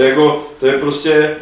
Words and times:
To 0.00 0.04
je, 0.04 0.10
jako, 0.10 0.46
to 0.60 0.66
je 0.66 0.72
prostě 0.72 1.36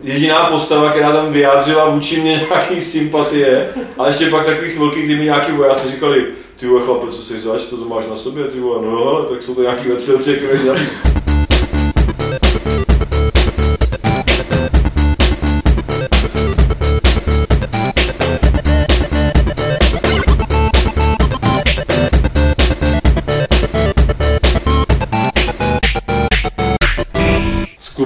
jediná 0.00 0.46
postava, 0.46 0.90
která 0.90 1.12
tam 1.12 1.32
vyjádřila 1.32 1.88
vůči 1.88 2.20
mě 2.20 2.46
nějaký 2.50 2.80
sympatie. 2.80 3.68
A 3.98 4.06
ještě 4.06 4.30
pak 4.30 4.46
takový 4.46 4.70
chvilky, 4.70 5.02
kdy 5.02 5.16
mi 5.16 5.24
nějaký 5.24 5.52
vojáci 5.52 5.88
říkali, 5.88 6.26
ty 6.56 6.66
vole 6.66 6.82
chlape, 6.82 7.06
co 7.06 7.22
jsi 7.22 7.40
zač, 7.40 7.64
to, 7.64 7.76
to 7.76 7.84
máš 7.84 8.06
na 8.06 8.16
sobě, 8.16 8.44
ty 8.44 8.60
vole, 8.60 8.86
no 8.86 9.04
ale 9.04 9.26
tak 9.26 9.42
jsou 9.42 9.54
to 9.54 9.62
nějaký 9.62 9.88
vetřelci, 9.88 10.40
jak. 10.64 11.21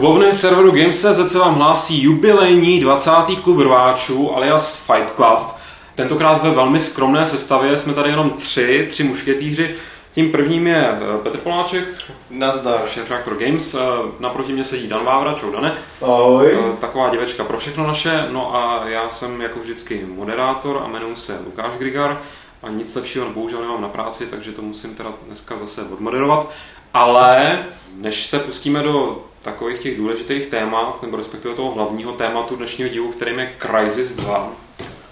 Z 0.07 0.09
klubovny 0.09 0.35
serveru 0.35 0.71
Games.cz 0.71 1.33
se 1.33 1.39
vám 1.39 1.55
hlásí 1.55 2.03
jubilejní 2.03 2.81
20. 2.81 3.11
klub 3.43 3.59
rváčů 3.59 4.37
alias 4.37 4.77
Fight 4.77 5.15
Club. 5.17 5.39
Tentokrát 5.95 6.43
ve 6.43 6.51
velmi 6.51 6.81
skromné 6.81 7.27
sestavě 7.27 7.79
jsme 7.79 7.93
tady 7.93 8.11
jenom 8.11 8.31
tři, 8.31 8.87
tři 8.91 9.05
mušketýři. 9.05 9.75
Tím 10.13 10.33
prvním 10.33 10.67
je 10.67 10.89
eh, 10.91 11.19
Petr 11.23 11.39
Poláček, 11.39 11.85
Nazdar. 12.31 12.81
šéf 12.89 13.11
Reaktor 13.11 13.37
Games, 13.37 13.75
eh, 13.75 13.79
naproti 14.21 14.53
mě 14.53 14.65
sedí 14.65 14.89
Dan 14.89 15.05
Vávra, 15.05 15.35
čau 15.35 15.51
Dane, 15.51 15.75
Ahoj. 16.03 16.53
Eh, 16.53 16.77
taková 16.81 17.09
děvečka 17.09 17.45
pro 17.45 17.59
všechno 17.59 17.87
naše, 17.87 18.29
no 18.31 18.57
a 18.57 18.89
já 18.89 19.11
jsem 19.11 19.41
jako 19.41 19.61
vždycky 19.61 20.07
moderátor 20.09 20.83
a 20.85 20.89
jmenuji 20.89 21.17
se 21.17 21.39
Lukáš 21.45 21.73
Grigar 21.79 22.21
a 22.63 22.69
nic 22.69 22.95
lepšího 22.95 23.31
bohužel 23.31 23.61
nemám 23.61 23.83
na 23.83 23.89
práci, 23.89 24.27
takže 24.27 24.53
to 24.53 24.63
musím 24.63 24.95
teda 24.95 25.13
dneska 25.27 25.57
zase 25.57 25.83
odmoderovat. 25.83 26.51
Ale 26.95 27.65
než 27.97 28.27
se 28.27 28.39
pustíme 28.39 28.83
do 28.83 29.23
takových 29.47 29.79
těch 29.79 29.97
důležitých 29.97 30.47
témat, 30.47 31.03
nebo 31.03 31.17
respektive 31.17 31.55
toho 31.55 31.71
hlavního 31.71 32.13
tématu 32.13 32.57
dnešního 32.57 32.91
dílu, 32.91 33.09
kterým 33.09 33.39
je 33.39 33.55
Crysis 33.59 34.13
2, 34.13 34.53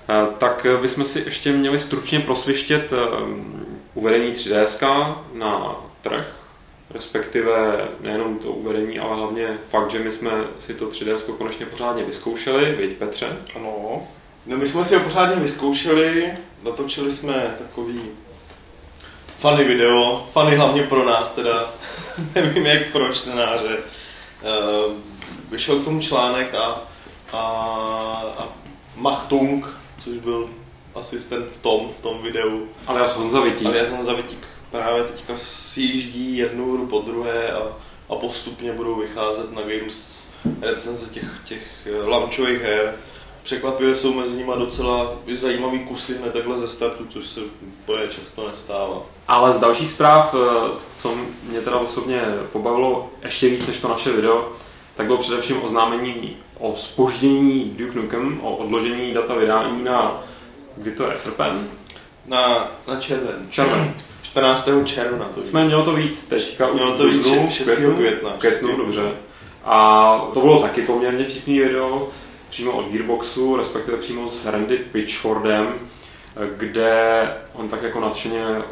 eh, 0.08 0.26
tak 0.38 0.66
bychom 0.82 1.04
si 1.04 1.22
ještě 1.24 1.52
měli 1.52 1.78
stručně 1.78 2.20
prosvištět 2.20 2.92
eh, 2.92 2.96
uvedení 3.94 4.32
3DS 4.32 5.16
na 5.32 5.76
trh, 6.02 6.36
respektive 6.90 7.88
nejenom 8.00 8.38
to 8.38 8.48
uvedení, 8.48 8.98
ale 8.98 9.16
hlavně 9.16 9.58
fakt, 9.70 9.90
že 9.90 9.98
my 9.98 10.12
jsme 10.12 10.30
si 10.58 10.74
to 10.74 10.86
3DS 10.86 11.32
konečně 11.32 11.66
pořádně 11.66 12.04
vyzkoušeli, 12.04 12.72
viď 12.72 12.96
Petře? 12.96 13.26
Ano. 13.56 14.02
No 14.46 14.56
my 14.56 14.66
jsme 14.66 14.84
si 14.84 14.94
ho 14.94 15.00
pořádně 15.00 15.36
vyzkoušeli, 15.36 16.32
natočili 16.62 17.10
jsme 17.10 17.54
takový 17.58 18.00
funny 19.38 19.64
video, 19.64 20.28
funny 20.32 20.56
hlavně 20.56 20.82
pro 20.82 21.04
nás 21.04 21.34
teda, 21.34 21.70
nevím 22.34 22.66
jak 22.66 22.86
pro 22.92 23.12
čtenáře. 23.12 23.78
Eh, 24.44 24.92
Vyšel 25.50 25.80
k 25.80 25.84
tomu 25.84 26.00
článek 26.00 26.54
a, 26.54 26.82
a, 27.32 27.38
a 28.38 28.48
Machtung, 28.96 29.66
což 29.98 30.16
byl 30.16 30.50
asistent 30.94 31.46
Tom 31.62 31.90
v 31.98 32.02
tom 32.02 32.22
videu, 32.22 32.68
Ale 32.86 33.00
já 33.00 33.06
jsem 33.06 33.22
Honza 33.22 33.40
Vitík. 33.40 33.66
ale 33.66 33.78
já 33.78 33.84
jsem 33.84 34.02
zavitík 34.02 34.46
právě 34.70 35.04
teďka 35.04 35.38
si 35.38 35.80
jíždí 35.80 36.36
jednu 36.36 36.72
hru 36.72 36.86
po 36.86 37.00
druhé 37.00 37.52
a, 37.52 37.62
a 38.10 38.14
postupně 38.16 38.72
budou 38.72 38.94
vycházet 38.94 39.52
na 39.52 39.62
Games 39.62 40.28
recenze 40.60 41.06
těch, 41.10 41.24
těch 41.44 41.62
eh, 41.86 42.02
launchových 42.02 42.60
her. 42.62 42.94
Překvapivě 43.44 43.94
jsou 43.94 44.14
mezi 44.14 44.36
nimi 44.36 44.52
docela 44.56 45.12
zajímavý 45.34 45.78
kusy 45.78 46.18
hned 46.18 46.32
takhle 46.32 46.58
ze 46.58 46.68
startu, 46.68 47.06
což 47.08 47.26
se 47.26 47.40
úplně 47.40 48.08
často 48.08 48.48
nestává. 48.48 49.02
Ale 49.28 49.52
z 49.52 49.60
dalších 49.60 49.90
zpráv, 49.90 50.34
eh, 50.34 50.70
co 50.96 51.14
mě 51.48 51.60
teda 51.60 51.76
osobně 51.76 52.22
pobavilo 52.52 53.10
ještě 53.22 53.48
víc 53.48 53.66
než 53.66 53.78
to 53.78 53.88
naše 53.88 54.12
video, 54.12 54.48
tak 54.96 55.06
bylo 55.06 55.18
především 55.18 55.62
oznámení 55.62 56.36
o 56.58 56.74
spoždění 56.76 57.74
Duke 57.76 57.98
Nukem, 57.98 58.40
o 58.42 58.56
odložení 58.56 59.14
data 59.14 59.34
vydání 59.34 59.84
na, 59.84 60.24
kdy 60.76 60.90
to 60.90 61.10
je, 61.10 61.16
srpen? 61.16 61.68
Na, 62.26 62.70
na 62.88 63.00
červen. 63.00 63.46
Červen. 63.50 63.94
14. 64.22 64.68
června 64.84 65.28
to 65.34 65.40
Nicméně 65.40 65.66
mělo 65.66 65.84
to 65.84 65.92
být 65.92 66.28
teďka 66.28 66.68
už 66.68 66.80
Mělo 66.80 66.96
to 66.96 67.04
být 67.04 67.22
dubnu, 67.24 67.50
6. 67.50 67.64
květnu, 67.64 67.96
května. 67.96 68.30
květnu, 68.38 68.76
dobře. 68.76 69.12
A 69.64 70.18
to 70.34 70.40
bylo 70.40 70.60
taky 70.60 70.82
poměrně 70.82 71.24
vtipný 71.24 71.58
video, 71.58 72.08
přímo 72.54 72.72
od 72.72 72.88
Gearboxu, 72.88 73.56
respektive 73.56 73.96
přímo 73.96 74.30
s 74.30 74.46
Randy 74.46 74.76
Pitchfordem, 74.76 75.74
kde 76.56 77.28
on 77.52 77.68
tak 77.68 77.82
jako 77.82 78.00
nadšeně 78.00 78.44
eh, 78.46 78.62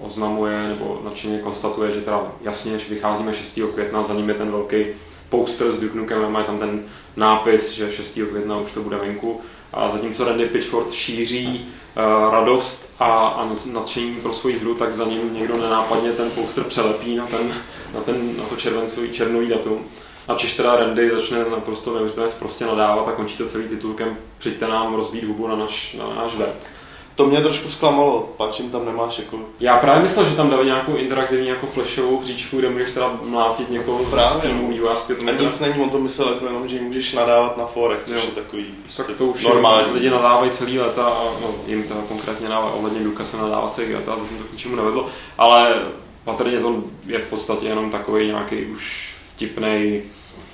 oznamuje 0.00 0.68
nebo 0.68 1.00
nadšeně 1.04 1.38
konstatuje, 1.38 1.92
že 1.92 2.00
teda 2.00 2.32
jasně, 2.40 2.78
že 2.78 2.94
vycházíme 2.94 3.34
6. 3.34 3.58
května, 3.74 4.02
za 4.02 4.14
ním 4.14 4.28
je 4.28 4.34
ten 4.34 4.50
velký 4.50 4.84
poster 5.28 5.72
s 5.72 5.80
Duke 5.80 5.98
Nukem, 5.98 6.32
má 6.32 6.42
tam 6.42 6.58
ten 6.58 6.82
nápis, 7.16 7.72
že 7.72 7.92
6. 7.92 8.18
května 8.30 8.58
už 8.58 8.72
to 8.72 8.82
bude 8.82 8.96
venku. 8.96 9.40
A 9.72 9.90
zatímco 9.90 10.24
Randy 10.24 10.46
Pitchford 10.46 10.92
šíří 10.92 11.68
uh, 11.96 12.32
radost 12.32 12.90
a, 12.98 13.26
a 13.28 13.56
nadšení 13.72 14.16
pro 14.16 14.32
svoji 14.32 14.58
hru, 14.58 14.74
tak 14.74 14.94
za 14.94 15.04
ním 15.04 15.34
někdo 15.34 15.56
nenápadně 15.56 16.12
ten 16.12 16.30
poster 16.30 16.64
přelepí 16.64 17.16
na, 17.16 17.26
ten, 17.26 17.54
na, 17.94 18.00
ten, 18.00 18.36
na 18.36 18.44
to 18.44 18.56
červencový, 18.56 19.10
černový 19.10 19.48
datum. 19.48 19.84
A 20.30 20.34
Češ 20.34 20.56
teda 20.56 20.76
Randy 20.76 21.10
začne 21.10 21.44
naprosto 21.50 21.92
neuvěřitelně 21.92 22.30
prostě 22.38 22.66
nadávat 22.66 23.08
a 23.08 23.12
končí 23.12 23.36
to 23.36 23.44
celý 23.44 23.68
titulkem 23.68 24.16
Přijďte 24.38 24.68
nám 24.68 24.94
rozbít 24.94 25.24
hubu 25.24 25.46
na 25.46 25.56
náš, 25.56 25.94
na 25.98 26.14
náš 26.22 26.36
web. 26.36 26.54
To 27.14 27.26
mě 27.26 27.40
trošku 27.40 27.70
zklamalo, 27.70 28.28
páčím 28.36 28.70
tam 28.70 28.86
nemáš 28.86 29.18
jako 29.18 29.38
Já 29.60 29.76
právě 29.76 30.02
myslel, 30.02 30.26
že 30.26 30.36
tam 30.36 30.50
dali 30.50 30.66
nějakou 30.66 30.96
interaktivní 30.96 31.48
jako 31.48 31.66
flashovou 31.66 32.20
hříčku, 32.20 32.58
kde 32.58 32.70
můžeš 32.70 32.90
teda 32.92 33.12
mlátit 33.22 33.70
někoho 33.70 34.04
Právě, 34.04 34.38
z 34.38 34.42
týmu 34.42 34.70
no. 34.70 34.76
to 35.06 35.28
A 35.28 35.32
nic 35.32 35.60
není, 35.60 35.74
on 35.82 35.90
to 35.90 35.98
myslel 35.98 36.28
jako 36.32 36.46
jenom, 36.46 36.68
že 36.68 36.76
jim 36.76 36.84
můžeš 36.84 37.12
nadávat 37.12 37.56
na 37.56 37.66
forech, 37.66 37.98
což 38.04 38.16
Jo. 38.16 38.22
je 38.24 38.42
takový 38.42 38.64
Tak 38.64 39.06
prostě 39.06 39.12
to 39.12 39.26
už 39.26 39.44
normální. 39.44 39.92
lidi 39.92 40.10
nadávají 40.10 40.50
celý 40.50 40.78
léta 40.78 41.04
a 41.04 41.24
no, 41.42 41.54
jim 41.66 41.82
teda 41.82 42.00
konkrétně 42.08 42.48
na 42.48 42.60
ohledně 42.60 43.00
Duka 43.00 43.24
se 43.24 43.36
nadává 43.36 43.68
celý 43.68 43.94
léta 43.94 44.12
a 44.12 44.18
zatím 44.18 44.38
to 44.38 44.44
k 44.44 44.52
ničemu 44.52 44.76
nevedlo, 44.76 45.06
ale 45.38 45.82
patrně 46.24 46.58
to 46.60 46.82
je 47.06 47.18
v 47.18 47.26
podstatě 47.26 47.66
jenom 47.66 47.90
takový 47.90 48.26
nějaký 48.26 48.64
už 48.64 49.14
vtipný 49.36 50.02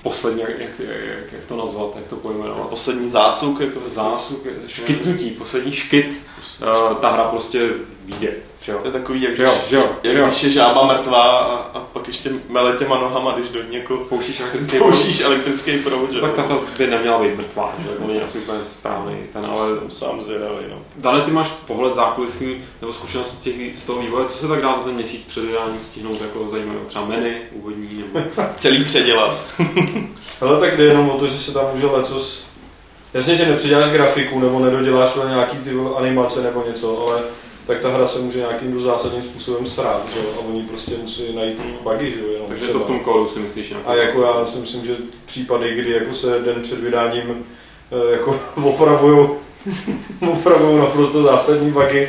poslední, 0.03 0.41
jak, 0.41 0.59
jak, 0.59 0.79
jak, 0.79 1.33
jak, 1.33 1.47
to 1.47 1.57
nazvat, 1.57 1.97
jak 1.97 2.07
to 2.07 2.17
pojmenovat. 2.17 2.69
Poslední 2.69 3.09
zácuk, 3.09 3.61
jako 3.61 3.81
Zásuk, 3.87 4.47
škytnutí, 4.67 5.31
poslední 5.31 5.73
škyt, 5.73 6.23
uh, 6.61 6.97
ta 6.97 7.11
hra 7.11 7.25
prostě 7.25 7.71
vyjde. 8.05 8.33
Že 8.67 8.73
jo? 8.73 8.79
To 8.79 8.89
je 8.89 8.93
takový, 8.93 9.23
jak, 9.23 9.37
Že 9.37 9.43
jo, 9.43 9.55
že 9.69 9.77
jo, 9.77 9.89
jak 10.03 10.13
že 10.13 10.21
jo. 10.21 10.27
když 10.27 10.43
je 10.43 10.51
žába 10.51 10.87
mrtvá 10.87 11.39
a, 11.39 11.55
a 11.55 11.81
pak 11.81 12.07
ještě 12.07 12.31
mele 12.49 12.77
těma 12.77 12.99
nohama, 12.99 13.33
když 13.33 13.49
do 13.49 13.63
ní 13.63 13.77
jako 13.77 13.97
Pouštíš 13.97 14.41
elektrický 14.41 14.79
pouštíš 14.79 15.21
elektrický 15.21 15.79
proud, 15.79 16.13
že 16.13 16.21
tak 16.21 16.31
jo. 16.31 16.37
ta 16.37 16.43
hra 16.43 16.59
by 16.79 16.87
neměla 16.87 17.19
být 17.19 17.37
mrtvá, 17.37 17.75
že? 17.79 17.89
to 17.89 18.07
není 18.07 18.21
asi 18.21 18.39
úplně 18.39 18.59
správný 18.71 19.17
ten, 19.33 19.47
ale 19.47 19.79
Jsem 19.79 19.91
sám 19.91 20.23
zvědavý, 20.23 20.65
no. 20.71 20.79
Dane, 20.97 21.25
ty 21.25 21.31
máš 21.31 21.51
pohled 21.51 21.95
zákulisní 21.95 22.65
nebo 22.81 22.93
zkušenost 22.93 23.31
z, 23.31 23.41
těch, 23.41 23.55
z 23.77 23.85
toho 23.85 24.03
vývoje, 24.03 24.27
co 24.27 24.39
se 24.39 24.49
tak 24.49 24.63
dá 24.63 24.75
za 24.75 24.81
ten 24.81 24.95
měsíc 24.95 25.29
před 25.29 25.45
vydáním 25.45 25.81
stihnout 25.81 26.21
jako 26.21 26.49
zajímavé, 26.49 26.79
třeba 26.87 27.05
menu, 27.05 27.37
úvodní, 27.53 28.05
nebo 28.15 28.27
Celý 28.57 28.85
předělat. 28.85 29.35
Ale 30.41 30.61
tak 30.61 30.77
jde 30.77 30.85
jenom 30.85 31.11
o 31.11 31.19
to, 31.19 31.27
že 31.27 31.39
se 31.39 31.53
tam 31.53 31.65
může 31.75 31.87
lecos... 31.87 32.47
Jasně, 33.15 33.35
že 33.35 33.47
nepředěláš 33.47 33.89
grafiku 33.89 34.41
nebo 34.41 34.61
nedoděláš 34.61 35.15
nějaký 35.29 35.57
ty 35.57 35.71
animace 35.97 36.43
nebo 36.43 36.65
něco, 36.67 37.09
ale 37.09 37.23
tak 37.67 37.81
ta 37.81 37.91
hra 37.91 38.07
se 38.07 38.19
může 38.19 38.39
nějakým 38.39 38.81
zásadním 38.81 39.23
způsobem 39.23 39.67
srát, 39.67 40.03
že 40.13 40.19
jo? 40.19 40.25
A 40.37 40.49
oni 40.49 40.63
prostě 40.63 40.95
musí 41.03 41.35
najít 41.35 41.63
bugy, 41.83 42.11
že 42.11 42.21
jo? 42.21 42.27
Jenom 42.33 42.49
takže 42.49 42.65
třeba. 42.65 42.79
to 42.79 42.85
v 42.85 42.89
tom 42.89 43.01
kódu 43.01 43.29
si 43.29 43.39
myslíš 43.39 43.75
A 43.87 43.95
jako 43.95 44.23
já 44.23 44.47
si 44.47 44.59
myslím, 44.59 44.85
že 44.85 44.97
případy, 45.25 45.75
kdy 45.75 45.91
jako 45.91 46.13
se 46.13 46.41
den 46.45 46.63
před 46.63 46.81
vydáním 46.81 47.45
eh, 47.93 48.13
jako 48.13 48.41
opravují 48.65 49.29
opravují 50.31 50.79
naprosto 50.81 51.23
zásadní 51.23 51.71
bugy. 51.71 52.09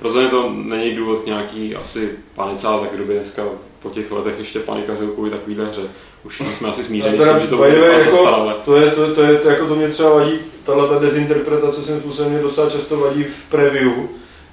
Rozhodně 0.00 0.28
to 0.28 0.52
není 0.52 0.94
důvod 0.94 1.26
nějaký 1.26 1.74
asi 1.74 2.10
panice, 2.34 2.66
ale 2.66 2.80
tak 2.80 2.94
kdo 2.94 3.04
by 3.04 3.14
dneska 3.14 3.42
po 3.82 3.90
těch 3.90 4.12
letech 4.12 4.38
ještě 4.38 4.58
panikařil 4.58 5.08
kvůli 5.08 5.30
takovýhle 5.30 5.66
hře. 5.66 5.82
Už 6.24 6.42
jsme 6.54 6.68
asi 6.68 6.84
smíření, 6.84 7.14
A 7.14 7.18
teda, 7.18 7.38
že 7.38 7.46
to 7.46 7.56
bude 7.56 7.76
jako, 7.76 8.52
to, 8.64 8.76
je, 8.76 8.90
to, 8.90 9.14
to, 9.14 9.22
je, 9.22 9.38
to, 9.38 9.48
jako 9.48 9.66
to 9.66 9.74
mě 9.74 9.88
třeba 9.88 10.10
vadí, 10.10 10.38
tahle 10.64 10.88
ta 10.88 10.98
dezinterpretace 10.98 11.82
svým 11.82 12.00
způsobem 12.00 12.32
mě 12.32 12.42
docela 12.42 12.70
často 12.70 12.96
vadí 12.96 13.24
v 13.24 13.44
preview, 13.50 13.92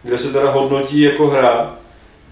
kde 0.07 0.17
se 0.17 0.33
teda 0.33 0.51
hodnotí 0.51 1.01
jako 1.01 1.27
hra, 1.27 1.75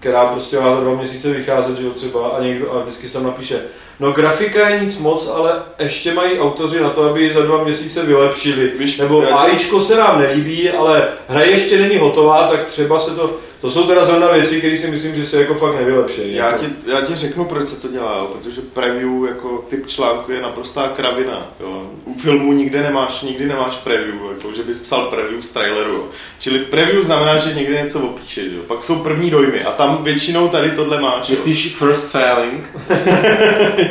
která 0.00 0.26
prostě 0.26 0.60
má 0.60 0.74
za 0.74 0.80
dva 0.80 0.94
měsíce 0.94 1.32
vycházet, 1.32 1.78
že 1.78 1.84
jo, 1.84 1.90
třeba, 1.90 2.28
a 2.28 2.42
někdo, 2.42 2.72
a 2.72 2.82
vždycky 2.82 3.06
se 3.06 3.12
tam 3.12 3.24
napíše, 3.24 3.60
no 4.00 4.12
grafika 4.12 4.68
je 4.68 4.80
nic 4.80 4.98
moc, 4.98 5.30
ale 5.34 5.62
ještě 5.78 6.14
mají 6.14 6.38
autoři 6.38 6.80
na 6.80 6.90
to, 6.90 7.02
aby 7.02 7.22
ji 7.22 7.32
za 7.32 7.40
dva 7.40 7.64
měsíce 7.64 8.02
vylepšili. 8.02 8.72
Víš, 8.78 8.98
Nebo 8.98 9.38
AIčko 9.38 9.80
se 9.80 9.96
nám 9.96 10.18
nelíbí, 10.18 10.70
ale 10.70 11.08
hra 11.28 11.42
ještě 11.42 11.78
není 11.78 11.96
hotová, 11.96 12.48
tak 12.48 12.64
třeba 12.64 12.98
se 12.98 13.10
to... 13.10 13.30
To 13.60 13.70
jsou 13.70 13.86
teda 13.86 14.04
zrovna 14.04 14.32
věci, 14.32 14.58
které 14.58 14.76
si 14.76 14.86
myslím, 14.86 15.14
že 15.14 15.24
se 15.24 15.40
jako 15.40 15.54
fakt 15.54 15.74
nevylepší. 15.74 16.34
Já 16.34 16.46
jako. 16.46 16.58
ti, 16.58 16.66
já 16.86 17.00
ti 17.00 17.14
řeknu, 17.14 17.44
proč 17.44 17.68
se 17.68 17.80
to 17.80 17.88
dělá, 17.88 18.18
jo? 18.18 18.26
protože 18.32 18.60
preview 18.60 19.24
jako 19.28 19.64
typ 19.68 19.86
článku 19.86 20.32
je 20.32 20.42
naprostá 20.42 20.88
kravina. 20.88 21.50
Jo? 21.60 21.90
U 22.04 22.14
filmů 22.18 22.52
nikde 22.52 22.82
nemáš, 22.82 23.22
nikdy 23.22 23.46
nemáš 23.46 23.76
preview, 23.76 24.14
jako, 24.34 24.54
že 24.56 24.62
bys 24.62 24.78
psal 24.78 25.06
preview 25.06 25.40
z 25.42 25.50
traileru. 25.50 25.92
Jo? 25.92 26.04
Čili 26.38 26.58
preview 26.58 27.02
znamená, 27.04 27.36
že 27.36 27.54
někde 27.54 27.82
něco 27.82 28.00
opíšeš, 28.00 28.52
jo? 28.52 28.62
pak 28.66 28.84
jsou 28.84 28.94
první 28.98 29.30
dojmy 29.30 29.64
a 29.64 29.72
tam 29.72 30.04
většinou 30.04 30.48
tady 30.48 30.70
tohle 30.70 31.00
máš. 31.00 31.28
Jo? 31.28 31.36
Myslíš 31.36 31.76
first 31.78 32.10
failing? 32.10 32.64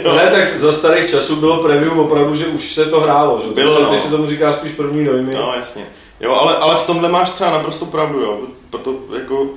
No 0.05 0.15
ne, 0.17 0.27
tak 0.27 0.59
za 0.59 0.71
starých 0.71 1.09
časů 1.09 1.35
bylo 1.35 1.63
preview 1.63 1.99
opravdu, 1.99 2.35
že 2.35 2.45
už 2.45 2.73
se 2.73 2.85
to 2.85 2.99
hrálo. 2.99 3.41
Že? 3.43 3.47
Bylo, 3.47 3.75
se- 3.75 3.81
no. 3.83 3.89
Teď 3.89 4.01
se 4.01 4.09
tomu 4.09 4.27
říká 4.27 4.53
spíš 4.53 4.71
první 4.71 5.05
dojmy. 5.05 5.31
No 5.35 5.53
jasně. 5.57 5.85
Jo, 6.21 6.33
ale, 6.33 6.55
ale 6.57 6.75
v 6.75 6.81
tomhle 6.81 7.09
máš 7.09 7.29
třeba 7.29 7.51
naprosto 7.51 7.85
pravdu, 7.85 8.19
jo. 8.19 8.39
Proto 8.77 8.99
jako 9.19 9.47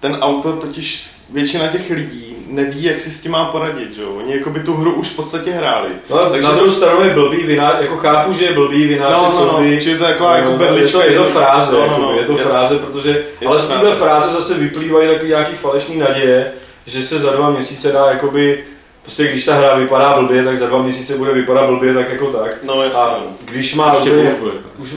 ten 0.00 0.16
autor 0.20 0.56
totiž 0.56 1.06
většina 1.32 1.66
těch 1.66 1.90
lidí 1.90 2.36
neví, 2.46 2.84
jak 2.84 3.00
si 3.00 3.10
s 3.10 3.20
tím 3.22 3.32
má 3.32 3.44
poradit, 3.44 3.94
že 3.94 4.02
jo. 4.02 4.08
Oni 4.16 4.34
jako 4.36 4.50
by 4.50 4.60
tu 4.60 4.74
hru 4.74 4.92
už 4.94 5.08
v 5.08 5.16
podstatě 5.16 5.50
hráli. 5.52 5.88
No, 6.10 6.30
Takže 6.30 6.48
na 6.48 6.54
druhou 6.54 6.70
stranu 6.70 7.00
je 7.04 7.14
blbý 7.14 7.36
vinář, 7.42 7.74
jako 7.80 7.96
chápu, 7.96 8.32
že 8.32 8.44
je 8.44 8.52
blbý 8.52 8.84
vynášet 8.86 9.22
No, 9.22 9.30
no, 9.46 9.60
no, 9.62 9.80
čili 9.80 9.98
to 9.98 10.04
je 10.04 10.10
taková 10.12 10.36
jako 10.36 10.50
No, 10.50 10.56
berlička. 10.58 10.98
je 10.98 11.04
to, 11.04 11.12
je 11.12 11.18
to 11.18 11.24
fráze, 11.24 11.72
No, 11.72 11.78
no, 11.78 11.84
jako, 11.86 12.00
no. 12.02 12.12
je 12.18 12.24
to 12.26 12.32
Je- 12.32 12.38
fráze, 12.38 12.78
protože, 12.78 13.24
je 13.40 13.48
ale 13.48 13.58
z 13.58 13.66
téhle 13.66 13.94
fráze. 13.94 14.30
zase 14.32 14.54
vyplývají 14.54 15.08
takový 15.08 15.28
nějaký 15.30 15.54
falešný 15.54 15.96
naděje, 15.98 16.52
že 16.86 17.02
se 17.02 17.18
za 17.18 17.30
dva 17.32 17.50
měsíce 17.50 17.92
dá 17.92 18.06
jakoby, 18.10 18.64
prostě 19.02 19.24
když 19.28 19.44
ta 19.44 19.54
hra 19.54 19.74
vypadá 19.74 20.18
blbě, 20.20 20.44
tak 20.44 20.56
za 20.58 20.66
dva 20.66 20.82
měsíce 20.82 21.16
bude 21.16 21.32
vypadat 21.32 21.66
blbě, 21.66 21.94
tak 21.94 22.10
jako 22.10 22.26
tak. 22.26 22.56
No 22.62 22.82
jasně. 22.82 22.98
A 23.00 23.18
když 23.44 23.74
má 23.74 23.92
Ještě 23.94 24.10
úplně, 24.10 24.30
už 24.78 24.94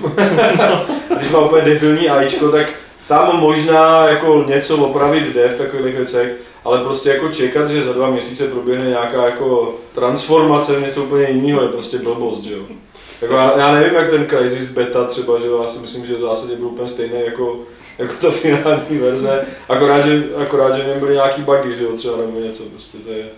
když 1.17 1.29
má 1.29 1.39
úplně 1.39 1.61
debilní 1.61 2.09
AIčko, 2.09 2.49
tak 2.51 2.65
tam 3.11 3.39
možná 3.39 4.09
jako 4.09 4.43
něco 4.47 4.77
opravit 4.77 5.23
jde 5.23 5.49
v 5.49 5.57
takových 5.57 5.95
věcech, 5.95 6.35
ale 6.63 6.83
prostě 6.83 7.09
jako 7.09 7.29
čekat, 7.29 7.69
že 7.69 7.81
za 7.81 7.93
dva 7.93 8.09
měsíce 8.09 8.47
proběhne 8.47 8.89
nějaká 8.89 9.25
jako 9.25 9.75
transformace 9.91 10.75
v 10.75 10.81
něco 10.81 11.03
úplně 11.03 11.29
jiného, 11.29 11.61
je 11.61 11.67
prostě 11.67 11.97
blbost, 11.97 12.43
že 12.43 12.53
jo. 12.53 12.63
Jako 13.21 13.33
já, 13.33 13.57
já, 13.57 13.71
nevím, 13.71 13.93
jak 13.93 14.09
ten 14.09 14.27
Crysis 14.27 14.65
beta 14.65 15.05
třeba, 15.05 15.39
že 15.39 15.47
já 15.61 15.67
si 15.67 15.79
myslím, 15.79 16.05
že 16.05 16.15
v 16.15 16.21
zásadě 16.21 16.55
byl 16.55 16.67
úplně 16.67 16.87
stejný 16.87 17.21
jako, 17.25 17.59
jako 17.97 18.13
ta 18.21 18.31
finální 18.31 18.97
verze, 18.97 19.45
akorát, 19.69 20.01
že, 20.01 20.23
akorát, 20.37 20.75
že 20.75 20.83
v 20.83 20.87
něm 20.87 20.99
byly 20.99 21.13
nějaký 21.13 21.41
bugy, 21.41 21.75
že 21.75 21.83
jo, 21.83 21.93
třeba 21.93 22.17
nebo 22.17 22.39
něco, 22.39 22.63
prostě 22.63 22.97
to 22.97 23.11
je... 23.11 23.29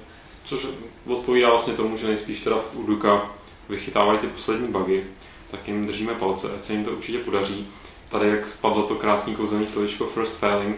Což 0.45 0.67
odpovídá 1.07 1.49
vlastně 1.49 1.73
tomu, 1.73 1.97
že 1.97 2.07
nejspíš 2.07 2.41
teda 2.41 2.55
u 2.73 2.83
Duka 2.83 3.31
vychytávají 3.69 4.19
ty 4.19 4.27
poslední 4.27 4.67
bugy, 4.67 5.03
tak 5.51 5.67
jim 5.67 5.87
držíme 5.87 6.13
palce, 6.13 6.47
ať 6.57 6.63
se 6.63 6.73
jim 6.73 6.85
to 6.85 6.91
určitě 6.91 7.17
podaří. 7.17 7.67
Tady, 8.13 8.30
jak 8.30 8.48
spadlo 8.48 8.83
to 8.83 8.95
krásný 8.95 9.36
kouzelný 9.36 9.68
slovičko 9.68 10.06
first 10.06 10.38
failing, 10.38 10.77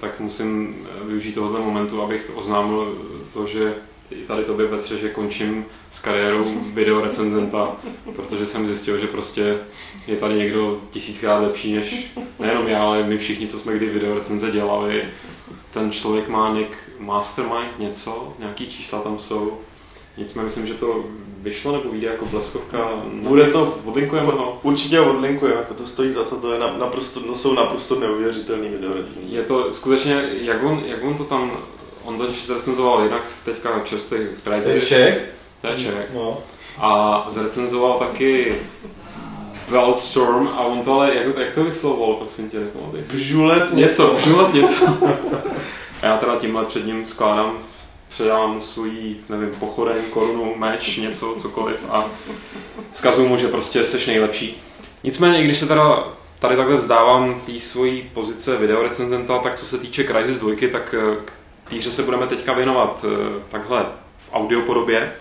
tak 0.00 0.20
musím 0.20 0.76
eh, 0.84 1.06
využít 1.06 1.34
tohoto 1.34 1.62
momentu, 1.62 2.02
abych 2.02 2.30
oznámil 2.34 2.98
to, 3.32 3.46
že 3.46 3.74
tady 4.26 4.44
tobě 4.44 4.68
Petře, 4.68 4.98
že 4.98 5.08
končím 5.08 5.64
s 5.90 6.00
kariérou 6.00 6.44
videorecenzenta, 6.72 7.76
protože 8.16 8.46
jsem 8.46 8.66
zjistil, 8.66 8.98
že 8.98 9.06
prostě 9.06 9.58
je 10.06 10.16
tady 10.16 10.34
někdo 10.34 10.80
tisíckrát 10.90 11.42
lepší 11.42 11.74
než 11.74 12.06
nejenom 12.38 12.68
já, 12.68 12.82
ale 12.82 13.02
my 13.02 13.18
všichni, 13.18 13.48
co 13.48 13.58
jsme 13.58 13.74
kdy 13.74 13.86
videorecenze 13.86 14.50
dělali. 14.50 15.04
Ten 15.72 15.92
člověk 15.92 16.28
má 16.28 16.54
nick 16.54 16.70
Mastermind 16.98 17.78
něco, 17.78 18.34
nějaký 18.38 18.66
čísla 18.66 19.00
tam 19.00 19.18
jsou. 19.18 19.58
Nicméně 20.16 20.44
myslím, 20.44 20.66
že 20.66 20.74
to 20.74 21.04
vyšlo 21.42 21.72
nebo 21.72 21.90
vyjde 21.90 22.06
jako 22.08 22.26
bleskovka. 22.26 22.78
Bude 23.22 23.44
to- 23.50 23.78
Odlinkujeme 23.84 24.32
ho. 24.32 24.58
Určitě 24.62 24.98
ho 24.98 25.10
odlinkujeme, 25.10 25.58
jako 25.58 25.74
to 25.74 25.86
stojí 25.86 26.10
za 26.10 26.24
to, 26.24 26.36
to 26.36 26.52
je 26.52 26.58
na, 26.60 26.74
naprosto, 26.78 27.20
to 27.20 27.34
jsou 27.34 27.54
naprosto 27.54 28.00
neuvěřitelný 28.00 28.68
videorecenze. 28.68 29.28
Je 29.28 29.42
to 29.42 29.72
skutečně, 29.72 30.28
jak 30.32 30.62
on, 30.62 30.82
jak 30.86 31.04
on 31.04 31.16
to 31.16 31.24
tam, 31.24 31.52
on 32.04 32.18
to 32.18 32.26
zrecenzoval 32.46 33.02
jednak 33.02 33.22
teďka 33.44 33.80
čerstvý 33.84 34.18
To 34.44 34.52
je 34.52 34.62
Crysis. 34.62 34.88
Čech? 34.88 35.32
To 35.60 35.68
je 35.68 35.76
Čech. 35.78 36.10
No. 36.14 36.38
A 36.78 37.24
zrecenzoval 37.28 37.98
taky 37.98 38.56
Wildstorm 39.68 40.48
a 40.48 40.60
on 40.60 40.80
to 40.82 40.92
ale, 40.92 41.14
jak, 41.14 41.36
jak 41.38 41.52
to 41.54 41.64
vyslovoval, 41.64 42.14
prosím 42.14 42.50
tě, 42.50 42.60
nepamatuješ 42.60 43.06
si? 43.06 43.18
Žulet 43.24 43.72
Něco, 43.72 44.16
žulet 44.24 44.54
něco. 44.54 44.84
A 46.02 46.06
já 46.06 46.16
teda 46.16 46.36
tímhle 46.36 46.64
před 46.64 46.86
ním 46.86 47.06
skládám, 47.06 47.58
předávám 48.14 48.54
mu 48.54 48.60
svůj, 48.60 49.16
nevím, 49.28 49.50
pochodeň, 49.50 50.02
korunu, 50.10 50.54
meč, 50.56 50.96
něco, 50.96 51.34
cokoliv 51.38 51.76
a 51.90 52.04
vzkazuju 52.92 53.28
mu, 53.28 53.36
že 53.36 53.48
prostě 53.48 53.84
seš 53.84 54.06
nejlepší. 54.06 54.62
Nicméně, 55.04 55.40
i 55.40 55.44
když 55.44 55.58
se 55.58 55.66
teda 55.66 56.04
tady 56.38 56.56
takhle 56.56 56.76
vzdávám 56.76 57.40
té 57.46 57.58
svojí 57.58 58.10
pozice 58.14 58.56
videorecenzenta, 58.56 59.38
tak 59.38 59.54
co 59.54 59.66
se 59.66 59.78
týče 59.78 60.04
Crysis 60.04 60.38
2, 60.38 60.54
tak 60.72 60.94
eh, 60.98 61.16
k 61.24 61.32
týře 61.70 61.92
se 61.92 62.02
budeme 62.02 62.26
teďka 62.26 62.52
věnovat 62.52 63.04
eh, 63.08 63.42
takhle 63.48 63.86
v 64.18 64.32
audiopodobě, 64.32 65.12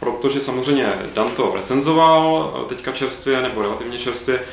protože 0.00 0.40
samozřejmě 0.40 0.92
Dan 1.14 1.30
to 1.30 1.52
recenzoval 1.54 2.54
eh, 2.56 2.68
teďka 2.68 2.92
čerstvě, 2.92 3.42
nebo 3.42 3.62
relativně 3.62 3.98
čerstvě, 3.98 4.44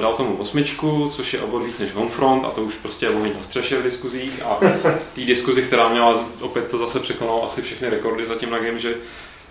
dal 0.00 0.12
tomu 0.12 0.36
osmičku, 0.36 1.10
což 1.14 1.34
je 1.34 1.40
obor 1.40 1.62
víc 1.62 1.78
než 1.78 1.94
Homefront 1.94 2.44
a 2.44 2.50
to 2.50 2.62
už 2.62 2.74
prostě 2.74 3.06
je 3.06 3.10
oheň 3.10 3.32
na 3.36 3.42
střeše 3.42 3.78
v 3.78 3.82
diskuzích 3.82 4.42
a 4.44 4.58
v 4.98 5.04
té 5.14 5.20
diskuzi, 5.20 5.62
která 5.62 5.88
měla, 5.88 6.24
opět 6.40 6.68
to 6.70 6.78
zase 6.78 7.00
překonalo 7.00 7.44
asi 7.44 7.62
všechny 7.62 7.88
rekordy 7.90 8.26
zatím 8.26 8.50
na 8.50 8.58
game, 8.58 8.78
že 8.78 8.94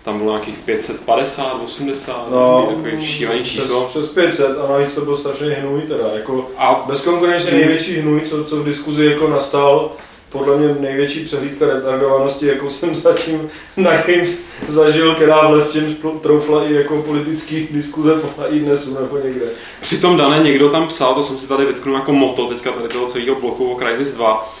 tam 0.04 0.18
bylo 0.18 0.32
nějakých 0.32 0.58
550, 0.58 1.52
80, 1.64 2.26
No, 2.30 2.66
takový 2.66 3.06
šílený 3.06 3.42
přes, 3.42 3.52
číslo. 3.62 3.84
přes 3.86 4.06
500 4.08 4.58
a 4.58 4.68
navíc 4.72 4.92
to 4.92 5.00
byl 5.00 5.16
strašně 5.16 5.46
hnůj 5.46 5.82
teda, 5.82 6.04
jako 6.14 6.50
A 6.56 6.84
bezkonkurenčně 6.86 7.50
největší 7.52 7.96
hnůj, 7.96 8.20
co, 8.20 8.44
co 8.44 8.56
v 8.56 8.64
diskuzi 8.64 9.06
jako 9.06 9.28
nastal, 9.28 9.92
podle 10.28 10.56
mě 10.56 10.76
největší 10.80 11.24
přehlídka 11.24 11.66
retardovanosti, 11.66 12.46
jakou 12.46 12.68
jsem 12.68 12.94
zatím 12.94 13.48
na 13.76 13.90
Games 13.90 14.38
zažil, 14.66 15.14
která 15.14 15.48
v 15.48 15.72
čem 15.72 15.94
troufla 16.20 16.64
i 16.64 16.74
jako 16.74 17.02
politický 17.02 17.68
diskuze 17.70 18.14
podle 18.14 18.48
i 18.48 18.60
dnesu 18.60 18.98
nebo 19.00 19.18
někde. 19.18 19.46
Přitom 19.80 20.16
dané 20.16 20.38
někdo 20.38 20.68
tam 20.70 20.88
psal, 20.88 21.14
to 21.14 21.22
jsem 21.22 21.38
si 21.38 21.48
tady 21.48 21.66
vytknul 21.66 21.96
jako 21.96 22.12
moto 22.12 22.46
teďka 22.46 22.72
tady 22.72 22.88
toho 22.88 23.06
celého 23.06 23.40
bloku 23.40 23.72
o 23.72 23.78
Crysis 23.78 24.14
2. 24.14 24.52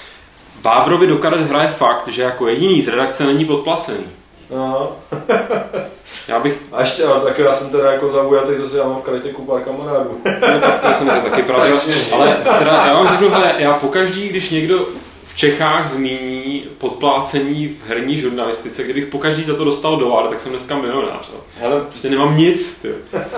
Vávrovi 0.62 1.06
do 1.06 1.18
karet 1.18 1.40
hraje 1.40 1.68
fakt, 1.68 2.08
že 2.08 2.22
jako 2.22 2.48
jediný 2.48 2.82
z 2.82 2.88
redakce 2.88 3.26
není 3.26 3.44
podplacený. 3.44 4.04
No. 4.50 4.92
Já 6.28 6.40
bych, 6.40 6.62
A 6.72 6.80
ještě, 6.80 7.04
a 7.04 7.20
tak 7.20 7.38
já 7.38 7.52
jsem 7.52 7.70
teda 7.70 7.92
jako 7.92 8.08
zaujatý, 8.08 8.56
zase 8.56 8.78
já 8.78 8.84
mám 8.84 8.96
v 8.96 9.02
Kariteku 9.02 9.42
pár 9.42 9.60
kamarádů. 9.60 10.10
no 10.24 10.60
tak 10.60 10.80
to 10.80 10.88
je 10.88 10.94
samozřejmě 10.94 11.30
taky 11.30 11.42
pravda, 11.42 11.80
ale 12.12 12.36
teda 12.58 12.86
já 12.86 12.94
vám 12.94 13.08
řeknu, 13.08 13.30
hele, 13.30 13.54
já 13.58 13.72
pokaždý, 13.72 14.28
když 14.28 14.50
někdo 14.50 14.86
Čechách 15.42 15.88
zmíní 15.90 16.64
podplácení 16.78 17.76
v 17.86 17.88
herní 17.88 18.16
žurnalistice, 18.18 18.82
kdybych 18.84 19.06
pokaždý 19.06 19.44
za 19.44 19.54
to 19.56 19.64
dostal 19.64 19.96
dolar, 19.96 20.26
tak 20.28 20.40
jsem 20.40 20.52
dneska 20.52 20.76
milionář. 20.78 21.28
jo. 21.34 21.40
Hele, 21.60 21.80
Prostě 21.88 22.10
nemám 22.10 22.36
nic. 22.36 22.78
Ty. 22.82 22.88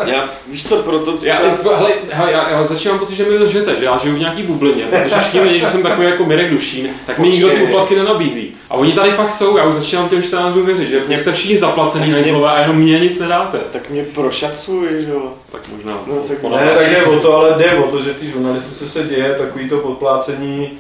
já, 0.07 0.29
víš 0.49 0.69
co, 0.69 0.77
proto 0.77 1.19
Já, 1.23 1.37
třeba- 1.53 1.77
hele, 1.77 1.93
hele, 2.11 2.33
já, 2.33 2.49
já 2.51 2.63
začínám 2.63 2.99
pocit, 2.99 3.17
že 3.17 3.25
mi 3.25 3.39
lžete, 3.39 3.77
že 3.77 3.85
já 3.85 3.99
žiju 3.99 4.15
v 4.15 4.19
nějaký 4.19 4.43
bublině, 4.43 4.85
protože 4.85 5.17
všichni 5.21 5.41
vědí, 5.41 5.61
že 5.61 5.69
jsem 5.69 5.83
takový 5.83 6.07
jako 6.07 6.25
Mirek 6.25 6.51
Dušín, 6.51 6.89
tak 7.07 7.19
mi 7.19 7.29
nikdo 7.29 7.49
ty 7.51 7.63
úplatky 7.63 7.97
nenabízí. 7.97 8.55
A 8.71 8.75
oni 8.75 8.93
tady 8.93 9.11
fakt 9.11 9.31
jsou, 9.33 9.57
já 9.57 9.65
už 9.65 9.75
začínám 9.75 10.09
těm 10.09 10.23
čtenářům 10.23 10.67
věřit, 10.67 10.89
že 10.89 11.03
Mě- 11.09 11.19
jste 11.19 11.33
všichni 11.33 11.59
zaplacený 11.59 12.11
na 12.11 12.19
mě- 12.19 12.31
slova 12.31 12.51
a 12.51 12.61
jenom 12.61 12.77
mě 12.77 13.01
nic 13.01 13.19
nedáte. 13.19 13.59
tak 13.73 13.91
mě 13.91 14.03
prošacuj, 14.05 14.89
že 15.01 15.11
jo. 15.11 15.33
Tak 15.53 15.63
možná. 15.77 15.93
No, 16.07 16.15
tak 16.15 16.43
Ne, 16.43 16.71
tak 16.79 16.91
jde 16.91 17.03
o 17.05 17.19
to, 17.21 17.37
ale 17.37 17.55
jde 17.59 17.75
o 17.75 17.83
to, 17.91 18.01
že 18.01 18.13
v 18.13 18.17
té 18.21 18.27
žurnalistice 18.27 18.89
se 18.89 19.03
děje 19.03 19.35
takový 19.39 19.69
to 19.69 19.79
podplácení 19.79 20.71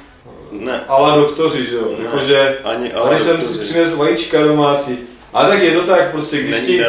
Ne, 0.51 0.81
ala 0.89 1.17
doktoři, 1.17 1.65
že 1.65 1.75
jo. 1.77 1.89
Ne. 1.99 2.05
Jakože 2.05 2.59
ani 2.65 2.93
ale 2.93 3.11
tady 3.11 3.23
jsem 3.23 3.41
si 3.43 3.59
přinesl 3.59 3.97
vajíčka 3.97 4.43
domácí. 4.43 4.99
Ale 5.33 5.49
tak 5.49 5.63
je 5.63 5.71
to 5.73 5.81
tak, 5.83 6.11
prostě 6.11 6.43
když, 6.43 6.55
Není 6.57 6.67
ti, 6.67 6.85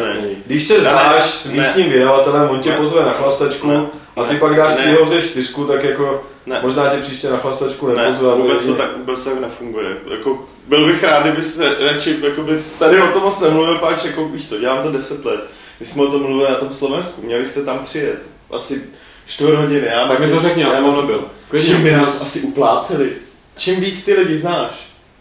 když 0.45 0.63
se 0.63 0.73
Ne, 0.73 0.79
znáš 0.79 1.23
s 1.23 1.45
ne. 1.45 1.53
místním 1.53 1.89
vydavatelem, 1.89 2.49
on 2.49 2.59
tě 2.59 2.69
Ne. 2.69 2.75
pozve 2.77 3.05
na 3.05 3.13
chlastačku 3.13 3.67
Ne. 3.67 3.85
a 4.15 4.23
ty 4.23 4.33
Ne. 4.33 4.39
pak 4.39 4.55
dáš 4.55 4.73
Ne. 4.75 4.83
ty 4.83 5.01
hoře 5.01 5.21
čtyřku, 5.21 5.65
tak 5.65 5.83
jako 5.83 6.23
Ne. 6.45 6.59
možná 6.63 6.89
tě 6.89 6.97
příště 6.97 7.29
na 7.29 7.37
chlastačku 7.37 7.87
Ne, 7.87 7.93
nepozve. 7.95 8.27
a 8.27 8.31
to 8.31 8.37
je 8.37 8.43
vůbec 8.43 8.65
to 8.67 8.75
tak, 8.75 8.97
vůbec 8.97 9.23
tak 9.25 9.39
nefunguje. 9.41 9.87
Jako, 10.11 10.45
byl 10.67 10.85
bych 10.87 11.03
rád, 11.03 11.21
kdyby 11.23 11.43
se 11.43 11.75
radši 11.79 12.17
jakoby, 12.21 12.63
tady 12.79 13.01
o 13.01 13.07
tom 13.07 13.23
moc 13.23 13.39
nemluvil, 13.41 13.75
páč, 13.77 14.05
jako 14.05 14.25
víš 14.27 14.49
co, 14.49 14.59
dělám 14.59 14.83
to 14.83 14.91
10 14.91 15.25
let. 15.25 15.39
My 15.79 15.85
jsme 15.85 16.03
o 16.03 16.07
tom 16.07 16.21
mluvili 16.21 16.49
na 16.49 16.55
tom 16.55 16.71
Slovensku, 16.71 17.21
měli 17.25 17.45
jste 17.45 17.63
tam 17.63 17.79
přijet. 17.79 18.19
Asi 18.51 18.83
4 19.27 19.51
hodiny. 19.55 19.87
Já 19.93 20.07
Tak 20.07 20.19
mi 20.19 20.31
to 20.31 20.39
řekni, 20.39 20.63
já 20.63 20.71
jsem 20.71 20.95
nebyl. 20.95 21.23
Čím 21.65 21.83
by 21.83 21.91
nás 21.91 22.21
asi 22.21 22.39
upláceli. 22.39 23.09
Čím 23.57 23.79
víc 23.81 24.05
ty 24.05 24.13
lidi 24.13 24.37
znáš, 24.37 24.71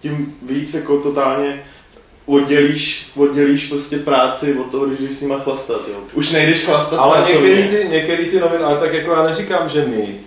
tím 0.01 0.35
víc 0.43 0.75
jako 0.75 0.97
totálně 0.99 1.63
oddělíš, 2.27 3.07
oddělíš 3.17 3.67
prostě 3.67 3.99
práci 3.99 4.55
od 4.59 4.71
toho, 4.71 4.87
když 4.87 5.17
s 5.17 5.23
nima 5.23 5.39
chlastat, 5.39 5.81
jo. 5.89 5.95
Už 6.13 6.31
nejdeš 6.31 6.65
chlastat 6.65 6.99
Ale 7.01 7.19
některý 7.29 7.69
ty, 7.69 7.89
některý 7.91 8.25
ty 8.25 8.41
noviny, 8.41 8.65
ale 8.65 8.79
tak 8.79 8.93
jako 8.95 9.13
já 9.13 9.23
neříkám, 9.23 9.69
že 9.69 9.85
my. 9.87 10.21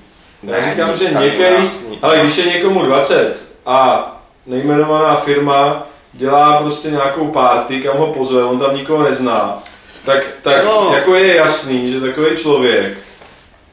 Ne, 0.44 0.54
Já 0.58 0.70
říkám, 0.72 0.96
že 0.96 1.04
některý, 1.04 1.56
ale 2.02 2.20
když 2.20 2.38
je 2.38 2.46
někomu 2.46 2.86
20 2.86 3.44
a 3.66 4.10
nejmenovaná 4.46 5.16
firma 5.16 5.88
dělá 6.14 6.62
prostě 6.62 6.92
nějakou 6.92 7.28
party, 7.28 7.82
kam 7.82 7.98
ho 7.98 8.08
pozve, 8.08 8.44
on 8.44 8.60
tam 8.60 8.76
nikoho 8.76 9.04
nezná, 9.04 9.64
tak, 10.06 10.28
tak 10.42 10.66
No. 10.66 10.92
jako 10.94 11.16
je 11.16 11.36
jasný, 11.36 11.90
že 11.90 12.00
takový 12.02 12.36
člověk 12.36 12.98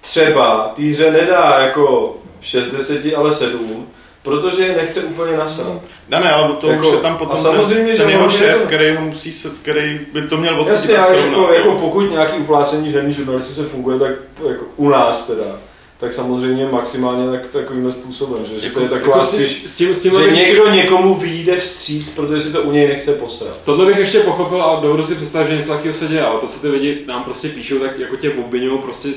třeba 0.01 0.73
té 0.77 0.83
hře 0.83 1.11
nedá 1.11 1.59
jako 1.61 2.17
6 2.41 2.67
10, 2.71 3.15
ale 3.17 3.35
7, 3.35 3.87
protože 4.23 4.63
je 4.63 4.77
nechce 4.77 5.01
úplně 5.01 5.37
nasrat. 5.37 5.83
Ne, 6.09 6.21
ne, 6.21 6.33
ale 6.33 6.53
to 6.53 6.71
Jako- 6.71 6.89
už 6.89 6.95
je 6.95 7.01
tam 7.01 7.13
a 7.13 7.17
potom 7.17 7.37
samozřejmě, 7.37 7.85
ten, 7.85 7.97
že 7.97 8.03
ten 8.03 8.11
jeho 8.11 8.25
ono 8.25 8.33
je 8.33 8.39
šéf, 8.39 8.59
to- 8.61 8.67
který 8.67 8.95
ho 8.97 9.01
musí, 9.05 9.33
se, 9.33 9.51
který 9.63 10.01
by 10.13 10.23
to 10.23 10.37
měl 10.37 10.55
odchodit 10.61 10.73
Jasně, 10.73 10.97
a 10.97 11.15
jako, 11.15 11.41
jo. 11.41 11.51
jako 11.53 11.73
pokud 11.73 12.11
nějaký 12.11 12.39
uplácení 12.39 12.93
herní 12.93 13.13
žurnalistice 13.13 13.63
funguje, 13.65 13.99
tak 13.99 14.11
jako 14.49 14.65
u 14.77 14.89
nás 14.89 15.27
teda, 15.27 15.45
tak 15.99 16.13
samozřejmě 16.13 16.67
maximálně 16.67 17.31
tak, 17.31 17.47
takovýmhle 17.47 17.93
způsobem, 17.93 18.43
že, 18.53 18.59
že 18.59 18.71
to 18.71 18.81
je 18.81 18.89
taková 18.89 19.17
Jako 19.17 19.27
s, 19.27 19.31
tím, 19.31 19.47
spíš, 19.47 19.71
s 19.71 19.77
tím, 19.77 19.95
s 19.95 20.03
tím 20.03 20.13
že 20.13 20.19
bych- 20.19 20.35
někdo 20.37 20.71
někomu 20.71 21.15
vyjde 21.15 21.57
vstříc, 21.57 22.09
protože 22.09 22.41
si 22.41 22.53
to 22.53 22.63
u 22.63 22.71
něj 22.73 22.89
nechce 22.89 23.13
posrat. 23.13 23.57
Tohle 23.65 23.87
bych 23.87 23.97
ještě 23.99 24.21
pochopil 24.21 24.63
a 24.63 24.81
dovedu 24.81 25.05
si 25.05 25.15
představit, 25.15 25.49
že 25.49 25.57
něco 25.57 25.69
takového 25.69 25.95
se 25.95 26.07
děje, 26.09 26.23
ale 26.25 26.41
to, 26.41 26.47
co 26.47 26.61
ty 26.61 26.69
lidi 26.69 27.03
nám 27.07 27.25
prostě 27.25 27.49
píšou, 27.49 27.79
tak 27.79 27.99
jako 27.99 28.17
tě 28.17 28.31
obvinují 28.31 28.79
prostě 28.83 29.09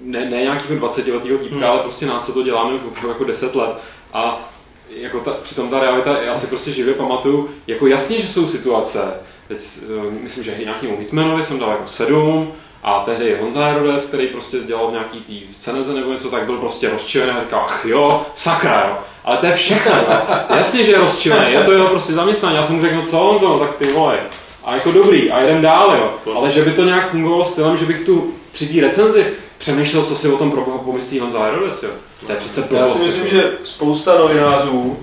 ne, 0.00 0.30
ne 0.30 0.36
nějakého 0.42 0.78
20 0.78 1.06
letého 1.12 1.38
týpka, 1.38 1.54
Hmm. 1.56 1.64
ale 1.64 1.80
prostě 1.82 2.06
nás, 2.06 2.26
co 2.26 2.32
to 2.32 2.42
děláme 2.42 2.74
už 2.76 2.82
opravdu 2.88 3.08
jako 3.08 3.24
10 3.24 3.54
let. 3.54 3.70
A 4.12 4.50
jako 4.90 5.20
ta, 5.20 5.30
přitom 5.42 5.68
ta 5.68 5.80
realita, 5.80 6.22
já 6.22 6.36
si 6.36 6.46
prostě 6.46 6.70
živě 6.70 6.94
pamatuju, 6.94 7.50
jako 7.66 7.86
jasně, 7.86 8.20
že 8.20 8.28
jsou 8.28 8.48
situace, 8.48 9.00
teď 9.48 9.62
uh, 9.96 10.12
myslím, 10.12 10.44
že 10.44 10.56
nějakému 10.64 10.98
Hitmanovi 10.98 11.44
jsem 11.44 11.58
dal 11.58 11.70
jako 11.70 11.86
7, 11.86 12.52
a 12.82 13.02
tehdy 13.04 13.36
Honza 13.40 13.66
Herodes, 13.66 14.04
který 14.04 14.26
prostě 14.26 14.58
dělal 14.66 14.88
v 14.88 14.92
nějaký 14.92 15.20
tý 15.20 15.42
sceneze 15.52 15.92
nebo 15.92 16.12
něco, 16.12 16.30
tak 16.30 16.44
byl 16.44 16.56
prostě 16.56 16.90
rozčilený 16.90 17.32
a 17.32 17.40
říkal, 17.40 17.60
ach 17.60 17.84
jo, 17.84 18.26
sakra 18.34 18.86
jo. 18.88 18.98
Ale 19.24 19.36
to 19.36 19.46
je 19.46 19.52
všechno, 19.52 19.92
jo. 19.92 20.20
Jasně, 20.56 20.84
že 20.84 20.92
je 20.92 20.98
rozčilený, 20.98 21.52
je 21.52 21.62
to 21.62 21.72
jeho 21.72 21.88
prostě 21.88 22.12
zaměstnání. 22.12 22.56
Já 22.56 22.62
jsem 22.62 22.76
mu 22.76 22.82
řekl, 22.82 22.96
no 22.96 23.06
co 23.06 23.16
Honzo, 23.16 23.48
no, 23.48 23.58
tak 23.58 23.76
ty 23.76 23.92
vole. 23.92 24.20
A 24.64 24.74
jako 24.74 24.92
dobrý, 24.92 25.30
a 25.30 25.40
jdem 25.40 25.62
dál, 25.62 25.96
jo. 25.96 26.34
Ale 26.36 26.50
že 26.50 26.62
by 26.62 26.72
to 26.72 26.84
nějak 26.84 27.10
fungovalo 27.10 27.44
stylem, 27.44 27.76
že 27.76 27.86
bych 27.86 28.00
tu 28.00 28.34
při 28.52 28.66
té 28.66 28.80
recenzi 28.80 29.26
přemýšlel, 29.58 30.02
co 30.02 30.16
si 30.16 30.28
o 30.28 30.36
tom 30.36 30.50
pro 30.50 30.60
pomyslí 30.62 31.18
Honza 31.20 31.44
Herodes, 31.44 31.82
jo. 31.82 31.90
To 32.26 32.32
je 32.32 32.38
přece 32.38 32.68
Já 32.70 32.88
si 32.88 32.98
myslím, 32.98 33.24
jako. 33.24 33.34
že 33.34 33.52
spousta 33.62 34.18
novinářů, 34.18 34.96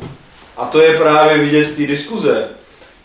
a 0.57 0.65
to 0.65 0.81
je 0.81 0.97
právě 0.97 1.37
vidět 1.37 1.65
z 1.65 1.71
té 1.71 1.81
diskuze, 1.87 2.47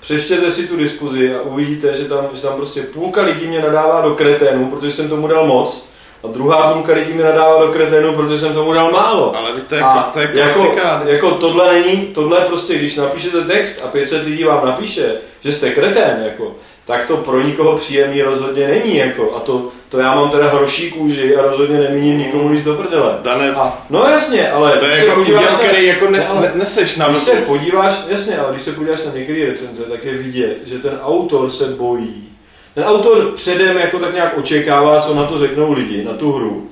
přečtěte 0.00 0.50
si 0.50 0.66
tu 0.69 0.76
diskuzi 0.76 1.35
a 1.35 1.40
uvidíte, 1.40 1.95
že 1.97 2.04
tam, 2.04 2.26
že 2.35 2.42
tam 2.42 2.52
prostě 2.57 2.83
půlka 2.83 3.23
lidí 3.23 3.47
mě 3.47 3.61
nadává 3.62 4.00
do 4.00 4.14
kreténu, 4.14 4.71
protože 4.71 4.92
jsem 4.92 5.09
tomu 5.09 5.26
dal 5.26 5.47
moc, 5.47 5.87
a 6.25 6.26
druhá 6.26 6.73
půlka 6.73 6.92
lidí 6.92 7.12
mě 7.12 7.25
nadává 7.25 7.66
do 7.66 7.73
kreténu, 7.73 8.12
protože 8.12 8.38
jsem 8.38 8.54
tomu 8.54 8.73
dal 8.73 8.90
málo. 8.92 9.37
Ale 9.37 9.52
to 9.69 9.75
je, 9.75 9.80
A 9.80 10.11
to 10.12 10.21
je 10.21 10.30
jako, 10.35 10.61
klasika. 10.64 11.02
jako 11.07 11.30
tohle 11.30 11.73
není, 11.73 11.97
tohle 12.07 12.40
prostě, 12.40 12.75
když 12.78 12.97
napíšete 12.97 13.40
text 13.40 13.80
a 13.85 13.88
500 13.88 14.25
lidí 14.25 14.45
vám 14.45 14.66
napíše, 14.66 15.12
že 15.40 15.52
jste 15.52 15.71
kretén, 15.71 16.23
jako, 16.25 16.54
tak 16.87 17.07
to 17.07 17.17
pro 17.17 17.41
nikoho 17.41 17.77
příjemný 17.79 18.23
rozhodně 18.23 18.69
není, 18.69 18.97
jako, 18.97 19.37
a 19.37 19.41
to, 19.41 19.69
to 19.89 19.99
já 19.99 20.15
mám 20.15 20.31
teda 20.31 20.49
hroší 20.49 20.91
kůži 20.91 21.37
a 21.37 21.43
rozhodně 21.43 21.79
nemíním 21.79 22.19
nikomu 22.19 22.49
nic 22.49 22.63
do 22.63 22.75
prdele. 22.75 23.19
Dané, 23.23 23.51
A, 23.51 23.85
no 23.91 24.05
jasně, 24.05 24.51
ale 24.51 24.79
to 24.79 24.87
je 24.87 25.07
jako 25.07 25.25
na- 25.25 25.43
který 25.43 25.87
jako 25.87 26.11
nes, 26.11 26.25
Ne, 26.25 26.31
ale- 26.31 26.41
ne, 26.41 26.53
neseš 26.55 26.97
na 26.97 27.09
když 27.09 27.23
se 27.23 27.31
podíváš, 27.37 27.95
jasně, 28.09 28.39
ale 28.39 28.51
když 28.53 28.63
se 28.63 28.73
podíváš 28.73 29.05
na 29.05 29.13
některé 29.15 29.47
recenze, 29.47 29.83
tak 29.83 30.05
je 30.05 30.13
vidět, 30.15 30.59
že 30.67 30.79
ten 30.79 30.99
autor 31.03 31.51
se 31.51 31.65
bojí. 31.67 32.29
Ten 32.75 32.85
autor 32.85 33.33
předem 33.35 33.77
jako 33.77 33.99
tak 33.99 34.15
nějak 34.15 34.39
očekává, 34.39 35.01
co 35.01 35.15
na 35.15 35.25
to 35.25 35.39
řeknou 35.39 35.73
lidi, 35.73 36.05
na 36.05 36.13
tu 36.13 36.33
hru. 36.33 36.69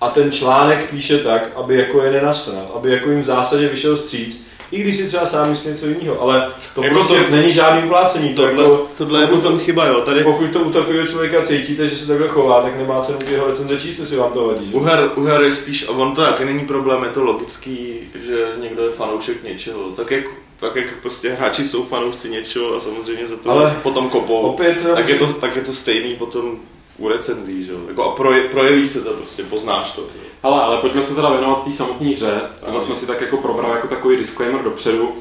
A 0.00 0.08
ten 0.10 0.32
článek 0.32 0.90
píše 0.90 1.18
tak, 1.18 1.50
aby 1.56 1.76
jako 1.76 2.02
je 2.02 2.10
nenasral, 2.12 2.70
aby 2.76 2.90
jako 2.90 3.10
jim 3.10 3.20
v 3.22 3.24
zásadě 3.24 3.68
vyšel 3.68 3.96
stříc, 3.96 4.46
i 4.72 4.80
když 4.80 4.96
si 4.96 5.06
třeba 5.06 5.26
sám 5.26 5.50
myslí 5.50 5.70
něco 5.70 5.86
jiného, 5.86 6.20
ale 6.22 6.50
to 6.74 6.82
Jako 6.82 6.94
prostě 6.94 7.14
to- 7.20 7.30
není 7.36 7.50
žádný 7.50 7.82
uplácení. 7.84 8.34
To 8.34 8.42
Tohle, 8.46 8.62
jako, 8.64 8.86
tohle 8.98 9.20
je 9.20 9.26
potom 9.26 9.58
chyba, 9.58 9.86
jo. 9.86 10.00
Tady 10.00 10.24
pokud 10.24 10.50
to 10.50 10.58
u 10.60 10.70
takového 10.70 11.06
člověka 11.06 11.42
cítíte, 11.42 11.86
že 11.86 11.96
se 11.96 12.06
takhle 12.06 12.28
chová, 12.28 12.62
tak 12.62 12.76
nemá 12.78 13.00
cenu 13.00 13.18
ty 13.18 13.32
jeho 13.32 13.46
recenze 13.46 13.80
číst, 13.80 13.98
jestli 13.98 14.16
vám 14.16 14.32
to 14.32 14.46
vadí. 14.46 14.66
Že? 14.70 14.74
u 14.76 14.80
her, 14.80 15.10
u 15.16 15.22
her 15.24 15.42
je 15.42 15.52
spíš, 15.52 15.88
a 15.88 15.90
on 15.90 16.14
to 16.14 16.22
taky 16.22 16.44
není 16.44 16.60
problém, 16.66 17.02
je 17.04 17.10
to 17.10 17.24
logický, 17.24 17.94
že 18.26 18.46
někdo 18.60 18.84
je 18.84 18.90
fanoušek 18.90 19.42
něčeho. 19.44 19.80
Tak 19.96 20.10
jak, 20.10 20.24
tak 20.60 20.76
jak 20.76 20.86
prostě 21.02 21.28
hráči 21.30 21.64
jsou 21.64 21.84
fanoušci 21.84 22.28
něčeho 22.30 22.74
a 22.76 22.80
samozřejmě 22.80 23.26
za 23.26 23.36
to 23.36 23.50
Ale 23.50 23.76
potom 23.82 24.08
kopou, 24.10 24.40
Opět, 24.40 24.86
tak 24.94 25.08
je, 25.08 25.14
to, 25.14 25.26
tak 25.26 25.56
je 25.56 25.62
to 25.62 25.72
stejný 25.72 26.14
potom 26.14 26.56
u 26.98 27.08
recenzí, 27.08 27.64
že 27.64 27.72
jo. 27.72 27.78
Jako 27.88 28.04
a 28.04 28.10
proje, 28.16 28.42
projeví 28.42 28.88
se 28.88 29.00
to 29.00 29.12
prostě, 29.12 29.42
poznáš 29.42 29.90
to. 29.92 30.02
že. 30.02 30.29
Ale, 30.42 30.62
ale 30.62 30.76
pojďme 30.76 31.04
se 31.04 31.14
teda 31.14 31.30
věnovat 31.30 31.64
té 31.64 31.72
samotné 31.72 32.08
hře. 32.08 32.40
Tohle 32.64 32.80
jsme 32.80 32.96
si 32.96 33.06
tak 33.06 33.20
jako 33.20 33.36
probrali 33.36 33.74
jako 33.74 33.88
takový 33.88 34.16
disclaimer 34.16 34.62
dopředu. 34.62 35.08
Uh, 35.08 35.14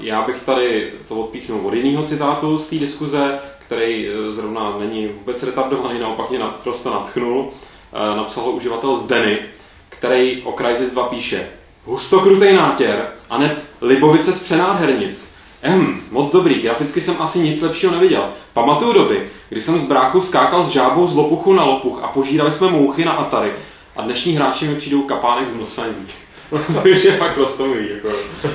já 0.00 0.22
bych 0.22 0.42
tady 0.42 0.92
to 1.08 1.14
odpíchnul 1.14 1.66
od 1.66 1.74
jiného 1.74 2.02
citátu 2.02 2.58
z 2.58 2.68
té 2.68 2.76
diskuze, 2.76 3.38
který 3.66 4.08
eh, 4.08 4.32
zrovna 4.32 4.78
není 4.78 5.06
vůbec 5.06 5.42
retardovaný, 5.42 5.98
naopak 5.98 6.30
mě 6.30 6.38
naprosto 6.38 6.90
natchnul. 6.90 7.38
Uh, 7.40 8.16
napsal 8.16 8.44
ho 8.44 8.50
uživatel 8.50 8.96
Zdeny, 8.96 9.38
který 9.88 10.42
o 10.42 10.52
Crysis 10.52 10.92
2 10.92 11.02
píše 11.02 11.48
Hustokrutej 11.84 12.54
nátěr 12.54 13.06
a 13.30 13.38
ne 13.38 13.56
Libovice 13.80 14.32
z 14.32 14.42
přenádhernic. 14.42 15.34
Ehm, 15.62 16.00
moc 16.10 16.32
dobrý, 16.32 16.54
graficky 16.54 17.00
jsem 17.00 17.16
asi 17.18 17.38
nic 17.38 17.62
lepšího 17.62 17.92
neviděl. 17.92 18.28
Pamatuju 18.52 18.92
doby, 18.92 19.28
kdy 19.48 19.62
jsem 19.62 19.80
s 19.80 19.84
bráchou 19.84 20.20
skákal 20.20 20.64
s 20.64 20.68
žábou 20.68 21.06
z 21.06 21.16
lopuchu 21.16 21.52
na 21.52 21.64
lopuch 21.64 22.00
a 22.02 22.08
požírali 22.08 22.52
jsme 22.52 22.70
mouchy 22.70 23.04
na 23.04 23.12
Atari 23.12 23.52
a 23.98 24.02
dnešní 24.02 24.32
hráči 24.36 24.68
mi 24.68 24.74
přijdou 24.74 25.02
kapánek 25.02 25.48
z 25.48 25.54
mlsaní. 25.56 26.06
je 26.84 27.12
fakt 27.12 27.36
rostomilý, 27.38 27.88
jako. 27.94 28.08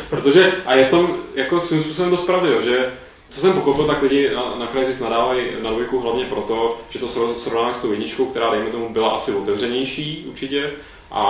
Protože, 0.10 0.52
a 0.66 0.76
je 0.76 0.86
v 0.86 0.90
tom 0.90 1.08
jako 1.36 1.62
svým 1.62 1.84
způsobem 1.84 2.12
dost 2.12 2.26
pravdy, 2.26 2.52
jo, 2.52 2.62
že 2.62 2.92
co 3.30 3.42
jsem 3.42 3.54
pochopil, 3.54 3.86
tak 3.86 4.02
lidi 4.02 4.32
na, 4.36 4.56
na 4.60 4.68
Crysis 4.68 5.00
nadávají 5.00 5.48
na 5.62 5.70
dvojku 5.72 6.00
hlavně 6.00 6.26
proto, 6.26 6.78
že 6.90 7.00
to 7.00 7.06
srov- 7.08 7.36
srovnávají 7.38 7.76
s 7.76 7.82
tou 7.82 7.92
jedničkou, 7.92 8.26
která 8.26 8.50
dejme 8.52 8.70
tomu 8.70 8.90
byla 8.90 9.10
asi 9.10 9.32
otevřenější 9.34 10.26
určitě 10.30 10.72
a 11.12 11.24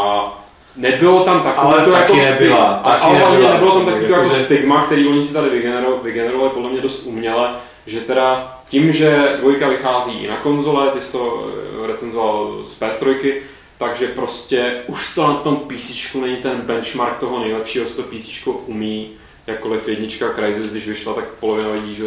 nebylo 0.75 1.23
tam 1.23 1.41
takové 1.41 1.75
Ale 1.75 1.85
to 1.85 1.91
taky 1.91 2.17
jako 2.17 2.29
nebyla, 2.31 2.81
stig- 2.83 2.91
taky 2.91 3.05
ale 3.05 3.17
hlavně 3.17 3.35
nebyla. 3.37 3.53
nebylo 3.53 3.71
tam 3.75 3.85
taky 3.85 3.99
to 4.05 4.11
jako 4.11 4.23
Jakože- 4.23 4.43
stigma, 4.43 4.85
který 4.85 5.07
oni 5.07 5.23
si 5.23 5.33
tady 5.33 5.49
vygenero, 5.49 5.97
vygenerovali 6.03 6.49
podle 6.49 6.69
mě 6.69 6.81
dost 6.81 7.03
uměle, 7.05 7.55
že 7.85 7.99
teda 8.01 8.57
tím, 8.69 8.93
že 8.93 9.37
dvojka 9.39 9.67
vychází 9.69 10.23
i 10.23 10.27
na 10.27 10.35
konzole, 10.35 10.91
ty 10.91 11.01
jsi 11.01 11.11
to 11.11 11.47
eh, 11.83 11.87
recenzoval 11.87 12.61
z 12.65 12.81
PS3, 12.81 13.33
takže 13.83 14.07
prostě 14.07 14.73
už 14.87 15.15
to 15.15 15.27
na 15.27 15.33
tom 15.33 15.57
PC 15.57 16.13
není 16.21 16.37
ten 16.37 16.61
benchmark 16.61 17.17
toho 17.17 17.39
nejlepšího, 17.39 17.85
co 17.85 18.01
to 18.01 18.03
PC 18.03 18.47
umí, 18.65 19.09
jakkoliv 19.47 19.87
jednička 19.87 20.33
Crysis, 20.35 20.71
když 20.71 20.87
vyšla, 20.87 21.13
tak 21.13 21.25
polovina 21.39 21.69
lidí, 21.71 21.95
že 21.95 22.03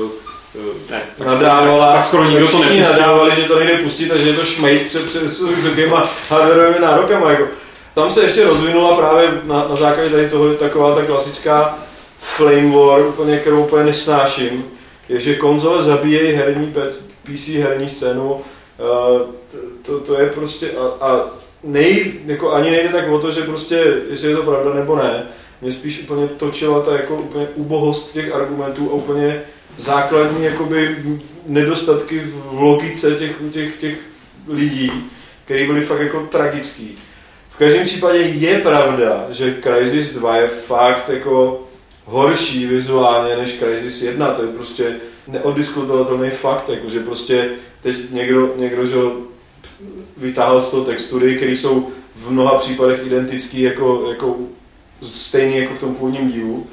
eh, 0.54 0.90
ne, 0.90 1.02
tak, 1.18 1.26
nadávala, 1.26 1.87
tak, 1.87 1.97
tak 1.97 2.06
skoro 2.06 2.25
nikdo 2.25 2.49
to 2.49 2.59
nepustil. 2.59 2.83
nadávali, 2.83 3.37
že 3.37 3.42
to 3.42 3.59
nejde 3.59 3.78
pustit 3.78 4.12
a 4.12 4.16
že 4.16 4.28
je 4.28 4.35
to 4.35 4.45
šmejt 4.45 4.87
před, 4.87 5.06
před 5.06 5.23
vysokýma 5.23 6.11
hardwareovými 6.28 6.80
nárokama. 6.80 7.30
Jako. 7.30 7.47
Tam 7.95 8.11
se 8.11 8.23
ještě 8.23 8.45
rozvinula 8.45 8.97
právě 8.97 9.40
na, 9.45 9.66
na 9.68 9.76
základě 9.76 10.11
tady 10.11 10.30
toho 10.30 10.54
taková 10.54 10.95
ta 10.95 11.02
klasická 11.02 11.78
flame 12.18 12.76
war, 12.76 13.00
úplně, 13.00 13.38
kterou 13.38 13.64
úplně 13.64 13.85
nesnáším, 13.85 14.64
je, 15.09 15.21
že 15.21 15.35
konzole 15.35 15.83
zabíjejí 15.83 16.33
herní 16.33 16.75
PC 17.23 17.49
herní 17.49 17.88
scénu. 17.88 18.40
eh, 18.78 19.47
to, 19.50 19.59
to, 19.83 20.00
to, 20.00 20.21
je 20.21 20.26
prostě 20.26 20.71
a, 20.71 21.06
a 21.06 21.30
nej, 21.65 22.13
jako 22.27 22.53
ani 22.53 22.71
nejde 22.71 22.89
tak 22.89 23.09
o 23.09 23.19
to, 23.19 23.31
že 23.31 23.43
prostě, 23.43 23.95
jestli 24.11 24.29
je 24.29 24.37
to 24.37 24.43
pravda 24.43 24.75
nebo 24.75 24.97
ne, 24.97 25.27
mě 25.61 25.73
spíš 25.73 26.03
úplně 26.03 26.27
točila 26.27 26.83
ta 26.83 26.93
jako 26.97 27.17
úplně 27.17 27.47
ubohost 27.55 28.13
těch 28.13 28.35
argumentů 28.35 28.91
a 28.91 28.95
úplně 28.95 29.43
základní 29.77 30.45
jakoby 30.45 30.97
nedostatky 31.47 32.19
v 32.19 32.53
logice 32.53 33.15
těch, 33.15 33.37
těch, 33.51 33.77
těch 33.77 33.99
lidí, 34.49 34.93
které 35.45 35.67
byly 35.67 35.83
fakt 35.83 36.01
jako 36.01 36.21
tragický. 36.21 36.99
V 37.49 37.57
každém 37.57 37.85
případě 37.85 38.19
je 38.19 38.59
pravda, 38.59 39.27
že 39.31 39.57
Crysis 39.63 40.15
2 40.15 40.37
je 40.37 40.49
fakt 40.49 41.09
jako 41.09 41.67
horší 42.05 42.67
vizuálně 42.67 43.37
než 43.37 43.59
Crysis 43.59 44.03
1, 44.03 44.33
to 44.33 44.43
je 44.43 44.49
prostě 44.49 44.97
neodiskutovatelný 45.27 46.31
fakt, 46.31 46.69
jako 46.69 46.91
že 46.91 47.01
prostě 47.01 47.49
teď 47.81 47.97
někdo, 48.11 48.55
někdo 48.57 48.87
že 48.87 48.97
vytáhl 50.17 50.61
z 50.61 50.69
toho 50.69 50.85
textury, 50.85 51.37
které 51.37 51.53
jsou 51.53 51.89
v 52.15 52.31
mnoha 52.31 52.59
případech 52.59 53.07
identické 53.07 53.61
jako, 53.61 54.07
jako 54.11 54.37
stejný 55.03 55.57
jako 55.57 55.75
v 55.75 55.79
tom 55.79 55.95
původním 55.95 56.31
dílu, 56.31 56.67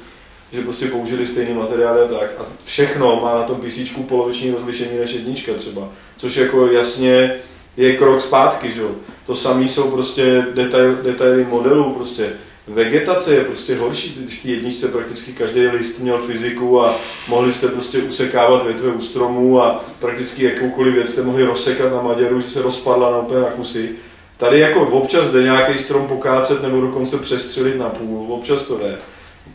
že 0.52 0.62
prostě 0.62 0.86
použili 0.86 1.26
stejný 1.26 1.54
materiály 1.54 2.00
a 2.00 2.08
tak. 2.08 2.30
A 2.38 2.46
všechno 2.64 3.20
má 3.22 3.34
na 3.34 3.42
tom 3.42 3.56
PC 3.56 3.90
poloviční 4.08 4.50
rozlišení 4.50 4.98
než 4.98 5.12
jednička 5.12 5.52
třeba, 5.54 5.88
což 6.16 6.36
jako 6.36 6.66
jasně 6.66 7.34
je 7.76 7.96
krok 7.96 8.20
zpátky, 8.20 8.70
že 8.70 8.80
jo. 8.80 8.90
To 9.26 9.34
samé 9.34 9.68
jsou 9.68 9.90
prostě 9.90 10.46
detail, 10.54 10.96
detaily 11.02 11.44
modelů, 11.44 11.94
prostě 11.94 12.32
vegetace 12.66 13.34
je 13.34 13.44
prostě 13.44 13.76
horší, 13.76 14.14
když 14.20 14.42
té 14.42 14.48
jedničce 14.48 14.88
prakticky 14.88 15.32
každý 15.32 15.66
list 15.66 15.98
měl 15.98 16.18
fyziku 16.18 16.80
a 16.80 16.94
mohli 17.28 17.52
jste 17.52 17.68
prostě 17.68 17.98
usekávat 17.98 18.64
větve 18.64 18.90
u 18.90 19.00
stromů 19.00 19.62
a 19.62 19.84
prakticky 19.98 20.44
jakoukoliv 20.44 20.94
věc 20.94 21.10
jste 21.10 21.22
mohli 21.22 21.44
rozsekat 21.44 21.92
na 21.92 22.02
maděru, 22.02 22.40
že 22.40 22.50
se 22.50 22.62
rozpadla 22.62 23.10
na 23.10 23.18
úplně 23.18 23.40
na 23.40 23.50
kusy. 23.50 23.90
Tady 24.36 24.60
jako 24.60 24.80
občas 24.80 25.30
jde 25.30 25.42
nějaký 25.42 25.78
strom 25.78 26.06
pokácet 26.06 26.62
nebo 26.62 26.80
dokonce 26.80 27.18
přestřelit 27.18 27.76
na 27.76 27.88
půl, 27.88 28.32
občas 28.32 28.62
to 28.62 28.78
jde. 28.78 28.98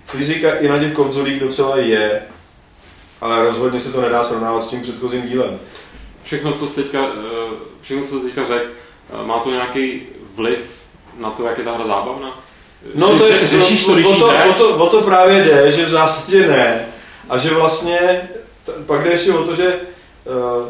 Fyzika 0.04 0.52
i 0.52 0.68
na 0.68 0.80
těch 0.80 0.94
konzolích 0.94 1.40
docela 1.40 1.78
je, 1.78 2.22
ale 3.22 3.44
rozhodně 3.44 3.80
se 3.80 3.92
to 3.92 4.02
nedá 4.02 4.24
srovnávat 4.24 4.64
s 4.64 4.70
tím 4.70 4.82
předchozím 4.82 5.28
dílem. 5.28 5.60
Všechno, 6.24 6.54
co 6.54 6.68
jsi 6.68 6.76
teďka, 6.76 7.00
eh, 7.04 7.58
všechno, 7.82 8.06
co 8.06 8.20
jsi 8.20 8.26
teďka 8.26 8.46
řekl, 8.46 8.66
eh, 9.10 9.26
má 9.26 9.40
to 9.40 9.52
nějaký 9.52 10.02
vliv 10.36 10.60
na 11.18 11.30
to, 11.30 11.48
jak 11.48 11.58
je 11.58 11.64
ta 11.64 11.72
hra 11.72 11.88
zábavná? 11.88 12.40
No 12.96 13.18
to 13.18 13.28
je, 13.28 13.48
řešíš 13.48 13.86
to, 13.86 13.92
o, 13.92 14.16
to, 14.16 14.32
o, 14.50 14.54
to, 14.54 14.76
o 14.76 14.90
to 14.90 15.02
právě 15.02 15.44
jde, 15.44 15.72
že 15.72 15.86
v 15.86 15.90
zásadě 15.90 16.48
ne. 16.48 16.86
A 17.30 17.38
že 17.38 17.54
vlastně, 17.54 18.30
t- 18.66 18.72
pak 18.86 19.04
jde 19.04 19.10
ještě 19.10 19.34
o 19.34 19.44
to, 19.44 19.56
že 19.56 19.76
uh, 20.26 20.68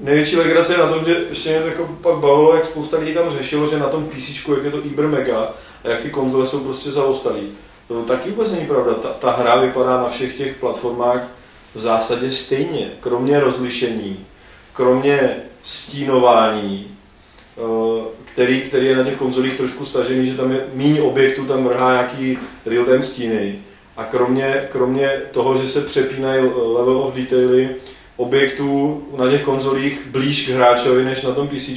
největší 0.00 0.36
legrace 0.36 0.72
je 0.72 0.78
na 0.78 0.86
tom, 0.86 1.04
že 1.04 1.20
ještě 1.28 1.48
mě 1.48 1.68
jako 1.68 1.88
pak 2.02 2.14
bavilo, 2.16 2.54
jak 2.54 2.64
spousta 2.64 2.98
lidí 2.98 3.14
tam 3.14 3.30
řešilo, 3.30 3.66
že 3.66 3.78
na 3.78 3.88
tom 3.88 4.04
PC, 4.04 4.48
jak 4.48 4.64
je 4.64 4.70
to 4.70 4.86
Iber 4.86 5.06
Mega, 5.08 5.52
a 5.84 5.88
jak 5.88 6.00
ty 6.00 6.10
konzole 6.10 6.46
jsou 6.46 6.60
prostě 6.60 6.90
zaostalý. 6.90 7.52
To 7.88 8.02
taky 8.02 8.30
vůbec 8.30 8.50
není 8.50 8.66
pravda. 8.66 8.94
Ta, 8.94 9.08
ta 9.08 9.30
hra 9.30 9.56
vypadá 9.56 9.96
na 9.96 10.08
všech 10.08 10.36
těch 10.36 10.56
platformách 10.56 11.28
v 11.74 11.80
zásadě 11.80 12.30
stejně, 12.30 12.90
kromě 13.00 13.40
rozlišení, 13.40 14.26
kromě 14.72 15.36
stínování, 15.62 16.96
eh, 17.58 18.02
který, 18.32 18.60
který 18.60 18.86
je 18.86 18.96
na 18.96 19.04
těch 19.04 19.16
konzolích 19.16 19.54
trošku 19.54 19.84
stažený, 19.84 20.26
že 20.26 20.34
tam 20.34 20.52
je 20.52 20.64
míň 20.74 20.98
objektů, 21.00 21.44
tam 21.44 21.64
vrhá 21.64 21.92
nějaký 21.92 22.38
real-time 22.66 23.02
stíny. 23.02 23.58
A 23.96 24.04
kromě, 24.04 24.68
kromě 24.72 25.12
toho, 25.30 25.56
že 25.56 25.66
se 25.66 25.80
přepínají 25.80 26.40
level 26.54 26.98
of 26.98 27.14
detaily 27.14 27.68
objektů 28.16 29.02
na 29.18 29.30
těch 29.30 29.42
konzolích 29.42 30.06
blíž 30.06 30.46
k 30.46 30.50
hráčovi 30.50 31.04
než 31.04 31.22
na 31.22 31.32
tom 31.32 31.48
PC, 31.48 31.68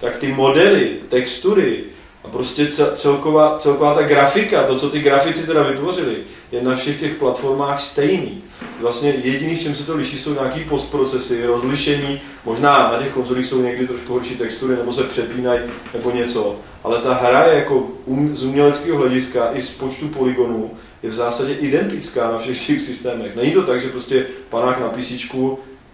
tak 0.00 0.16
ty 0.16 0.32
modely, 0.32 0.96
textury 1.08 1.84
a 2.28 2.30
prostě 2.30 2.64
cel- 2.64 2.90
celková, 2.94 3.58
celková 3.58 3.94
ta 3.94 4.02
grafika, 4.02 4.62
to, 4.62 4.76
co 4.78 4.90
ty 4.90 5.00
grafici 5.00 5.46
teda 5.46 5.62
vytvořili, 5.62 6.16
je 6.52 6.62
na 6.62 6.74
všech 6.74 7.00
těch 7.00 7.14
platformách 7.14 7.80
stejný. 7.80 8.42
Vlastně 8.80 9.14
jediný, 9.22 9.56
v 9.56 9.60
čem 9.60 9.74
se 9.74 9.84
to 9.84 9.96
liší, 9.96 10.18
jsou 10.18 10.34
nějaký 10.34 10.60
postprocesy, 10.60 11.46
rozlišení, 11.46 12.20
možná 12.44 12.92
na 12.92 12.98
těch 12.98 13.14
konzolích 13.14 13.46
jsou 13.46 13.62
někdy 13.62 13.86
trošku 13.86 14.12
horší 14.12 14.36
textury, 14.36 14.76
nebo 14.76 14.92
se 14.92 15.04
přepínají, 15.04 15.60
nebo 15.94 16.10
něco. 16.10 16.56
Ale 16.84 16.98
ta 16.98 17.14
hra 17.14 17.44
je 17.44 17.58
jako 17.58 17.88
um, 18.04 18.36
z 18.36 18.42
uměleckého 18.42 18.98
hlediska 18.98 19.50
i 19.54 19.60
z 19.60 19.70
počtu 19.70 20.08
polygonů 20.08 20.70
je 21.02 21.10
v 21.10 21.14
zásadě 21.14 21.52
identická 21.54 22.30
na 22.30 22.38
všech 22.38 22.66
těch 22.66 22.80
systémech. 22.80 23.36
Není 23.36 23.52
to 23.52 23.62
tak, 23.62 23.80
že 23.80 23.88
prostě 23.88 24.26
panák 24.48 24.80
na 24.80 24.88
PC 24.88 25.12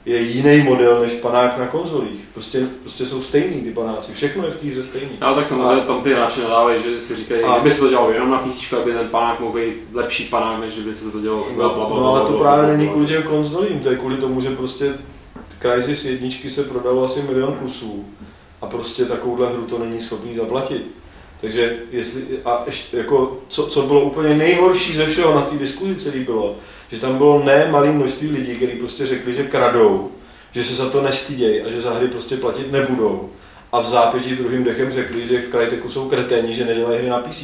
je 0.07 0.21
jiný 0.21 0.63
model 0.63 1.01
než 1.01 1.13
panák 1.13 1.59
na 1.59 1.67
konzolích. 1.67 2.21
Prostě, 2.33 2.67
prostě 2.81 3.07
jsou 3.07 3.21
stejný 3.23 3.61
ty 3.63 3.71
panáci. 3.71 4.13
Všechno 4.13 4.45
je 4.45 4.51
v 4.51 4.61
té 4.61 4.67
hře 4.67 4.83
stejný. 4.83 5.11
No 5.21 5.35
tak 5.35 5.47
samozřejmě 5.47 5.81
tam 5.81 6.01
ty 6.03 6.13
hráči 6.13 6.41
nadávají, 6.41 6.83
že 6.83 7.01
si 7.01 7.17
říkají, 7.17 7.43
A- 7.43 7.59
kdyby 7.59 7.75
se 7.75 7.81
to 7.81 7.89
dělalo 7.89 8.11
jenom 8.13 8.31
na 8.31 8.39
PC, 8.39 8.73
aby 8.73 8.93
ten 8.93 9.09
panák 9.09 9.41
mohl 9.41 9.59
být 9.59 9.75
lepší 9.93 10.25
panák, 10.25 10.61
než 10.61 10.75
kdyby 10.75 10.95
se 10.95 11.11
to 11.11 11.21
dělalo 11.21 11.47
bla, 11.55 11.69
bla, 11.69 11.87
bla, 11.87 12.01
No 12.01 12.09
ale 12.09 12.21
to 12.27 12.33
bla, 12.33 12.41
právě 12.41 12.65
bla, 12.67 12.77
není 12.77 12.89
kvůli 12.89 13.07
těm 13.07 13.23
konzolím, 13.23 13.81
to 13.81 13.91
je 13.91 13.97
kvůli 13.97 14.17
tomu, 14.17 14.41
že 14.41 14.51
prostě 14.51 14.95
Crysis 15.61 16.05
jedničky 16.05 16.51
se 16.51 16.65
prodalo 16.65 17.05
asi 17.05 17.23
milion 17.23 17.53
kusů 17.53 18.05
a 18.63 18.67
prostě 18.67 19.05
takovouhle 19.05 19.49
hru 19.53 19.63
to 19.63 19.79
není 19.79 20.01
schopný 20.01 20.35
zaplatit. 20.35 20.91
Takže 21.41 21.77
jestli, 21.91 22.23
a 22.45 22.63
ještě 22.67 22.97
jako, 22.97 23.39
co, 23.49 23.67
co 23.67 23.83
bylo 23.83 24.01
úplně 24.05 24.35
nejhorší 24.35 24.93
ze 24.93 25.07
všeho 25.07 25.35
na 25.35 25.41
té 25.41 25.57
diskuzi 25.57 25.97
celý 25.97 26.21
bylo, 26.25 26.57
že 26.93 27.01
tam 27.01 27.19
bylo 27.19 27.43
ne 27.45 27.69
malé 27.71 27.93
množství 27.93 28.31
lidí, 28.31 28.57
kteří 28.57 28.73
prostě 28.73 29.07
řekli, 29.07 29.33
že 29.33 29.43
kradou, 29.43 30.11
že 30.53 30.65
se 30.65 30.75
za 30.75 30.89
to 30.91 31.03
nestydějí 31.03 31.61
a 31.61 31.71
že 31.71 31.81
za 31.81 31.93
hry 31.93 32.09
prostě 32.09 32.37
platit 32.37 32.73
nebudou. 32.73 33.31
A 33.73 33.81
v 33.81 33.87
zápětí 33.87 34.37
druhým 34.37 34.65
dechem 34.65 34.91
řekli, 34.91 35.27
že 35.27 35.41
v 35.41 35.51
Cryteku 35.51 35.89
jsou 35.89 36.09
kreténi, 36.09 36.55
že 36.55 36.65
nedělají 36.65 36.99
hry 36.99 37.09
na 37.09 37.19
PC. 37.19 37.43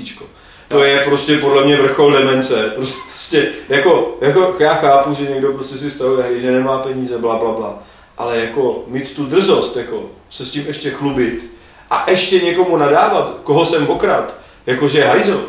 To 0.69 0.85
je 0.85 0.99
prostě 1.05 1.39
podle 1.39 1.65
mě 1.65 1.77
vrchol 1.77 2.13
demence. 2.13 2.73
Prostě 3.09 3.49
jako, 3.69 4.19
jako 4.21 4.57
já 4.59 4.75
chápu, 4.75 5.15
že 5.15 5.31
někdo 5.31 5.53
prostě 5.53 5.79
si 5.79 5.91
stavuje 5.91 6.25
hry, 6.25 6.41
že 6.41 6.51
nemá 6.51 6.79
peníze, 6.79 7.19
bla, 7.19 7.37
bla, 7.37 7.53
bla. 7.53 7.79
Ale 8.19 8.39
jako 8.39 8.85
mít 8.87 9.15
tu 9.15 9.27
drzost, 9.27 9.77
jako 9.77 10.11
se 10.31 10.47
s 10.47 10.51
tím 10.51 10.67
ještě 10.67 10.91
chlubit 10.91 11.51
a 11.91 12.11
ještě 12.11 12.41
někomu 12.41 12.77
nadávat, 12.77 13.41
koho 13.43 13.67
jsem 13.67 13.89
okrad, 13.89 14.35
jakože 14.67 14.99
je 14.99 15.05
hajzel. 15.05 15.41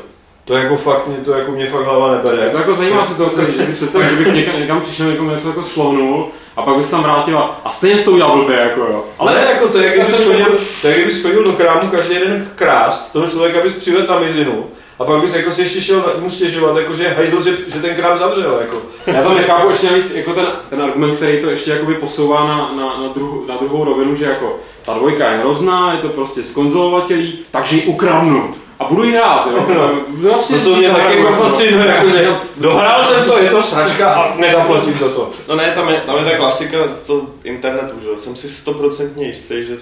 To 0.45 0.53
jako 0.53 0.77
fakt, 0.77 1.07
mě 1.07 1.17
to 1.17 1.31
jako 1.31 1.51
mě 1.51 1.67
fakt 1.67 1.85
hlava 1.85 2.11
nebere. 2.11 2.43
Je 2.43 2.49
to 2.49 2.57
jako 2.57 2.75
zajímavá 2.75 3.05
situace, 3.05 3.51
že 3.51 3.65
si 3.65 3.73
představíš, 3.73 4.09
že 4.09 4.15
bych 4.15 4.33
někam, 4.33 4.59
někam 4.59 4.81
přišel, 4.81 5.11
někomu 5.11 5.29
něco 5.29 5.47
jako 5.47 5.63
šlohnul 5.63 6.27
a 6.55 6.61
pak 6.61 6.77
bys 6.77 6.89
tam 6.89 7.03
vrátila 7.03 7.61
a 7.65 7.69
stejně 7.69 7.97
jsi 7.97 8.05
to 8.05 8.11
udělal 8.11 8.37
blbě, 8.37 8.59
jako 8.59 8.79
jo. 8.79 9.05
Ale 9.19 9.35
ne, 9.35 9.47
jako 9.53 9.67
to 9.67 9.77
je, 9.77 9.89
kdyby 9.89 10.11
to 10.11 10.17
schodil, 10.17 10.59
to 10.81 10.87
je, 10.87 10.93
kdyby 10.93 11.11
schodil 11.13 11.43
do 11.43 11.53
krámu 11.53 11.89
každý 11.89 12.15
den 12.15 12.51
krást, 12.55 13.11
toho 13.11 13.27
člověka 13.29 13.59
bys 13.61 13.73
přivedl 13.73 14.13
na 14.13 14.19
mizinu 14.19 14.65
a 15.01 15.05
pak 15.05 15.21
bys 15.21 15.35
jako 15.35 15.51
si 15.51 15.61
ještě 15.61 15.81
šel 15.81 16.03
mu 16.19 16.29
stěžovat, 16.29 16.77
jako 16.77 16.95
že 16.95 17.07
hajzl, 17.07 17.43
že, 17.43 17.57
že 17.67 17.79
ten 17.79 17.95
krám 17.95 18.17
zavřel. 18.17 18.57
Jako. 18.61 18.81
Já 19.07 19.23
to 19.23 19.33
nechápu 19.33 19.69
ještě 19.69 19.87
navíc 19.87 20.15
jako 20.15 20.33
ten, 20.33 20.47
ten 20.69 20.81
argument, 20.81 21.15
který 21.15 21.41
to 21.41 21.49
ještě 21.49 21.71
jakoby 21.71 21.95
posouvá 21.95 22.47
na, 22.47 22.57
na, 22.75 23.01
na, 23.01 23.07
druhu, 23.13 23.45
na 23.47 23.57
druhou 23.57 23.83
rovinu, 23.83 24.15
že 24.15 24.25
jako 24.25 24.59
ta 24.85 24.93
dvojka 24.93 25.31
je 25.31 25.37
hrozná, 25.37 25.93
je 25.93 25.99
to 25.99 26.09
prostě 26.09 26.43
skonzolovatelí, 26.43 27.39
takže 27.51 27.75
ji 27.75 27.83
ukradnu. 27.83 28.53
A 28.81 28.87
budu 28.89 29.03
jí 29.03 29.15
hrát, 29.15 29.47
jo. 29.51 29.91
Vlastně 30.07 30.57
No 30.57 30.63
to 30.63 30.75
mě 30.75 30.89
taky 30.89 31.17
jako 31.17 31.33
fascinuje, 31.33 31.87
jako, 31.87 32.09
že 32.09 32.27
dohrál 32.57 33.03
jsem 33.03 33.25
to, 33.25 33.37
je 33.37 33.49
to 33.49 33.61
sračka 33.61 34.13
a 34.13 34.35
nezaplatím 34.37 34.97
za 34.99 35.09
to. 35.09 35.29
No 35.49 35.55
ne, 35.55 35.71
tam 35.71 35.89
je, 35.89 36.01
tam 36.05 36.17
je 36.17 36.23
ta 36.23 36.37
klasika 36.37 36.77
to 37.05 37.27
internetu, 37.43 37.95
že 38.03 38.09
jo. 38.09 38.19
Jsem 38.19 38.35
si 38.35 38.49
stoprocentně 38.49 39.27
jistý, 39.27 39.65
že 39.65 39.77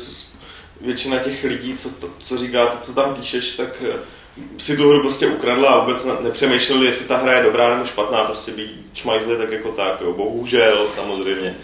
většina 0.81 1.17
těch 1.17 1.43
lidí, 1.43 1.73
co, 1.75 1.89
to, 1.89 2.07
co 2.23 2.37
říkáte, 2.37 2.77
co 2.81 2.93
tam 2.93 3.15
píšeš, 3.15 3.55
tak 3.55 3.83
si 4.57 4.77
tu 4.77 4.89
hru 4.89 5.01
prostě 5.01 5.27
ukradla 5.27 5.69
a 5.69 5.79
vůbec 5.79 6.05
ne- 6.05 6.13
nepřemýšleli, 6.21 6.85
jestli 6.85 7.05
ta 7.05 7.17
hra 7.17 7.33
je 7.33 7.43
dobrá 7.43 7.69
nebo 7.73 7.85
špatná, 7.85 8.23
prostě 8.23 8.51
by 8.51 8.69
čmajzli 8.93 9.37
tak 9.37 9.51
jako 9.51 9.69
tak, 9.69 10.01
jo. 10.01 10.13
Bohužel, 10.13 10.87
samozřejmě. 10.95 11.55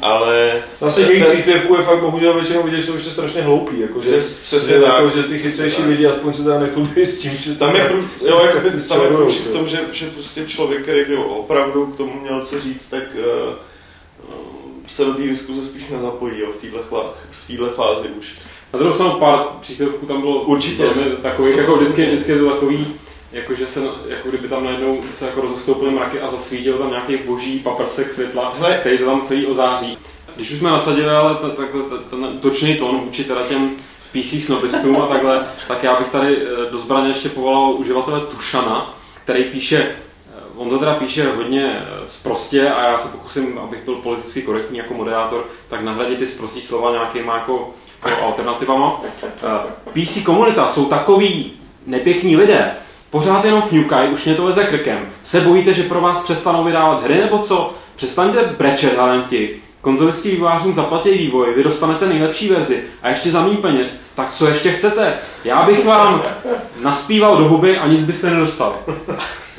Ale... 0.00 0.62
Zase 0.80 1.00
jejich 1.02 1.22
ten- 1.24 1.32
příspěvků 1.32 1.74
je 1.76 1.82
fakt 1.82 2.00
bohužel 2.00 2.34
většinou 2.34 2.62
vidět, 2.62 2.80
že 2.80 2.86
jsou 2.86 2.94
ještě 2.94 3.10
strašně 3.10 3.42
hloupí, 3.42 3.80
jako, 3.80 4.00
že, 4.00 4.10
Že- 4.10 4.16
přesně 4.44 4.74
že, 4.74 4.80
tak. 4.80 4.94
jako, 4.94 5.08
že 5.10 5.22
ty 5.22 5.38
chytřejší 5.38 5.82
lidi 5.82 6.06
aspoň 6.06 6.32
se 6.32 6.42
teda 6.42 6.58
nechlubí 6.58 7.04
s 7.04 7.18
tím, 7.18 7.36
že 7.36 7.54
Tam 7.54 7.76
je, 7.76 7.84
prů, 7.84 8.04
jo, 8.26 8.40
jako, 8.46 8.60
tam 8.60 8.74
je 8.78 8.88
Čarujou, 8.88 9.16
průšvih 9.16 9.46
jo. 9.46 9.50
v 9.52 9.56
tom, 9.56 9.68
že, 9.68 9.80
že 9.92 10.06
prostě 10.10 10.46
člověk, 10.46 10.82
který 10.82 11.04
kdo 11.04 11.24
opravdu 11.24 11.86
k 11.86 11.96
tomu 11.96 12.20
měl 12.20 12.44
co 12.44 12.60
říct, 12.60 12.90
tak 12.90 13.02
uh, 13.48 13.52
se 14.86 15.04
do 15.04 15.14
té 15.14 15.22
diskuze 15.22 15.62
spíš 15.64 15.84
nezapojí 15.90 16.40
jo, 16.40 16.48
v 17.30 17.46
téhle 17.46 17.68
fázi 17.70 18.08
už. 18.08 18.34
Na 18.72 18.78
druhou 18.78 18.94
stranu 18.94 19.12
pár 19.12 19.44
příspěvků 19.60 20.06
tam 20.06 20.20
bylo 20.20 20.40
Určitě. 20.42 20.88
takových, 21.22 21.56
jako 21.56 21.76
vždycky, 21.76 22.02
100%. 22.02 22.06
vždycky 22.10 22.32
je 22.32 22.38
to 22.38 22.50
takový, 22.50 22.94
jako 23.32 23.54
že 23.54 23.66
se, 23.66 23.80
jako 24.08 24.28
kdyby 24.28 24.48
tam 24.48 24.64
najednou 24.64 25.00
se 25.10 25.26
jako 25.26 25.40
rozestoupily 25.40 25.90
mraky 25.90 26.20
a 26.20 26.30
zasvítil 26.30 26.78
tam 26.78 26.90
nějaký 26.90 27.16
boží 27.16 27.58
paprsek 27.58 28.12
světla, 28.12 28.54
Hele. 28.58 28.76
který 28.80 28.98
to 28.98 29.04
tam 29.04 29.22
celý 29.22 29.46
ozáří. 29.46 29.98
Když 30.36 30.50
už 30.52 30.58
jsme 30.58 30.70
nasadili 30.70 31.08
ale 31.10 31.34
ta- 31.34 31.48
takhle 31.50 31.82
ta- 31.82 31.96
ten 32.10 32.24
útočný 32.24 32.76
tón 32.76 33.00
vůči 33.00 33.24
teda 33.24 33.42
těm 33.46 33.70
PC 34.12 34.40
snobistům 34.40 34.96
a 35.02 35.06
takhle, 35.06 35.46
tak 35.68 35.82
já 35.82 35.96
bych 35.98 36.08
tady 36.08 36.36
eh, 36.36 36.70
do 36.70 36.78
zbraně 36.78 37.08
ještě 37.08 37.28
povolal 37.28 37.70
uživatele 37.72 38.20
Tušana, 38.20 38.94
který 39.24 39.44
píše, 39.44 39.76
eh, 39.78 40.40
on 40.56 40.70
to 40.70 40.78
teda 40.78 40.94
píše 40.94 41.32
hodně 41.36 41.82
eh, 41.82 42.08
sprostě 42.08 42.70
a 42.70 42.90
já 42.90 42.98
se 42.98 43.08
pokusím, 43.08 43.58
abych 43.58 43.84
byl 43.84 43.94
politicky 43.94 44.42
korektní 44.42 44.78
jako 44.78 44.94
moderátor, 44.94 45.46
tak 45.68 45.80
nahradit 45.82 46.18
ty 46.18 46.26
sprostý 46.26 46.60
slova 46.60 46.90
nějakýma 46.92 47.34
jako, 47.34 47.52
jako 47.52 47.74
alternativama. 48.22 49.00
Eh, 49.24 50.02
PC 50.02 50.24
komunita 50.24 50.68
jsou 50.68 50.84
takový 50.84 51.52
nepěkní 51.86 52.36
lidé, 52.36 52.70
pořád 53.10 53.44
jenom 53.44 53.62
fňukají, 53.62 54.08
už 54.10 54.24
mě 54.24 54.34
to 54.34 54.44
leze 54.44 54.64
krkem. 54.64 55.06
Se 55.24 55.40
bojíte, 55.40 55.74
že 55.74 55.82
pro 55.82 56.00
vás 56.00 56.20
přestanou 56.24 56.64
vydávat 56.64 57.04
hry 57.04 57.16
nebo 57.20 57.38
co? 57.38 57.74
Přestaňte 57.96 58.42
brečet, 58.58 58.96
talenti. 58.96 59.56
Konzolisti 59.80 60.30
vývojářům 60.30 60.74
zaplatí 60.74 61.10
vývoj, 61.10 61.54
vy 61.56 61.64
dostanete 61.64 62.06
nejlepší 62.08 62.48
verzi 62.48 62.84
a 63.02 63.08
ještě 63.08 63.30
za 63.30 63.42
méně 63.42 63.56
peněz. 63.56 64.00
Tak 64.14 64.32
co 64.32 64.46
ještě 64.46 64.72
chcete? 64.72 65.14
Já 65.44 65.62
bych 65.62 65.84
vám 65.84 66.22
naspíval 66.82 67.36
do 67.36 67.44
huby 67.48 67.78
a 67.78 67.86
nic 67.86 68.02
byste 68.04 68.30
nedostali. 68.30 68.74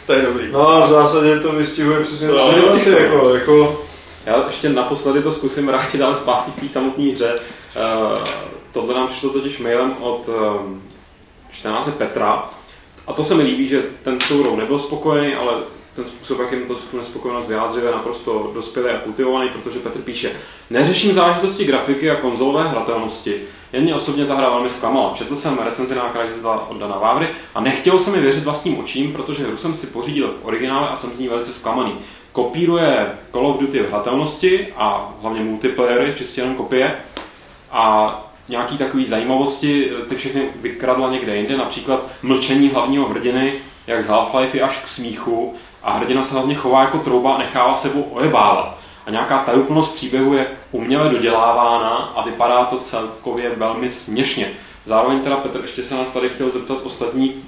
To 0.08 0.14
je 0.14 0.22
dobrý. 0.22 0.46
No 0.52 0.68
a 0.70 0.86
v 0.86 0.90
zásadě 0.90 1.40
to 1.40 1.52
vystihuje 1.52 2.00
přesně 2.00 2.28
No, 2.28 2.52
to 2.52 2.74
vystihuje. 2.74 3.04
jako, 3.04 3.30
jako, 3.36 3.82
Já 4.26 4.36
ještě 4.48 4.70
naposledy 4.70 5.22
to 5.24 5.32
zkusím 5.34 5.68
vrátit 5.68 6.02
ale 6.02 6.16
zpátky 6.16 6.52
k 6.52 6.62
té 6.62 6.70
samotné 6.70 7.04
hře. 7.14 7.40
Uh, 7.76 8.28
tohle 8.72 8.94
nám 8.94 9.08
přišlo 9.08 9.30
totiž 9.30 9.60
mailem 9.60 9.96
od 10.00 10.30
um, 10.30 10.84
čtenáře 11.52 11.92
Petra. 11.92 12.50
A 13.08 13.14
to 13.14 13.26
se 13.26 13.36
mi 13.36 13.44
líbí, 13.44 13.68
že 13.68 13.84
ten 14.04 14.20
s 14.20 14.28
tou 14.28 14.42
hrou 14.44 14.56
nebyl 14.56 14.80
spokojený, 14.80 15.36
ale 15.36 15.54
ten 15.96 16.06
způsob, 16.06 16.40
jak 16.40 16.52
jim 16.52 16.68
to 16.68 16.76
tu 16.76 16.98
nespokojenost 16.98 17.48
vyjádřil, 17.48 17.84
je 17.84 17.92
naprosto 17.92 18.52
dospělý 18.54 18.90
a 18.90 19.00
kultivovaný, 19.00 19.50
protože 19.50 19.80
Petr 19.80 20.00
píše, 20.00 20.32
neřeším 20.70 21.14
záležitosti 21.14 21.66
grafiky 21.66 22.12
a 22.12 22.16
konzolové 22.16 22.70
hratelnosti. 22.70 23.42
Jen 23.74 23.84
mě 23.84 23.96
osobně 23.96 24.26
ta 24.26 24.36
hra 24.36 24.50
velmi 24.50 24.70
zklamala. 24.70 25.14
Četl 25.16 25.36
jsem 25.36 25.58
recenzi 25.58 25.96
na 25.96 26.14
Crysis 26.14 26.42
2 26.42 26.70
od 26.70 26.78
Dana 26.78 26.98
Vávry 26.98 27.28
a 27.56 27.62
nechtěl 27.62 28.00
se 28.00 28.12
mi 28.12 28.20
věřit 28.20 28.44
vlastním 28.44 28.80
očím, 28.80 29.14
protože 29.14 29.48
hru 29.48 29.58
jsem 29.58 29.76
si 29.76 29.88
pořídil 29.88 30.28
v 30.28 30.46
originále 30.46 30.90
a 30.90 30.96
jsem 30.96 31.16
z 31.16 31.20
ní 31.20 31.28
velice 31.28 31.54
zklamaný. 31.54 31.96
Kopíruje 32.32 33.12
Call 33.32 33.48
of 33.48 33.60
Duty 33.60 33.80
v 33.80 33.90
hratelnosti 33.90 34.68
a 34.76 35.16
hlavně 35.22 35.42
multiplayer, 35.42 36.16
čistě 36.16 36.42
jenom 36.42 36.56
kopie. 36.56 36.98
A 37.74 38.20
nějaký 38.50 38.78
takový 38.78 39.06
zajímavosti, 39.06 39.92
ty 40.10 40.16
všechny 40.16 40.50
vykradla 40.56 41.10
někde 41.10 41.36
jinde, 41.36 41.58
například 41.58 42.06
mlčení 42.22 42.70
hlavního 42.70 43.08
hrdiny, 43.08 43.54
jak 43.88 44.04
z 44.04 44.10
Half-Life 44.10 44.66
až 44.66 44.82
k 44.82 44.88
smíchu 44.88 45.54
a 45.84 45.92
hrdina 45.92 46.24
se 46.24 46.34
hlavně 46.34 46.56
chová 46.56 46.82
jako 46.82 47.00
trouba 47.00 47.36
a 47.36 47.38
nechává 47.38 47.78
sebou 47.78 48.02
ojebávat. 48.02 48.78
A 49.06 49.12
nějaká 49.12 49.40
tajuplnost 49.40 49.96
příběhu 49.96 50.34
je 50.34 50.48
uměle 50.72 51.10
dodělávána 51.10 51.90
a 51.90 52.26
vypadá 52.26 52.66
to 52.66 52.78
celkově 52.78 53.50
velmi 53.56 53.90
směšně. 53.90 54.52
Zároveň 54.86 55.20
teda 55.20 55.38
Petr 55.38 55.62
ještě 55.62 55.84
se 55.84 55.96
nás 55.96 56.10
tady 56.10 56.30
chtěl 56.30 56.50
zeptat 56.50 56.78
ostatní, 56.84 57.44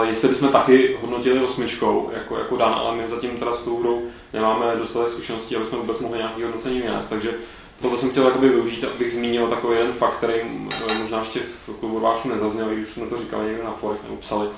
Uh, 0.00 0.08
jestli 0.08 0.28
bychom 0.28 0.48
taky 0.48 0.96
hodnotili 1.00 1.44
osmičkou, 1.44 2.10
jako, 2.12 2.38
jako 2.38 2.56
Dan, 2.56 2.74
ale 2.74 2.96
my 2.96 3.06
zatím 3.06 3.30
teda 3.30 3.52
s 3.52 3.64
tou 3.64 3.80
hrou 3.80 4.02
nemáme 4.32 4.76
dostatek 4.76 5.08
zkušeností, 5.08 5.56
aby 5.56 5.66
jsme 5.66 5.78
vůbec 5.78 5.98
mohli 5.98 6.18
nějaký 6.18 6.42
hodnocení 6.42 6.80
vynést, 6.80 7.10
takže 7.10 7.34
tohle 7.80 7.98
jsem 7.98 8.10
chtěl 8.10 8.24
jakoby 8.24 8.48
využít, 8.48 8.84
abych 8.84 9.12
zmínil 9.12 9.46
takový 9.46 9.78
jeden 9.78 9.92
fakt, 9.92 10.16
který 10.16 10.34
eh, 10.34 10.98
možná 10.98 11.18
ještě 11.18 11.40
v 11.40 11.80
klubu 11.80 12.00
vášu 12.00 12.28
nezazněl, 12.28 12.68
když 12.68 12.88
jsme 12.88 13.06
to 13.06 13.18
říkali 13.18 13.46
někde 13.46 13.64
na 13.64 13.72
forech 13.72 14.02
nebo 14.02 14.16
psali, 14.16 14.48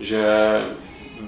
že 0.00 0.24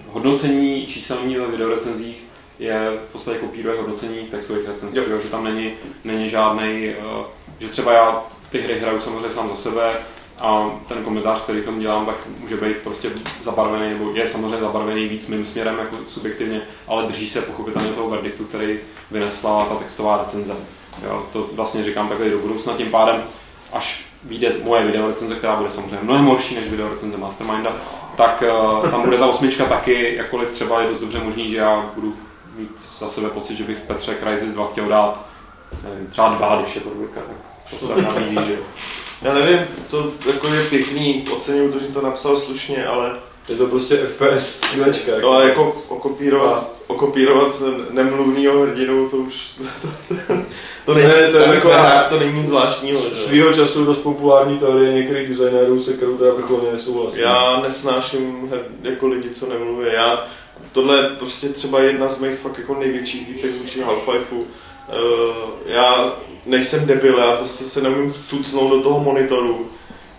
hodnocení 0.09 0.87
číselní 0.87 1.37
ve 1.37 1.47
videorecenzích 1.47 2.25
je 2.59 2.99
v 3.09 3.13
podstatě 3.13 3.39
kopíruje 3.39 3.77
hodnocení 3.77 4.27
v 4.27 4.31
textových 4.31 4.69
recenzích, 4.69 5.03
že 5.23 5.29
tam 5.29 5.45
není, 5.45 5.73
není 6.05 6.31
žádný, 6.31 6.95
uh, 7.19 7.27
že 7.59 7.69
třeba 7.69 7.93
já 7.93 8.25
ty 8.51 8.61
hry 8.61 8.79
hraju 8.79 9.01
samozřejmě 9.01 9.31
sám 9.31 9.49
za 9.49 9.57
sebe, 9.57 9.97
a 10.39 10.81
ten 10.89 11.05
komentář, 11.05 11.41
který 11.41 11.63
tam 11.63 11.81
dělám, 11.81 12.07
tak 12.07 12.17
může 12.39 12.57
být 12.57 12.77
prostě 12.77 13.11
zabarvený, 13.43 13.93
nebo 13.93 14.11
je 14.15 14.29
samozřejmě 14.29 14.61
zabarvený 14.61 15.09
víc 15.09 15.29
mým 15.29 15.47
směrem 15.47 15.79
jako 15.79 15.97
subjektivně, 16.09 16.63
ale 16.89 17.07
drží 17.07 17.29
se 17.29 17.43
pochopitelně 17.43 17.93
toho 17.93 18.11
verdiktu, 18.11 18.45
který 18.45 18.79
vynesla 19.11 19.67
ta 19.67 19.75
textová 19.75 20.19
recenze. 20.23 20.55
Jo, 21.03 21.27
to 21.33 21.49
vlastně 21.53 21.85
říkám 21.85 22.09
takhle 22.09 22.31
do 22.31 22.39
budoucna, 22.39 22.73
tím 22.73 22.91
pádem, 22.91 23.23
až 23.73 24.05
vyjde 24.25 24.53
moje 24.63 24.87
video 24.87 25.09
recenze, 25.09 25.35
která 25.35 25.57
bude 25.57 25.71
samozřejmě 25.71 25.99
mnohem 26.03 26.25
horší 26.25 26.55
než 26.55 26.69
video 26.69 26.89
recenze 26.89 27.17
Masterminda, 27.17 27.77
tak 28.17 28.45
uh, 28.83 28.91
tam 28.91 29.03
bude 29.03 29.19
ta 29.19 29.27
osmička 29.27 29.65
taky, 29.65 30.15
jakkoliv 30.17 30.51
třeba 30.51 30.81
je 30.81 30.89
dost 30.89 31.01
dobře 31.01 31.21
možný, 31.25 31.51
že 31.51 31.57
já 31.57 31.91
budu 31.95 32.17
mít 32.57 32.71
za 32.99 33.11
sebe 33.11 33.29
pocit, 33.29 33.57
že 33.57 33.65
bych 33.65 33.79
Petře 33.79 34.17
Crysis 34.23 34.53
2 34.53 34.69
chtěl 34.69 34.89
dát 34.89 35.27
nevím, 35.83 36.07
třeba 36.07 36.29
dva, 36.29 36.57
když 36.63 36.75
je 36.75 36.81
to 36.81 36.91
dvojka, 36.91 37.21
tak 37.21 37.37
to 37.71 37.87
se 37.87 37.95
tak 37.95 38.15
nabízí, 38.15 38.35
že 38.47 38.59
Já 39.23 39.35
nevím, 39.35 39.59
to 39.91 40.13
jako 40.27 40.49
je 40.49 40.65
pěkný, 40.65 41.25
oceňuju 41.37 41.73
to, 41.73 41.81
že 41.81 41.87
to 41.87 42.03
napsal 42.03 42.37
slušně, 42.37 42.87
ale 42.87 43.19
Je 43.49 43.57
to 43.57 43.67
prostě 43.67 43.97
FPS 43.97 44.49
střílečka. 44.49 45.13
no, 45.23 45.29
ale 45.29 45.49
jako 45.49 45.83
okopírovat, 45.89 46.71
okopírovat 46.87 47.63
nemluvnýho 47.91 48.61
hrdinu, 48.61 49.09
to 49.11 49.17
už, 49.17 49.35
to, 49.83 49.89
to, 50.09 50.35
to 50.87 50.95
není, 50.95 51.07
Ne, 51.09 51.15
to 51.27 51.33
to, 51.33 51.39
je 51.39 51.47
to, 51.47 51.53
taková- 51.55 52.03
to 52.03 52.19
není 52.19 52.39
nic 52.39 52.49
zvláštního. 52.49 53.01
jo. 53.01 53.11
Svýho 53.15 53.53
času 53.55 53.85
dost 53.85 53.99
populární 53.99 54.59
teorie 54.59 54.93
některých 54.93 55.29
designérů, 55.29 55.83
se 55.83 55.93
kterou 55.93 56.17
teda 56.19 56.35
vrcholně 56.35 56.73
nesouhlasím. 56.73 57.21
Já 57.23 57.61
nesnáším 57.63 58.49
her- 58.51 58.65
jako 58.83 59.07
lidi, 59.07 59.31
co 59.31 59.47
nemluví. 59.49 59.87
Já, 59.93 60.27
tohle 60.73 60.97
je 60.97 61.03
prostě 61.19 61.49
třeba 61.49 61.81
jedna 61.81 62.09
z 62.09 62.19
mých 62.21 62.39
fakt 62.39 62.59
jako 62.59 62.75
největších 62.75 63.29
výtek 63.29 63.51
vůči 63.63 63.83
Half-Lifeu. 63.83 64.37
Uh, 64.89 64.95
já 65.67 66.13
nejsem 66.47 66.87
debil, 66.87 67.19
já 67.19 67.37
prostě 67.37 67.65
se 67.65 67.83
neumím 67.83 68.13
vcucnout 68.13 68.71
do 68.71 68.81
toho 68.81 69.01
monitoru 69.01 69.67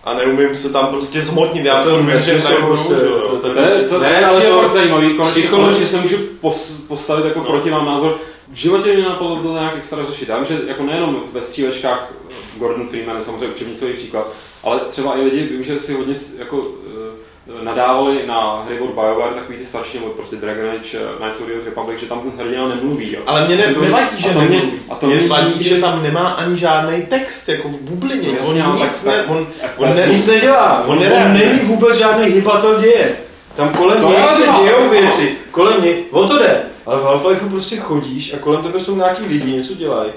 a 0.06 0.14
neumím 0.14 0.56
se 0.56 0.70
tam 0.74 0.88
prostě 0.88 1.22
zmotnit. 1.22 1.66
Já 1.66 1.84
To 1.84 1.90
to 1.90 1.98
vím, 1.98 2.06
že 2.20 2.34
prostě, 2.66 2.94
že 3.00 3.06
jo. 3.06 3.20
to- 3.20 3.28
to- 3.28 3.38
Tak 3.38 3.56
Ne, 3.56 3.62
prostě- 3.62 3.82
to, 3.88 4.00
ne, 4.00 4.10
ne, 4.10 4.26
ale 4.26 4.42
to- 4.42 4.52
to 4.58 4.64
je 4.64 4.70
zajímavý, 4.70 5.14
konečně, 5.18 5.42
psychologi- 5.42 5.50
konečně 5.66 5.86
se 5.86 5.98
můžu 6.02 6.18
pos, 6.42 6.72
postavit 6.88 7.26
jako 7.26 7.40
proti 7.42 7.70
vám 7.70 7.86
názor. 7.86 8.18
V 8.52 8.56
životě 8.56 8.94
mě 8.94 9.04
napadlo 9.04 9.36
to 9.44 9.54
nějak 9.54 9.78
extra 9.78 10.06
řešit. 10.06 10.30
Já 10.30 10.36
vím, 10.38 10.46
že 10.46 10.60
jako 10.68 10.84
nejenom 10.84 11.24
ve 11.34 11.42
střílečkách 11.42 12.14
Gordon 12.58 12.88
Freeman 12.90 13.18
je 13.18 13.24
samozřejmě 13.24 13.48
učebnicový 13.48 13.94
příklad, 13.94 14.28
ale 14.64 14.80
třeba 14.90 15.18
i 15.18 15.22
lidi, 15.22 15.44
vím, 15.44 15.64
že 15.64 15.80
si 15.80 15.94
hodně 15.94 16.16
jako 16.40 16.66
eh, 16.88 17.15
nadávali 17.64 18.28
na 18.28 18.62
hry 18.66 18.80
od 18.80 18.90
BioWare, 18.90 19.34
takový 19.34 19.58
ty 19.58 19.66
starší, 19.66 20.00
nebo 20.00 20.10
prostě 20.10 20.36
Dragon 20.36 20.70
Age, 20.70 20.98
eh, 20.98 21.18
Knights 21.18 21.42
of 21.42 21.48
the 21.48 21.54
Old 21.54 21.66
Republic, 21.66 22.00
že 22.00 22.06
tam 22.06 22.20
ten 22.22 22.46
hrdina 22.46 22.68
nemluví. 22.68 23.14
Jo. 23.14 23.20
Ale 23.28 23.46
mě 23.48 23.56
ne, 23.58 23.64
To- 23.74 23.82
nevadí, 23.82 24.22
že 24.22 24.30
to 24.30 24.40
mě- 24.42 24.50
nemluví. 24.50 24.80
a 24.90 24.96
to 24.96 25.06
mě 25.08 25.16
mě- 25.16 25.28
vadí, 25.28 25.64
že 25.64 25.76
tam 25.82 26.04
nemá 26.04 26.28
ani 26.30 26.58
žádný 26.58 27.02
text, 27.02 27.50
jako 27.50 27.70
v 27.70 27.82
bublině. 27.82 28.28
No 28.42 28.48
on 28.50 28.74
nic 28.78 29.04
tak- 29.04 29.16
ne, 29.16 29.24
on, 29.28 29.48
on 29.78 29.96
ne, 29.96 30.08
Nic 30.08 30.28
nedělá, 30.28 30.84
on, 30.88 30.98
On 30.98 31.04
on, 31.14 31.34
není 31.34 31.60
vůbec 31.64 31.98
žádný 31.98 32.26
hybatel 32.26 32.80
děje. 32.82 33.16
Tam 33.56 33.70
kolem 33.70 34.06
něj 34.06 34.18
se 34.36 34.44
dějou 34.64 34.90
věci, 34.90 35.36
kolem 35.52 35.82
něj, 35.84 36.04
o 36.12 36.28
to 36.28 36.38
jde. 36.40 36.62
Ale 36.86 36.98
v 37.00 37.04
Half-Lifeu 37.04 37.50
prostě 37.50 37.78
chodíš 37.78 38.34
a 38.34 38.38
kolem 38.38 38.64
tebe 38.64 38.80
jsou 38.80 38.96
nějaký 38.96 39.26
lidi, 39.26 39.52
něco 39.52 39.74
dělají. 39.74 40.12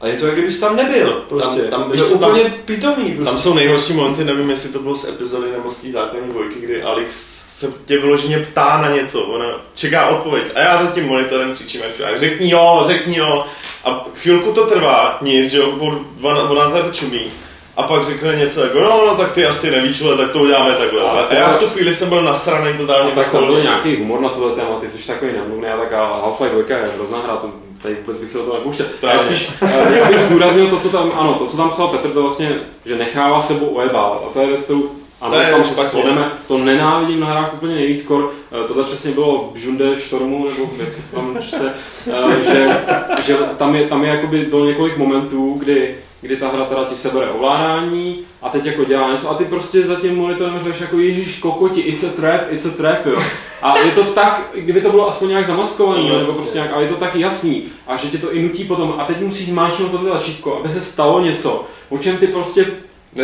A 0.00 0.06
je 0.08 0.16
to, 0.16 0.26
jak 0.26 0.34
kdybys 0.34 0.58
tam 0.58 0.76
nebyl, 0.76 1.24
prostě. 1.28 1.60
Tam- 1.60 1.82
tam- 1.82 1.92
je 1.92 1.98
to 1.98 2.08
co, 2.08 2.18
tam- 2.18 2.30
úplně 2.30 2.54
pitomý, 2.64 3.12
prostě. 3.12 3.24
Tam 3.30 3.38
jsou 3.38 3.54
nejhorší 3.54 3.92
momenty, 3.92 4.24
nevím, 4.24 4.50
jestli 4.50 4.68
to 4.68 4.78
bylo 4.78 4.94
z 4.96 5.08
epizody 5.08 5.46
nebo 5.52 5.70
z 5.70 5.82
té 5.82 5.88
základní 5.88 6.28
dvojky, 6.30 6.60
kdy 6.60 6.82
Alex 6.82 7.44
se 7.50 7.72
tě 7.84 7.98
vyloženě 7.98 8.38
ptá 8.38 8.78
na 8.82 8.90
něco, 8.96 9.22
ona 9.22 9.46
čeká 9.74 10.06
odpověď 10.06 10.44
a 10.54 10.60
já 10.60 10.84
za 10.84 10.90
tím 10.90 11.04
monitorem 11.04 11.52
křičím, 11.52 11.80
jak 11.98 12.18
řekni 12.18 12.50
jo, 12.50 12.82
řekni 12.86 13.16
jo 13.16 13.44
a 13.84 14.06
chvilku 14.14 14.52
to 14.52 14.66
trvá, 14.66 15.18
nic, 15.22 15.50
že 15.50 15.58
jo, 15.58 15.94
ona, 16.22 16.70
tady 16.70 16.92
čumí 16.92 17.30
a 17.76 17.82
pak 17.82 18.04
řekne 18.04 18.36
něco 18.36 18.60
jako, 18.60 18.80
no, 18.80 19.06
no, 19.06 19.14
tak 19.16 19.32
ty 19.32 19.46
asi 19.46 19.70
nevíš, 19.70 20.02
ale 20.02 20.16
tak 20.16 20.30
to 20.30 20.38
uděláme 20.38 20.72
takhle. 20.72 21.02
Ale 21.02 21.26
A 21.26 21.34
já 21.34 21.48
v 21.48 21.58
tu 21.58 21.68
chvíli 21.68 21.94
jsem 21.94 22.08
byl 22.08 22.22
nasranej 22.22 22.74
totálně. 22.74 23.10
No, 23.10 23.22
tak 23.22 23.32
tam 23.32 23.46
byl 23.46 23.62
nějaký 23.62 23.96
humor 23.96 24.20
na 24.20 24.28
tohle 24.28 24.54
téma, 24.54 24.80
ty 24.80 24.90
jsi 24.90 25.06
takový 25.06 25.32
nemluvný, 25.32 25.68
a 25.68 25.76
tak 25.76 25.92
a 25.92 26.22
Half-Life 26.24 26.64
2 26.64 26.76
je 26.76 26.90
hrozná 26.96 27.18
hra, 27.18 27.36
to 27.36 27.65
tady 27.82 27.94
vůbec 28.00 28.18
bych 28.20 28.30
se 28.30 28.38
do 28.38 28.44
toho 28.44 28.56
nepouštěl. 28.58 28.86
To 29.00 29.06
Já 29.06 29.12
je- 29.12 29.18
spíš, 29.18 29.50
já 30.00 30.08
bych 30.08 30.20
zdůraznil 30.20 30.68
to, 30.68 30.78
co 30.80 30.88
tam, 30.88 31.12
ano, 31.14 31.34
to, 31.34 31.46
co 31.46 31.56
tam 31.56 31.70
psal 31.70 31.88
Petr, 31.88 32.08
to 32.10 32.22
vlastně, 32.22 32.60
že 32.84 32.96
nechává 32.98 33.40
sebou 33.40 33.66
ojebávat. 33.66 34.22
A 34.26 34.32
to 34.32 34.40
je 34.40 34.46
věc, 34.46 34.64
kterou 34.64 34.90
ano, 35.20 35.34
To 35.34 35.50
tam 35.50 35.64
se 35.64 35.84
shodneme, 35.88 36.30
to 36.48 36.58
nenávidím 36.58 37.20
na 37.20 37.26
hrách 37.26 37.54
úplně 37.54 37.74
nejvíc 37.74 38.02
skor. 38.04 38.30
Eh, 38.64 38.68
Tohle 38.68 38.84
přesně 38.84 39.10
bylo 39.12 39.50
v 39.54 39.58
Žunde 39.58 39.96
Štormu, 39.96 40.48
nebo 40.48 40.70
jak 40.78 40.94
se 40.94 41.02
to 41.02 41.16
tam 41.16 41.38
čte, 41.42 41.72
eh, 42.12 42.44
že, 42.52 42.78
že 43.24 43.36
tam 43.58 43.74
je, 43.74 43.86
tam 43.86 44.04
je 44.04 44.10
jakoby 44.10 44.38
bylo 44.44 44.64
několik 44.64 44.96
momentů, 44.96 45.56
kdy 45.58 45.94
kdy 46.20 46.36
ta 46.36 46.48
hra 46.48 46.64
teda 46.64 46.84
ti 46.84 46.96
sebere 46.96 47.30
ovládání 47.30 48.18
a 48.42 48.48
teď 48.48 48.66
jako 48.66 48.84
dělá 48.84 49.12
něco. 49.12 49.30
A 49.30 49.34
ty 49.34 49.44
prostě 49.44 49.82
za 49.82 49.94
tím 49.94 50.16
monitorem 50.16 50.60
řeš 50.64 50.80
jako 50.80 50.98
ježíš 50.98 51.38
kokoti, 51.38 51.80
it's 51.80 52.04
a 52.04 52.08
trap, 52.08 52.40
it's 52.50 52.66
a 52.66 52.70
trap, 52.70 53.06
jo. 53.06 53.22
A 53.62 53.78
je 53.78 53.90
to 53.90 54.02
tak, 54.02 54.50
kdyby 54.54 54.80
to 54.80 54.90
bylo 54.90 55.08
aspoň 55.08 55.28
nějak 55.28 55.46
zamaskovaný, 55.46 56.08
No, 56.08 56.18
nebo 56.18 56.32
prostě 56.32 56.58
nějak, 56.58 56.72
ale 56.72 56.82
je 56.82 56.88
to 56.88 56.94
tak 56.94 57.16
jasný. 57.16 57.62
A 57.86 57.96
že 57.96 58.08
tě 58.08 58.18
to 58.18 58.32
i 58.32 58.42
nutí 58.42 58.64
potom 58.64 58.94
a 58.98 59.04
teď 59.04 59.20
musíš 59.20 59.48
zmáčknout 59.48 59.90
tohle 59.90 60.10
tlačítko, 60.10 60.56
aby 60.56 60.68
se 60.68 60.82
stalo 60.82 61.20
něco, 61.20 61.64
o 61.88 61.98
čem 61.98 62.16
ty 62.16 62.26
prostě 62.26 62.66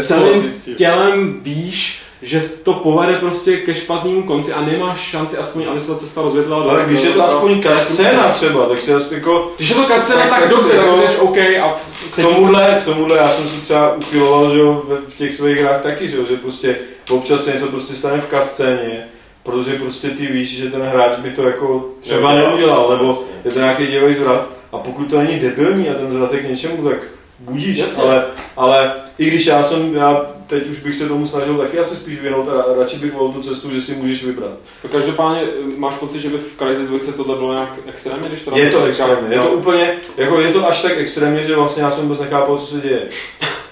celým 0.02 0.52
tělem 0.76 1.40
víš, 1.42 2.01
že 2.22 2.40
to 2.62 2.72
povede 2.72 3.14
prostě 3.18 3.56
ke 3.56 3.74
špatnému 3.74 4.22
konci 4.22 4.52
a 4.52 4.60
nemáš 4.60 5.00
šanci 5.00 5.38
aspoň, 5.38 5.64
aby 5.70 5.80
se 5.80 5.86
ta 5.86 5.98
cesta 5.98 6.22
rozvětlila. 6.22 6.62
Ale 6.62 6.84
když 6.86 7.02
je 7.02 7.10
to 7.10 7.24
aspoň 7.24 7.62
scéna 7.76 8.28
třeba, 8.28 8.66
tak 8.66 8.78
si 8.78 8.90
jako 9.10 9.52
Když 9.56 9.68
je 9.70 9.74
to 9.76 9.84
cutscéna, 9.84 10.26
Tak- 10.26 10.48
dobře, 10.48 10.72
tak 10.72 10.86
jako- 10.86 11.12
si 11.12 11.18
OK 11.18 11.38
a 11.38 11.76
k 12.12 12.22
tomuhle, 12.22 12.78
k 12.82 12.84
tomuhle 12.84 13.16
já 13.16 13.28
jsem 13.28 13.48
si 13.48 13.60
třeba 13.60 13.94
uchyloval, 13.96 14.50
že 14.50 14.58
jo, 14.58 14.82
v 15.08 15.14
těch 15.14 15.34
svých 15.34 15.58
hrách 15.58 15.80
taky, 15.80 16.08
že 16.08 16.16
jo, 16.16 16.24
že 16.24 16.36
prostě 16.36 16.76
občas 17.10 17.44
se 17.44 17.52
něco 17.52 17.66
prostě 17.66 17.94
stane 17.94 18.20
v 18.20 18.26
kascéně, 18.26 19.04
protože 19.42 19.74
prostě 19.74 20.08
ty 20.10 20.26
víš, 20.26 20.56
že 20.56 20.70
ten 20.70 20.82
hráč 20.82 21.18
by 21.18 21.30
to 21.30 21.42
jako 21.42 21.88
třeba 22.00 22.34
Neudělal. 22.34 22.96
nebo 22.96 23.18
je 23.44 23.50
to 23.50 23.58
nějaký 23.58 23.86
dělej 23.86 24.14
zvrat 24.14 24.48
a 24.72 24.78
pokud 24.78 25.10
to 25.10 25.18
není 25.18 25.38
debilní 25.40 25.88
a 25.90 25.94
ten 25.94 26.10
zvrat 26.10 26.32
je 26.32 26.40
k 26.40 26.48
něčemu, 26.50 26.88
tak 26.88 26.98
budíš, 27.38 27.78
Jasně. 27.78 28.02
ale, 28.02 28.24
ale 28.56 28.92
i 29.18 29.24
když 29.26 29.46
já 29.46 29.62
jsem, 29.62 29.94
já 29.94 30.26
teď 30.52 30.66
už 30.70 30.78
bych 30.78 30.94
se 30.94 31.08
tomu 31.08 31.26
snažil 31.26 31.54
taky 31.58 31.78
asi 31.78 31.96
spíš 31.96 32.20
věnout 32.20 32.48
a 32.48 32.52
ra- 32.52 32.78
radši 32.78 32.96
bych 32.98 33.12
volil 33.12 33.32
tu 33.32 33.42
cestu, 33.42 33.70
že 33.70 33.80
si 33.80 33.94
můžeš 33.94 34.24
vybrat. 34.24 34.50
No, 34.84 34.90
Každopádně 34.90 35.42
eh, 35.42 35.76
máš 35.76 35.94
pocit, 35.94 36.20
že 36.20 36.28
by 36.28 36.38
v 36.38 36.58
Crysis 36.58 36.88
2 36.88 36.98
tohle 37.16 37.36
bylo 37.36 37.52
nějak 37.54 37.74
extrémně, 37.86 38.28
když 38.28 38.44
to 38.44 38.58
Je 38.58 38.70
to 38.70 38.84
extrémně, 38.84 39.34
je 39.36 39.40
to 39.42 39.48
úplně, 39.48 39.96
jako 40.16 40.40
je 40.40 40.48
to 40.52 40.66
až 40.68 40.82
tak 40.82 40.92
extrémně, 40.98 41.42
že 41.42 41.56
vlastně 41.56 41.82
já 41.82 41.90
jsem 41.90 42.02
vůbec 42.02 42.20
nechápal, 42.20 42.58
co 42.58 42.66
se 42.66 42.80
děje. 42.80 43.08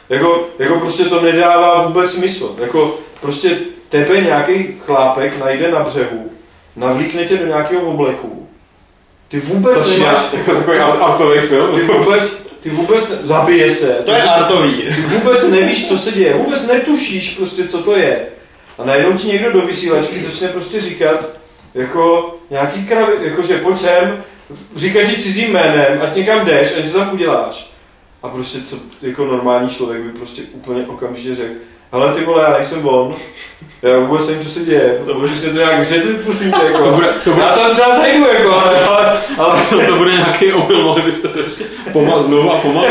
Jako, 0.08 0.48
jako 0.58 0.80
prostě 0.80 1.04
to 1.04 1.20
nedává 1.20 1.86
vůbec 1.86 2.10
smysl. 2.10 2.54
Jako 2.58 2.98
prostě 3.20 3.58
tebe 3.88 4.20
nějaký 4.20 4.76
chlápek 4.86 5.38
najde 5.38 5.70
na 5.70 5.80
břehu, 5.80 6.30
navlíkne 6.76 7.24
tě 7.24 7.36
do 7.36 7.46
nějakého 7.46 7.82
obleku. 7.82 8.48
Ty 9.28 9.40
vůbec 9.40 9.82
To 9.84 9.90
nemáš, 9.90 10.32
Jako 10.32 10.54
takový 10.54 10.78
artový 10.78 11.40
film. 11.40 11.74
ty 11.74 11.80
vůbec, 11.82 12.42
ty 12.60 12.70
vůbec 12.70 13.08
ne, 13.08 13.16
zabije 13.22 13.70
se. 13.70 13.86
To 13.86 14.12
je 14.12 14.22
artový. 14.22 14.72
ty 14.72 15.02
vůbec 15.02 15.48
nevíš, 15.48 15.88
co 15.88 15.98
se 15.98 16.12
děje, 16.12 16.34
vůbec 16.34 16.66
netušíš 16.66 17.30
prostě, 17.30 17.68
co 17.68 17.82
to 17.82 17.96
je. 17.96 18.26
A 18.78 18.84
najednou 18.84 19.12
ti 19.12 19.28
někdo 19.28 19.52
do 19.52 19.60
vysílačky 19.60 20.20
začne 20.20 20.48
prostě 20.48 20.80
říkat, 20.80 21.28
jako 21.74 22.34
nějaký 22.50 22.86
kravy, 22.86 23.12
jakože 23.20 23.58
pojď 23.58 23.78
sem, 23.78 24.24
říkat 24.76 25.02
ti 25.02 25.16
cizím 25.16 25.52
jménem, 25.52 26.02
ať 26.02 26.16
někam 26.16 26.46
jdeš 26.46 26.76
a 26.76 26.80
něco 26.80 26.98
tam 26.98 27.14
uděláš. 27.14 27.70
A 28.22 28.28
prostě 28.28 28.60
co, 28.60 28.76
jako 29.02 29.24
normální 29.24 29.70
člověk 29.70 30.02
by 30.02 30.10
prostě 30.12 30.42
úplně 30.52 30.86
okamžitě 30.86 31.34
řekl, 31.34 31.54
hele 31.92 32.14
ty 32.14 32.24
vole, 32.24 32.44
já 32.44 32.52
nejsem 32.52 32.88
on, 32.88 33.14
já 33.82 33.98
vůbec 33.98 34.28
nevím, 34.28 34.42
co 34.42 34.48
se 34.48 34.60
děje, 34.60 34.98
to 35.06 35.14
bude 35.14 35.34
si 35.34 35.50
to 35.50 35.56
nějak 35.56 35.78
vysvětlit, 35.78 36.24
pustíte, 36.24 36.64
jako. 36.64 36.84
To 36.84 36.90
bude, 36.90 37.08
to 37.24 37.30
bude, 37.30 37.46
Já 37.46 37.52
tam 37.52 37.70
třeba 37.70 37.96
zajdu, 37.96 38.26
jako, 38.28 38.52
ale, 38.52 38.84
ale, 38.84 39.20
ale 39.38 39.62
to, 39.70 39.86
to 39.86 39.96
bude 39.96 40.10
nějaký 40.10 40.52
omyl, 40.52 40.82
mohli 40.82 41.02
byste 41.02 41.28
to 41.28 41.38
ještě 41.38 41.64
pomalu 41.92 42.22
znovu 42.22 42.52
a 42.52 42.56
pomalu. 42.56 42.86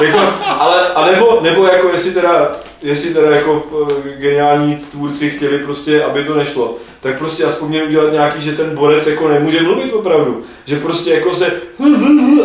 jako, 0.00 0.20
ale, 0.44 0.88
a 0.94 1.06
nebo, 1.06 1.38
nebo 1.42 1.66
jako 1.66 1.88
jestli 1.88 2.10
teda, 2.10 2.52
jestli 2.82 3.14
teda 3.14 3.30
jako 3.30 3.66
eh, 3.90 4.16
geniální 4.16 4.76
tvůrci 4.76 5.30
chtěli 5.30 5.58
prostě, 5.58 6.04
aby 6.04 6.24
to 6.24 6.34
nešlo, 6.34 6.76
tak 7.00 7.18
prostě 7.18 7.44
aspoň 7.44 7.68
měli 7.68 7.86
udělat 7.86 8.12
nějaký, 8.12 8.42
že 8.42 8.52
ten 8.52 8.74
borec 8.74 9.06
jako 9.06 9.28
nemůže 9.28 9.62
mluvit 9.62 9.92
opravdu, 9.92 10.42
že 10.64 10.76
prostě 10.76 11.14
jako 11.14 11.34
se 11.34 11.52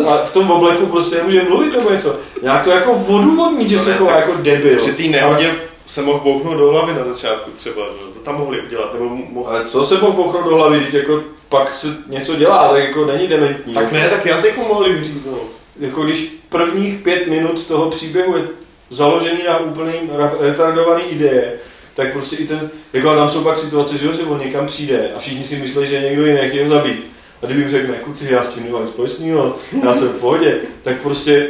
a 0.06 0.24
v 0.24 0.32
tom 0.32 0.50
obleku 0.50 0.86
prostě 0.86 1.16
nemůže 1.16 1.42
mluvit 1.42 1.72
nebo 1.72 1.90
něco. 1.90 2.16
Nějak 2.42 2.64
to 2.64 2.70
jako 2.70 2.92
odůvodnit, 2.92 3.68
že 3.68 3.76
No 3.76 3.82
se 3.82 3.90
ne, 3.90 3.96
chová 3.96 4.16
jako 4.16 4.32
debil. 4.42 4.76
Při 4.76 4.92
té 4.92 5.02
nehodě 5.02 5.54
se 5.86 6.02
mohl 6.02 6.20
bouchnout 6.20 6.58
do 6.58 6.70
hlavy 6.70 6.94
na 6.94 7.04
začátku 7.04 7.50
třeba, 7.50 7.82
že? 8.00 8.14
to 8.14 8.18
tam 8.18 8.38
mohli 8.38 8.60
udělat, 8.60 8.92
nebo 8.94 9.08
mohl... 9.08 9.50
Ale 9.50 9.64
co 9.64 9.82
se 9.82 9.94
mohl 9.98 10.12
bouchnout 10.12 10.44
do 10.44 10.56
hlavy, 10.56 10.80
teď 10.80 10.94
jako 10.94 11.22
pak 11.48 11.72
se 11.72 11.96
něco 12.06 12.36
dělá, 12.36 12.68
tak 12.68 12.84
jako 12.84 13.04
není 13.04 13.28
dementní. 13.28 13.74
Tak 13.74 13.92
ne, 13.92 14.08
tak 14.08 14.26
jazyk 14.26 14.56
mu 14.56 14.68
mohli 14.68 14.92
vyříznout. 14.92 15.50
Jako 15.80 16.02
když 16.02 16.34
prvních 16.48 16.98
pět 16.98 17.26
minut 17.26 17.66
toho 17.66 17.90
příběhu 17.90 18.36
je 18.36 18.42
založený 18.94 19.38
na 19.48 19.58
úplný 19.58 19.92
retardovaný 20.40 21.04
ideje, 21.04 21.52
tak 21.94 22.12
prostě 22.12 22.36
i 22.36 22.46
ten, 22.46 22.70
jako 22.92 23.14
tam 23.14 23.28
jsou 23.28 23.44
pak 23.44 23.56
situace, 23.56 23.98
že, 23.98 24.06
jo, 24.06 24.12
že 24.12 24.22
on 24.22 24.40
někam 24.40 24.66
přijde 24.66 25.10
a 25.16 25.18
všichni 25.18 25.44
si 25.44 25.56
myslí, 25.56 25.86
že 25.86 26.00
někdo 26.00 26.26
jiný 26.26 26.48
chtěl 26.48 26.66
zabít. 26.66 27.06
A 27.42 27.46
kdyby 27.46 27.68
řekne, 27.68 27.94
kuci, 27.94 28.26
já 28.30 28.42
s 28.42 28.48
tím 28.48 28.64
nemám 28.64 28.86
společného, 28.86 29.56
já 29.82 29.94
jsem 29.94 30.08
v 30.08 30.20
pohodě, 30.20 30.60
tak 30.82 31.02
prostě... 31.02 31.48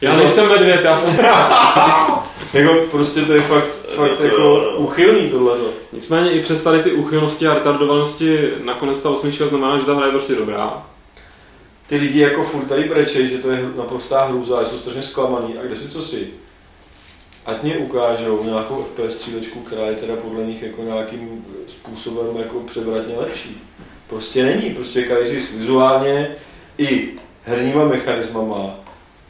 Já 0.00 0.10
jako, 0.10 0.22
nejsem 0.22 0.48
medvěd, 0.48 0.84
já 0.84 0.98
jsem... 0.98 1.16
jako 2.52 2.74
prostě 2.90 3.20
to 3.22 3.32
je 3.32 3.40
fakt, 3.40 3.68
fakt 3.88 4.16
to, 4.16 4.24
jako 4.24 4.74
uchylný 4.76 5.30
tohle. 5.30 5.58
Nicméně 5.92 6.30
i 6.30 6.42
přes 6.42 6.62
tady 6.62 6.82
ty 6.82 6.92
uchylnosti 6.92 7.46
a 7.46 7.54
retardovanosti 7.54 8.50
nakonec 8.64 9.02
ta 9.02 9.10
osmička 9.10 9.46
znamená, 9.46 9.78
že 9.78 9.84
ta 9.84 9.94
hra 9.94 10.06
je 10.06 10.12
prostě 10.12 10.34
dobrá. 10.34 10.86
Ty 11.86 11.96
lidi 11.96 12.20
jako 12.20 12.44
furt 12.44 12.64
tady 12.64 12.84
brečej, 12.84 13.28
že 13.28 13.38
to 13.38 13.50
je 13.50 13.64
naprostá 13.76 14.24
hrůza, 14.24 14.58
a 14.58 14.64
jsou 14.64 14.78
strašně 14.78 15.02
zklamaný. 15.02 15.58
A 15.58 15.62
kde 15.62 15.76
si 15.76 15.88
co 15.88 16.02
si? 16.02 16.28
Ať 17.46 17.62
mě 17.62 17.76
ukážou 17.78 18.44
nějakou 18.44 18.84
FPS 18.84 19.14
střílečku, 19.14 19.60
která 19.60 19.86
je 19.86 19.94
teda 19.94 20.16
podle 20.16 20.44
nich 20.44 20.62
jako 20.62 20.82
nějakým 20.82 21.44
způsobem 21.66 22.36
jako 22.36 22.60
převratně 22.60 23.14
lepší. 23.16 23.62
Prostě 24.06 24.44
není. 24.44 24.70
Prostě 24.70 25.02
Crysis 25.02 25.52
vizuálně 25.52 26.36
i 26.78 27.08
herníma 27.42 27.84
mechanismama 27.84 28.80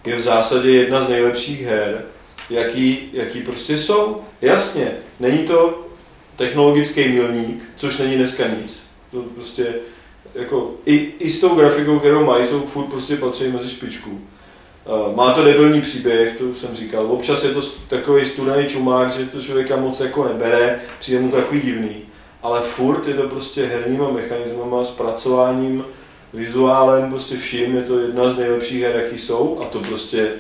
je 0.07 0.17
v 0.17 0.21
zásadě 0.21 0.71
jedna 0.71 1.01
z 1.01 1.09
nejlepších 1.09 1.63
her, 1.63 2.05
jaký, 2.51 2.99
jaký 3.13 3.41
prostě 3.41 3.79
jsou. 3.79 4.21
Jasně, 4.43 4.93
není 5.21 5.39
to 5.39 5.87
technologický 6.37 7.09
milník, 7.09 7.63
což 7.77 7.99
není 7.99 8.17
dneska 8.17 8.45
nic. 8.49 8.83
To 9.11 9.23
prostě 9.23 9.75
jako 10.35 10.75
i, 10.87 11.13
i 11.19 11.31
s 11.31 11.41
tou 11.41 11.55
grafikou, 11.55 11.99
kterou 11.99 12.25
mají, 12.25 12.47
jsou 12.47 12.61
furt 12.61 12.87
prostě 12.87 13.17
patří 13.17 13.49
mezi 13.49 13.69
špičku. 13.69 14.21
Eh, 14.87 15.17
má 15.17 15.33
to 15.33 15.45
debilní 15.45 15.81
příběh, 15.81 16.39
to 16.39 16.55
jsem 16.55 16.75
říkal. 16.75 17.07
Občas 17.07 17.45
je 17.45 17.51
to 17.51 17.61
takový 17.89 18.25
studený 18.25 18.67
čumák, 18.67 19.13
že 19.13 19.27
to 19.27 19.41
člověka 19.41 19.77
moc 19.77 20.01
jako 20.01 20.25
nebere, 20.25 20.81
přijde 20.99 21.21
mu 21.21 21.31
to 21.31 21.37
takový 21.37 21.61
divný. 21.61 21.97
Ale 22.43 22.61
furt 22.61 23.07
je 23.07 23.15
to 23.15 23.29
prostě 23.29 23.67
herníma 23.67 24.11
mechanismama, 24.11 24.85
zpracováním, 24.85 25.85
vizuálem, 26.33 27.11
prostě 27.11 27.37
vším, 27.37 27.77
je 27.77 27.83
to 27.83 27.99
jedna 27.99 28.31
z 28.31 28.37
nejlepších 28.37 28.83
her, 28.83 28.97
jaký 28.97 29.19
jsou 29.19 29.61
a 29.63 29.65
to 29.65 29.81
prostě, 29.81 30.31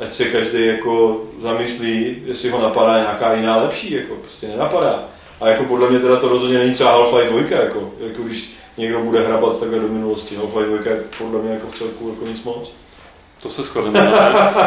ať 0.00 0.14
se 0.14 0.24
každý 0.24 0.66
jako 0.66 1.22
zamyslí, 1.40 2.16
jestli 2.24 2.50
ho 2.50 2.60
napadá 2.60 2.98
nějaká 2.98 3.34
jiná 3.34 3.56
lepší, 3.56 3.92
jako 3.92 4.14
prostě 4.14 4.48
nenapadá. 4.48 5.04
A 5.40 5.48
jako 5.48 5.64
podle 5.64 5.90
mě 5.90 5.98
teda 5.98 6.16
to 6.16 6.28
rozhodně 6.28 6.58
není 6.58 6.72
třeba 6.72 6.96
Half-Life 6.96 7.44
2, 7.46 7.58
jako, 7.58 7.92
jako 8.00 8.22
když 8.22 8.52
někdo 8.78 9.00
bude 9.00 9.20
hrabat 9.20 9.60
takhle 9.60 9.78
do 9.78 9.88
minulosti. 9.88 10.36
Half-Life 10.36 10.78
2 10.78 10.92
je 10.92 11.02
podle 11.18 11.42
mě 11.42 11.52
jako 11.52 11.66
v 11.66 11.78
celku 11.78 12.08
jako 12.08 12.26
nic 12.26 12.44
moc. 12.44 12.72
To 13.42 13.50
se 13.50 13.62
shodneme. 13.62 14.12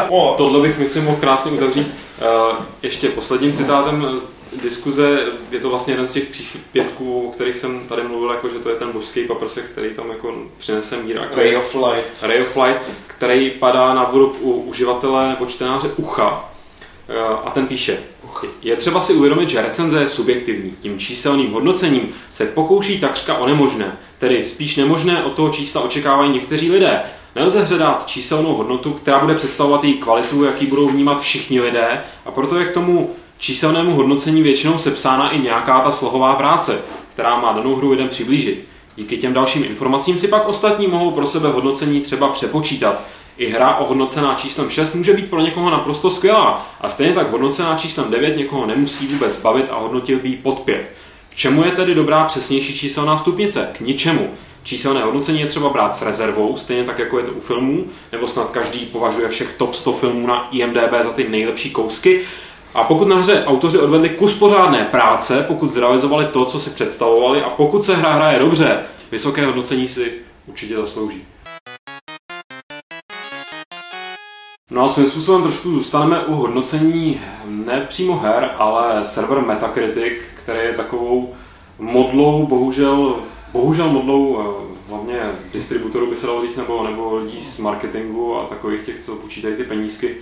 Tohle 0.37 0.61
bych, 0.61 0.79
myslím, 0.79 1.03
mohl 1.03 1.17
krásně 1.17 1.51
uzavřít. 1.51 1.87
Uh, 2.21 2.55
ještě 2.83 3.09
posledním 3.09 3.53
citátem 3.53 4.19
z 4.19 4.29
diskuze, 4.61 5.25
je 5.51 5.59
to 5.59 5.69
vlastně 5.69 5.93
jeden 5.93 6.07
z 6.07 6.11
těch 6.11 6.23
příspěvků, 6.23 7.27
o 7.27 7.31
kterých 7.31 7.57
jsem 7.57 7.79
tady 7.87 8.03
mluvil, 8.03 8.31
jako 8.31 8.49
že 8.49 8.59
to 8.59 8.69
je 8.69 8.75
ten 8.75 8.91
božský 8.91 9.23
paprsek, 9.23 9.65
který 9.65 9.89
tam 9.89 10.09
jako 10.09 10.35
přinese 10.57 10.97
mír. 10.97 11.21
Ray 11.31 11.57
of 11.57 11.75
Light. 11.75 12.23
Ray 12.23 12.41
of 12.41 12.55
Light, 12.55 12.81
který 13.07 13.49
padá 13.49 13.93
na 13.93 14.03
vrub 14.03 14.37
u 14.41 14.51
uživatele 14.51 15.29
nebo 15.29 15.45
čtenáře 15.45 15.91
ucha. 15.97 16.49
Uh, 17.09 17.37
a 17.45 17.49
ten 17.49 17.67
píše, 17.67 17.97
je 18.61 18.75
třeba 18.75 19.01
si 19.01 19.13
uvědomit, 19.13 19.49
že 19.49 19.61
recenze 19.61 19.99
je 19.99 20.07
subjektivní. 20.07 20.71
Tím 20.81 20.99
číselným 20.99 21.51
hodnocením 21.51 22.09
se 22.33 22.45
pokouší 22.45 22.99
takřka 22.99 23.37
o 23.37 23.47
nemožné. 23.47 23.97
Tedy 24.17 24.43
spíš 24.43 24.75
nemožné 24.75 25.23
od 25.23 25.33
toho 25.33 25.49
čísla 25.49 25.81
očekávají 25.81 26.31
někteří 26.31 26.71
lidé. 26.71 27.03
Nelze 27.35 27.63
hledat 27.63 28.07
číselnou 28.07 28.55
hodnotu, 28.55 28.91
která 28.91 29.19
bude 29.19 29.35
představovat 29.35 29.83
její 29.83 29.93
kvalitu, 29.93 30.43
jaký 30.43 30.65
budou 30.65 30.87
vnímat 30.87 31.21
všichni 31.21 31.61
lidé, 31.61 32.03
a 32.25 32.31
proto 32.31 32.59
je 32.59 32.65
k 32.65 32.73
tomu 32.73 33.15
číselnému 33.37 33.95
hodnocení 33.95 34.41
většinou 34.41 34.77
sepsána 34.77 35.29
i 35.29 35.39
nějaká 35.39 35.79
ta 35.79 35.91
slohová 35.91 36.35
práce, 36.35 36.81
která 37.13 37.39
má 37.39 37.51
danou 37.53 37.75
hru 37.75 37.91
lidem 37.91 38.09
přiblížit. 38.09 38.67
Díky 38.95 39.17
těm 39.17 39.33
dalším 39.33 39.63
informacím 39.63 40.17
si 40.17 40.27
pak 40.27 40.47
ostatní 40.47 40.87
mohou 40.87 41.11
pro 41.11 41.27
sebe 41.27 41.49
hodnocení 41.49 42.01
třeba 42.01 42.29
přepočítat. 42.29 43.01
I 43.37 43.49
hra 43.49 43.75
ohodnocená 43.75 44.35
číslem 44.35 44.69
6 44.69 44.95
může 44.95 45.13
být 45.13 45.29
pro 45.29 45.41
někoho 45.41 45.69
naprosto 45.69 46.11
skvělá 46.11 46.67
a 46.81 46.89
stejně 46.89 47.13
tak 47.13 47.31
hodnocená 47.31 47.75
číslem 47.75 48.11
9 48.11 48.37
někoho 48.37 48.65
nemusí 48.65 49.07
vůbec 49.07 49.41
bavit 49.41 49.69
a 49.71 49.79
hodnotil 49.79 50.19
by 50.19 50.29
pod 50.29 50.59
5. 50.59 50.91
K 51.29 51.35
čemu 51.35 51.65
je 51.65 51.71
tedy 51.71 51.95
dobrá 51.95 52.25
přesnější 52.25 52.77
číselná 52.77 53.17
stupnice? 53.17 53.69
K 53.73 53.79
ničemu. 53.79 54.29
Číselné 54.65 55.03
hodnocení 55.03 55.39
je 55.39 55.47
třeba 55.47 55.69
brát 55.69 55.95
s 55.95 56.01
rezervou, 56.01 56.57
stejně 56.57 56.83
tak 56.83 56.99
jako 56.99 57.19
je 57.19 57.25
to 57.25 57.31
u 57.31 57.39
filmů, 57.39 57.85
nebo 58.11 58.27
snad 58.27 58.51
každý 58.51 58.85
považuje 58.85 59.29
všech 59.29 59.53
top 59.57 59.75
100 59.75 59.93
filmů 59.93 60.27
na 60.27 60.47
IMDB 60.51 60.93
za 61.03 61.09
ty 61.09 61.29
nejlepší 61.29 61.71
kousky. 61.71 62.21
A 62.73 62.83
pokud 62.83 63.07
na 63.07 63.15
hře 63.15 63.43
autoři 63.45 63.79
odvedli 63.79 64.09
kus 64.09 64.33
pořádné 64.33 64.85
práce, 64.85 65.45
pokud 65.47 65.67
zrealizovali 65.67 66.25
to, 66.25 66.45
co 66.45 66.59
si 66.59 66.69
představovali 66.69 67.41
a 67.41 67.49
pokud 67.49 67.85
se 67.85 67.95
hra 67.95 68.13
hraje 68.13 68.39
dobře, 68.39 68.79
vysoké 69.11 69.45
hodnocení 69.45 69.87
si 69.87 70.11
určitě 70.47 70.75
zaslouží. 70.75 71.23
No 74.71 74.85
a 74.85 74.89
svým 74.89 75.07
způsobem 75.07 75.43
trošku 75.43 75.71
zůstaneme 75.71 76.19
u 76.19 76.35
hodnocení 76.35 77.21
ne 77.45 77.85
přímo 77.89 78.19
her, 78.19 78.51
ale 78.57 79.05
server 79.05 79.41
Metacritic, 79.41 80.17
který 80.43 80.59
je 80.59 80.73
takovou 80.73 81.33
modlou, 81.79 82.47
bohužel 82.47 83.15
bohužel 83.55 83.89
modlou 83.89 84.39
eh, 84.39 84.89
hlavně 84.89 85.19
distributorů 85.53 86.09
by 86.09 86.15
se 86.15 86.27
dalo 86.27 86.41
říct, 86.41 86.57
nebo, 86.57 86.83
nebo 86.83 87.17
lidí 87.17 87.43
z 87.43 87.59
marketingu 87.59 88.35
a 88.35 88.45
takových 88.45 88.85
těch, 88.85 88.99
co 88.99 89.15
počítají 89.15 89.55
ty 89.55 89.63
penízky, 89.63 90.15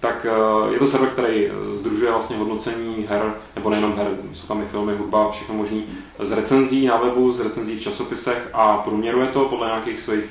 tak 0.00 0.26
eh, 0.30 0.72
je 0.72 0.78
to 0.78 0.86
server, 0.86 1.08
který 1.08 1.46
eh, 1.46 1.76
združuje 1.76 2.10
vlastně 2.10 2.36
hodnocení 2.36 3.06
her, 3.08 3.34
nebo 3.56 3.70
nejenom 3.70 3.96
her, 3.96 4.06
jsou 4.32 4.46
tam 4.46 4.62
i 4.62 4.66
filmy, 4.66 4.94
hudba, 4.94 5.30
všechno 5.30 5.54
možný, 5.54 5.84
z 6.18 6.32
recenzí 6.32 6.86
na 6.86 6.96
webu, 6.96 7.32
z 7.32 7.40
recenzí 7.40 7.78
v 7.78 7.82
časopisech 7.82 8.50
a 8.52 8.78
průměruje 8.78 9.26
to 9.26 9.44
podle 9.44 9.66
nějakých 9.66 10.00
svých 10.00 10.24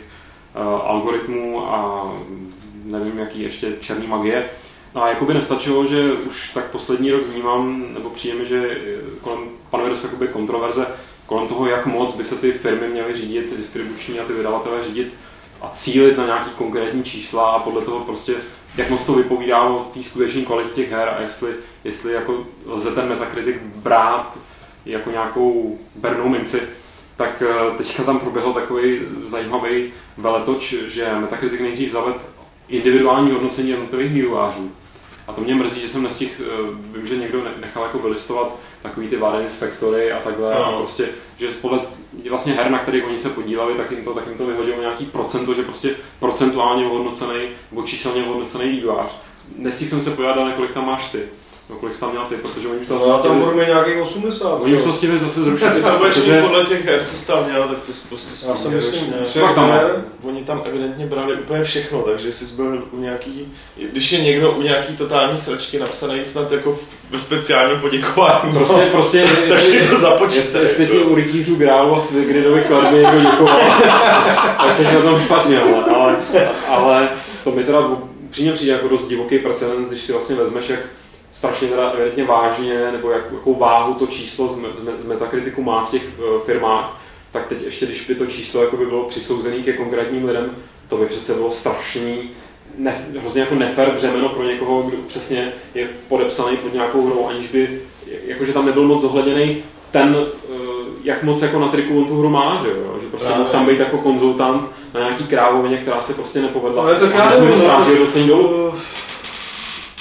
algoritmů 0.84 1.74
a 1.74 2.04
nevím, 2.86 3.18
jaký 3.18 3.42
ještě 3.42 3.74
černý 3.80 4.08
magie. 4.08 4.50
No 4.96 5.04
a 5.04 5.10
jakoby 5.10 5.34
nestačilo, 5.34 5.86
že 5.86 6.14
už 6.14 6.54
tak 6.54 6.66
poslední 6.66 7.12
rok 7.12 7.22
vnímám, 7.24 7.86
nebo 7.94 8.10
přijeme, 8.10 8.46
že 8.46 8.78
kolem 9.22 9.40
panuje 9.70 9.90
dost 9.90 10.06
kontroverze, 10.34 10.88
kolem 11.28 11.48
toho, 11.48 11.68
jak 11.68 11.86
moc 11.86 12.16
by 12.16 12.24
se 12.24 12.36
ty 12.36 12.52
firmy 12.52 12.88
měly 12.88 13.16
řídit, 13.16 13.50
ty 13.50 13.58
distribuční 13.58 14.20
a 14.20 14.26
ty 14.26 14.34
vydavatelé 14.34 14.84
řídit 14.84 15.16
a 15.62 15.70
cílit 15.70 16.18
na 16.18 16.26
nějaký 16.26 16.50
konkrétní 16.50 17.04
čísla 17.04 17.50
a 17.50 17.60
podle 17.60 17.82
toho 17.82 18.00
prostě, 18.00 18.36
jak 18.78 18.90
moc 18.90 19.06
to 19.06 19.14
vypovídá 19.14 19.64
o 19.64 19.80
té 19.80 20.04
skutečné 20.04 20.42
kvalitě 20.42 20.70
těch 20.70 20.92
her 20.92 21.10
a 21.10 21.22
jestli, 21.22 21.54
jestli 21.84 22.14
jako 22.14 22.46
lze 22.66 22.92
ten 22.92 23.10
Metacritic 23.10 23.56
brát 23.76 24.38
jako 24.86 25.12
nějakou 25.12 25.80
bernou 25.96 26.30
minci, 26.30 26.62
tak 27.16 27.44
eh, 27.48 27.78
teďka 27.78 28.04
tam 28.04 28.20
proběhl 28.20 28.54
takový 28.54 29.00
zajímavý 29.26 29.94
veletoč, 30.18 30.76
že 30.88 31.16
Metacritic 31.20 31.62
nejdřív 31.62 31.92
zaved 31.92 32.26
individuální 32.68 33.32
hodnocení 33.32 33.70
jednotlivých 33.70 34.12
vývojářů 34.12 34.72
a 35.28 35.34
to 35.34 35.42
mě 35.42 35.56
mrzí, 35.56 35.82
že 35.82 35.90
jsem 35.90 36.04
nestihl, 36.04 36.32
vím, 36.96 37.08
že 37.08 37.18
někdo 37.18 37.44
nechal 37.60 37.84
jako 37.84 38.00
vylistovat 38.00 38.56
takový 38.82 39.08
ty 39.08 39.18
vády 39.18 39.44
inspektory 39.44 40.12
a 40.12 40.20
takhle 40.20 40.54
no. 40.54 40.66
a 40.66 40.78
prostě, 40.78 41.10
že 41.38 41.48
podle 41.48 41.80
vlastně 42.30 42.54
her, 42.54 42.72
na 42.72 42.80
kterých 42.80 43.06
oni 43.06 43.20
se 43.20 43.30
podíleli, 43.30 43.78
tak 43.78 43.92
jim 43.92 44.04
to, 44.04 44.14
tak 44.14 44.28
jim 44.28 44.38
to 44.38 44.46
vyhodilo 44.46 44.82
nějaký 44.82 45.06
procento, 45.06 45.54
že 45.54 45.64
prostě 45.64 45.96
procentuálně 46.20 46.86
hodnocený 46.86 47.50
nebo 47.72 47.84
číselně 47.84 48.22
hodnocený 48.22 48.72
vývojář. 48.72 49.12
Nestihl 49.58 49.90
jsem 49.90 50.02
se 50.02 50.12
podívat, 50.12 50.56
kolik 50.56 50.72
tam 50.72 50.86
máš 50.86 51.12
ty. 51.12 51.24
No, 51.70 51.76
kolik 51.76 51.96
jsi 51.96 52.00
tam 52.00 52.12
měl 52.12 52.24
ty, 52.24 52.36
protože 52.36 52.68
oni 52.68 52.80
už 52.80 52.88
to 52.88 53.00
no, 53.00 53.06
já 53.06 53.18
tam 53.18 53.40
budu 53.40 53.52
mít 53.52 53.68
nějakých 53.68 53.98
80. 54.02 54.62
Oni 54.62 54.74
už 54.74 54.84
to 54.84 54.94
stihli 54.94 55.20
zase 55.20 55.42
zrušit. 55.42 55.66
to 55.84 55.92
protože... 56.00 56.42
podle 56.42 56.66
těch 56.66 56.86
her, 56.86 57.06
co 57.06 57.18
jsi 57.18 57.28
tam 57.28 57.46
měl, 57.46 57.64
tak 57.64 57.78
to 57.78 57.92
prostě 58.10 58.48
Já 58.48 58.56
si 58.56 58.70
myslím, 58.70 59.14
že 59.26 59.40
tam 59.56 59.72
her, 59.72 60.06
oni 60.24 60.44
tam 60.44 60.62
evidentně 60.66 61.06
brali 61.06 61.36
úplně 61.36 61.64
všechno, 61.64 62.02
takže 62.02 62.32
jsi 62.32 62.56
byl 62.56 62.88
u 62.92 63.00
nějaký, 63.00 63.54
když 63.92 64.12
je 64.12 64.20
někdo 64.20 64.52
u 64.52 64.62
nějaký 64.62 64.98
totální 64.98 65.40
sračky 65.40 65.80
napsaný 65.80 66.26
snad 66.26 66.52
jako 66.52 66.80
ve 67.10 67.20
speciálním 67.20 67.80
poděkování. 67.80 68.54
Prostě, 68.54 68.88
prostě, 68.92 69.28
tak 69.50 69.64
je 69.64 69.88
to 69.88 69.98
započítat. 69.98 70.62
Jestli 70.62 70.88
ti 70.88 70.98
u 70.98 71.16
rytířů 71.16 71.56
grálu 71.56 71.96
a 71.96 72.02
Svigridovi 72.02 72.62
kladby 72.62 72.98
někdo 72.98 73.22
děkoval, 73.22 73.60
tak 74.58 74.76
jsi 74.76 74.84
na 74.84 75.02
tom 75.02 75.22
špatně, 75.22 75.60
ale, 75.60 76.16
ale 76.68 77.10
to 77.44 77.52
mi 77.52 77.64
teda 77.64 77.80
přímě 78.30 78.52
přijde 78.52 78.72
jako 78.72 78.88
dost 78.88 79.08
divoký 79.08 79.40
precedens, 79.40 79.90
když 79.90 80.02
si 80.02 80.12
vlastně 80.12 80.36
vezmeš, 80.36 80.70
jak 80.70 80.80
strašně 81.38 81.68
teda 81.68 81.90
evidentně 81.90 82.24
vážně, 82.24 82.92
nebo 82.92 83.12
jak, 83.12 83.24
jakou 83.32 83.56
váhu 83.56 83.94
to 83.94 84.08
číslo 84.08 84.48
z 84.48 84.58
metakritiku 85.08 85.64
má 85.64 85.86
v 85.86 85.92
těch 85.92 86.04
uh, 86.20 86.42
firmách, 86.46 87.02
tak 87.32 87.48
teď 87.48 87.62
ještě, 87.62 87.86
když 87.86 88.08
by 88.08 88.16
to 88.16 88.26
číslo 88.26 88.62
jako 88.62 88.78
by 88.78 88.86
bylo 88.86 89.04
přisouzené 89.04 89.56
ke 89.56 89.74
konkrétním 89.74 90.26
lidem, 90.26 90.56
to 90.90 90.98
by 90.98 91.06
přece 91.06 91.34
bylo 91.34 91.52
strašný 91.52 92.30
ne, 92.78 93.06
hrozně 93.20 93.42
jako 93.42 93.56
nefer 93.56 93.92
břemeno 93.92 94.30
pro 94.30 94.44
někoho, 94.44 94.82
kdo 94.82 94.98
přesně 95.08 95.54
je 95.76 95.90
podepsaný 96.08 96.58
pod 96.58 96.74
nějakou 96.74 97.06
hrou, 97.06 97.28
aniž 97.28 97.52
by, 97.52 97.82
jakože 98.26 98.54
tam 98.54 98.66
nebyl 98.66 98.84
moc 98.84 99.02
zohleděný 99.02 99.64
ten, 99.92 100.18
eh, 100.20 100.56
jak 101.04 101.24
moc 101.24 101.42
jako 101.42 101.60
na 101.60 101.68
triku 101.68 102.00
on 102.00 102.06
tu 102.06 102.20
hru 102.20 102.30
má, 102.30 102.62
že 102.64 102.70
jo? 102.70 102.98
Že 103.02 103.08
prostě 103.08 103.30
mohl 103.30 103.50
tam 103.50 103.66
být 103.66 103.80
jako 103.80 103.98
konzultant 103.98 104.62
na 104.94 105.00
nějaký 105.00 105.24
krávovině, 105.24 105.78
která 105.78 106.04
se 106.04 106.14
prostě 106.14 106.42
nepovedla. 106.42 106.84
Ale 106.84 106.96
tak 106.96 107.14
já 107.14 107.30
nevím, 107.30 107.50
no, 107.50 108.28
dolů. 108.28 108.74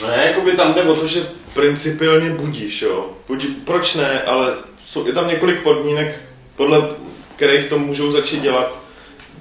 Ne, 0.03 0.27
jako 0.27 0.41
by 0.41 0.53
tam 0.53 0.75
jde 0.75 0.83
o 0.83 0.95
to, 0.95 1.07
že 1.07 1.29
principiálně 1.55 2.31
budíš, 2.31 2.83
jo. 2.83 3.11
Budí, 3.29 3.47
proč 3.47 3.95
ne, 3.95 4.23
ale 4.23 4.55
jsou, 4.85 5.07
je 5.07 5.13
tam 5.13 5.29
několik 5.29 5.63
podmínek, 5.63 6.17
podle 6.57 6.89
kterých 7.37 7.67
to 7.67 7.79
můžou 7.79 8.11
začít 8.11 8.43
dělat, 8.43 8.79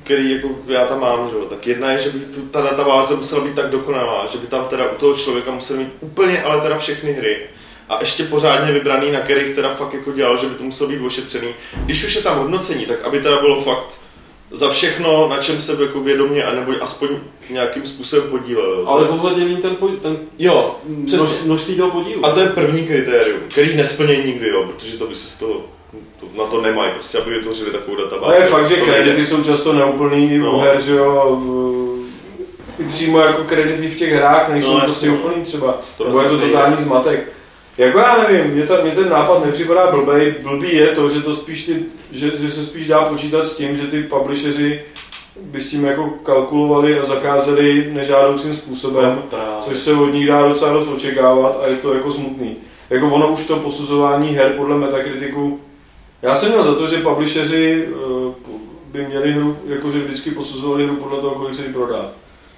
který 0.04 0.32
jako 0.32 0.50
já 0.68 0.86
tam 0.86 1.00
mám, 1.00 1.30
že 1.30 1.36
jo. 1.36 1.46
Tak 1.46 1.68
jedna 1.68 1.92
je, 1.92 2.02
že 2.02 2.10
by 2.10 2.20
tu, 2.20 2.42
ta 2.42 2.62
databáze 2.62 3.16
musela 3.16 3.44
být 3.44 3.56
tak 3.56 3.70
dokonalá, 3.70 4.28
že 4.32 4.38
by 4.38 4.48
tam 4.48 4.66
teda 4.68 4.92
u 4.92 4.96
toho 4.96 5.18
člověka 5.18 5.52
musel 5.52 5.78
mít 5.78 5.94
úplně, 6.00 6.44
ale 6.44 6.62
teda 6.62 6.78
všechny 6.78 7.14
hry 7.14 7.38
a 7.90 8.00
ještě 8.00 8.24
pořádně 8.24 8.72
vybraný, 8.72 9.12
na 9.12 9.20
kterých 9.20 9.56
teda 9.56 9.70
fakt 9.70 9.94
jako 9.94 10.12
dělal, 10.12 10.38
že 10.38 10.48
by 10.48 10.56
to 10.56 10.64
muselo 10.64 10.90
být 10.90 11.06
ošetřený. 11.06 11.48
Když 11.76 12.04
už 12.04 12.16
je 12.16 12.22
tam 12.22 12.38
hodnocení, 12.38 12.86
tak 12.86 13.04
aby 13.04 13.22
teda 13.22 13.40
bylo 13.40 13.64
fakt 13.64 14.05
za 14.52 14.70
všechno, 14.70 15.28
na 15.30 15.38
čem 15.38 15.62
se 15.62 15.84
jako 15.84 16.00
vědomě, 16.00 16.44
anebo 16.44 16.72
aspoň 16.82 17.10
nějakým 17.50 17.86
způsobem 17.86 18.30
podílel. 18.30 18.84
Ale 18.88 19.08
zohledněný 19.08 19.58
ten, 19.58 19.76
po, 19.76 19.88
ten 19.88 20.18
jo, 20.40 20.76
množ, 20.88 21.42
množství 21.46 21.76
toho 21.76 21.92
podílu. 21.92 22.26
A 22.26 22.32
to 22.32 22.40
je 22.40 22.48
první 22.50 22.88
kritérium, 22.88 23.40
který 23.50 23.78
nesplnějí 23.78 24.26
nikdy, 24.26 24.50
jo, 24.50 24.64
protože 24.64 24.98
to 24.98 25.08
by 25.08 25.16
se 25.16 25.28
z 25.28 25.40
toho 25.40 25.62
to, 26.20 26.26
na 26.38 26.46
to 26.46 26.62
nemají, 26.62 26.92
prostě 26.92 27.18
aby 27.18 27.34
vytvořili 27.34 27.72
takovou 27.72 27.98
databázi. 27.98 28.26
Ale 28.26 28.38
je 28.38 28.48
fakt, 28.48 28.66
že 28.66 28.76
kredity 28.76 29.26
jsou 29.26 29.44
často 29.44 29.74
neúplný 29.74 30.38
no. 30.38 30.52
u 30.52 30.60
her, 30.60 30.82
že 30.82 30.92
jo, 30.92 31.42
i 32.80 32.84
přímo 32.84 33.20
jako 33.20 33.44
kredity 33.44 33.88
v 33.88 33.96
těch 33.96 34.14
hrách 34.14 34.50
nejsou 34.50 34.74
no, 34.74 34.80
prostě 34.80 35.08
no. 35.08 35.16
úplný 35.16 35.44
třeba, 35.44 35.80
to 35.98 36.04
nebo 36.04 36.22
je 36.22 36.30
to 36.30 36.38
totální 36.38 36.78
zmatek. 36.78 37.35
Jako 37.78 37.98
já 37.98 38.24
nevím, 38.24 38.52
mě, 38.52 38.64
ta, 38.64 38.82
mě 38.82 38.92
ten 38.92 39.10
nápad 39.10 39.46
nepřipadá 39.46 39.92
blbej. 39.92 40.36
Blbý 40.44 40.76
je 40.76 40.88
to, 40.88 41.10
že 41.10 41.22
to 41.22 41.34
spíš 41.34 41.66
ty, 41.66 41.84
že, 42.12 42.38
že 42.38 42.52
se 42.52 42.64
spíš 42.64 42.88
dá 42.88 43.06
počítat 43.06 43.48
s 43.48 43.58
tím, 43.58 43.76
že 43.76 43.88
ty 43.88 44.04
publisheři 44.04 44.82
by 45.42 45.62
s 45.62 45.70
tím 45.70 45.86
jako 45.86 46.10
kalkulovali 46.10 47.00
a 47.00 47.06
zacházeli 47.06 47.90
nežádoucím 47.94 48.54
způsobem, 48.54 49.22
no, 49.32 49.40
což 49.60 49.78
se 49.78 49.94
od 49.94 50.08
nich 50.08 50.28
dá 50.28 50.48
docela 50.48 50.74
dost 50.74 50.88
očekávat 50.88 51.60
a 51.64 51.68
je 51.68 51.76
to 51.76 51.94
jako 51.94 52.12
smutný. 52.12 52.56
Jako 52.90 53.08
ono 53.08 53.28
už 53.28 53.44
to 53.44 53.60
posuzování 53.60 54.30
her 54.30 54.54
podle 54.58 54.78
Metakritiku, 54.78 55.60
já 56.22 56.36
jsem 56.36 56.50
měl 56.50 56.64
za 56.64 56.76
to, 56.76 56.88
že 56.88 56.98
publisheři 56.98 57.88
uh, 57.88 58.34
by 58.92 59.06
měli 59.06 59.32
hru, 59.32 59.58
jakože 59.68 60.00
vždycky 60.00 60.32
posuzovali 60.32 60.86
hru 60.86 60.96
podle 60.96 61.22
toho, 61.22 61.36
kolik 61.36 61.56
se 61.56 61.66
jí 61.66 61.74
prodá. 61.74 62.12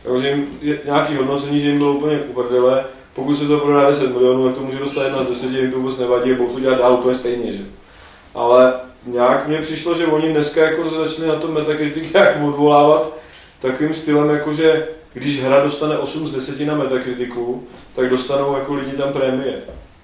Jakože 0.05 0.29
jim 0.29 0.47
je 0.61 0.79
nějaký 0.85 1.15
hodnocení, 1.15 1.59
že 1.59 1.67
jim 1.67 1.77
bylo 1.77 1.93
úplně 1.93 2.19
uprdele, 2.19 2.85
pokud 3.17 3.35
se 3.35 3.47
to 3.47 3.59
prodá 3.59 3.89
10 3.89 4.11
milionů, 4.11 4.45
tak 4.45 4.55
to 4.55 4.61
může 4.61 4.79
dostat 4.79 5.03
jedna 5.03 5.23
z 5.23 5.27
deseti, 5.27 5.55
jim 5.55 5.71
to 5.71 5.77
vůbec 5.77 5.97
nevadí, 5.97 6.33
budou 6.33 6.53
to 6.53 6.59
dělat 6.59 6.77
dál 6.77 6.93
úplně 6.93 7.15
stejně. 7.15 7.53
Že? 7.53 7.59
Ale 8.35 8.73
nějak 9.05 9.47
mně 9.47 9.61
přišlo, 9.61 9.93
že 9.93 10.05
oni 10.05 10.29
dneska 10.29 10.61
jako 10.61 10.89
začali 10.89 11.27
na 11.27 11.35
to 11.35 11.47
Metacritic 11.47 12.11
jak 12.13 12.43
odvolávat 12.43 13.13
takovým 13.59 13.93
stylem, 13.93 14.29
jako 14.29 14.53
že 14.53 14.87
když 15.13 15.43
hra 15.43 15.63
dostane 15.63 15.97
8 15.97 16.27
z 16.27 16.31
10 16.31 16.59
na 16.59 16.75
Metacriticu, 16.75 17.67
tak 17.93 18.09
dostanou 18.09 18.57
jako 18.57 18.73
lidi 18.73 18.91
tam 18.91 19.13
prémie. 19.13 19.61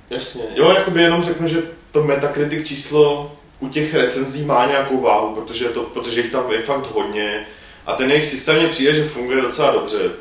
Jasně. 0.09 0.43
Jo, 0.55 0.69
jakoby 0.69 1.01
jenom 1.01 1.23
řeknu, 1.23 1.47
že 1.47 1.63
to 1.91 2.03
Metacritic 2.03 2.67
číslo 2.67 3.31
u 3.59 3.67
těch 3.67 3.93
recenzí 3.93 4.45
má 4.45 4.65
nějakou 4.65 5.01
váhu, 5.01 5.35
protože, 5.35 5.65
to, 5.65 5.83
protože 5.83 6.21
jich 6.21 6.31
tam 6.31 6.51
je 6.51 6.59
fakt 6.59 6.91
hodně 6.91 7.45
a 7.85 7.93
ten 7.93 8.11
jejich 8.11 8.27
systém 8.27 8.55
mě 8.55 8.67
přijde, 8.67 8.95
že 8.95 9.03
funguje 9.03 9.41
docela 9.41 9.71
dobře 9.71 10.11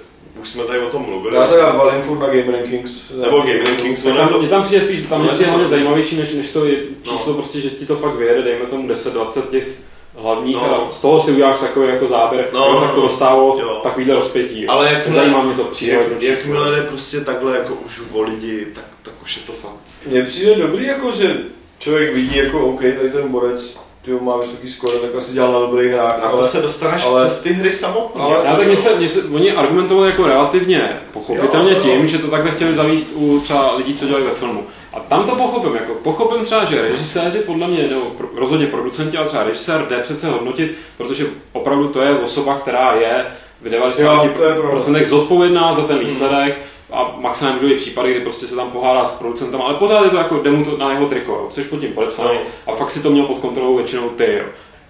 už 0.41 0.49
jsme 0.49 0.65
tady 0.65 0.79
o 0.79 0.89
tom 0.89 1.03
mluvili. 1.03 1.37
Já 1.37 1.47
teda 1.47 1.71
valím 1.71 2.03
furt 2.03 2.19
na 2.19 2.27
Game 2.27 2.53
Rankings. 2.53 3.11
Nebo 3.11 3.41
Game 3.41 3.65
Rankings. 3.65 4.03
Tam, 4.03 4.29
to... 4.29 4.39
Mě 4.39 4.49
tam 4.49 4.63
přijde 4.63 4.85
spíš, 4.85 5.07
tam 5.09 5.23
mě 5.23 5.31
přijde 5.31 5.51
hlavně 5.51 5.69
zajímavější, 5.69 6.17
než, 6.17 6.35
než 6.35 6.53
to 6.53 6.65
je 6.65 6.77
číslo, 7.03 7.33
no. 7.33 7.35
prostě, 7.35 7.61
že 7.61 7.71
ti 7.71 7.87
to 7.87 7.97
fakt 7.97 8.15
vyjede, 8.15 8.43
dejme 8.43 8.67
tomu 8.67 8.89
10-20 8.89 9.43
těch 9.43 9.69
hlavních 10.17 10.57
no. 10.57 10.89
a 10.89 10.93
z 10.93 11.01
toho 11.01 11.23
si 11.23 11.31
uděláš 11.31 11.59
takový 11.59 11.89
jako 11.89 12.09
záběr, 12.09 12.49
no, 12.53 12.67
jo, 12.67 12.81
tak 12.81 12.95
to 12.95 13.01
dostávalo 13.01 13.59
jo. 13.61 13.81
takovýhle 13.83 14.15
rozpětí. 14.15 14.67
Ale 14.67 14.93
jak 14.93 15.13
zajímá 15.13 15.43
mě 15.43 15.55
to 15.55 15.65
přijde. 15.65 15.93
Jak, 15.93 16.23
jakmile 16.23 16.71
jde 16.71 16.83
prostě 16.83 17.21
takhle 17.21 17.57
jako 17.57 17.75
už 17.75 18.01
o 18.13 18.23
lidi, 18.23 18.67
tak, 18.75 18.85
tak 19.03 19.15
už 19.23 19.37
je 19.37 19.43
to 19.43 19.53
fakt. 19.53 20.07
Mně 20.07 20.23
přijde 20.23 20.55
dobrý, 20.55 20.87
jako 20.87 21.13
že 21.13 21.37
člověk 21.79 22.15
vidí 22.15 22.37
jako 22.37 22.67
OK, 22.67 22.81
tady 22.81 23.11
ten 23.13 23.29
borec 23.29 23.81
ty 24.03 24.11
má 24.21 24.37
vysoký 24.37 24.71
skóre, 24.71 24.99
tak 24.99 25.15
asi 25.15 25.33
dělal 25.33 25.53
na 25.53 25.59
dobrých 25.59 25.93
hrách. 25.93 26.19
A 26.23 26.29
to 26.29 26.37
ale, 26.37 26.49
se 26.49 26.63
dostaneš 26.63 27.05
ale, 27.05 27.27
přes 27.27 27.43
ty 27.43 27.53
hry 27.53 27.73
samotné. 27.73 28.23
Ale, 28.23 28.47
já 28.47 28.57
tak 28.57 28.67
mě 28.67 28.77
se, 28.77 28.97
mě 28.97 29.09
se, 29.09 29.25
oni 29.25 29.53
argumentovali 29.53 30.11
jako 30.11 30.27
relativně 30.27 31.01
pochopitelně 31.13 31.73
jo, 31.73 31.81
tím, 31.81 32.07
že 32.07 32.19
to 32.19 32.29
takhle 32.29 32.51
chtěli 32.51 32.75
zavíst 32.75 33.13
u 33.15 33.41
třeba 33.41 33.75
lidí, 33.75 33.95
co 33.95 34.07
dělají 34.07 34.25
ve 34.25 34.35
filmu. 34.35 34.65
A 34.93 35.01
tam 35.01 35.25
to 35.25 35.35
pochopím, 35.35 35.75
jako 35.75 35.95
pochopím 35.95 36.45
třeba, 36.45 36.65
že 36.65 36.83
režiséři 36.83 37.39
podle 37.39 37.69
mě, 37.69 37.83
nebo 37.83 38.03
rozhodně 38.35 38.67
producenti, 38.67 39.17
ale 39.17 39.27
třeba 39.27 39.43
režisér 39.43 39.87
jde 39.89 39.99
přece 39.99 40.29
hodnotit, 40.29 40.75
protože 40.97 41.27
opravdu 41.53 41.89
to 41.89 42.03
je 42.03 42.19
osoba, 42.19 42.59
která 42.59 42.95
je 42.95 43.27
v 43.61 43.67
90% 43.67 45.05
zodpovědná 45.05 45.75
za 45.75 45.83
ten 45.83 45.99
výsledek, 45.99 46.55
hmm 46.55 46.72
a 46.93 47.17
maximálně 47.21 47.61
můžou 47.61 47.75
i 47.75 47.77
případy, 47.77 48.11
kdy 48.11 48.21
prostě 48.21 48.47
se 48.47 48.57
tam 48.57 48.71
pohádá 48.71 49.05
s 49.05 49.13
producentem, 49.13 49.63
ale 49.63 49.75
pořád 49.75 50.05
je 50.05 50.11
to 50.11 50.17
jako 50.17 50.39
demo 50.39 50.65
to 50.65 50.77
na 50.77 50.93
jeho 50.93 51.07
triko, 51.07 51.33
jo. 51.33 51.47
jsi 51.51 51.65
pod 51.65 51.81
tím 51.81 51.93
podepsaný 51.93 52.31
no. 52.35 52.73
a 52.73 52.77
fakt 52.77 52.91
si 52.91 53.03
to 53.03 53.11
měl 53.11 53.25
pod 53.25 53.39
kontrolou 53.39 53.77
většinou 53.77 54.09
ty. 54.09 54.33
Jo. 54.39 54.45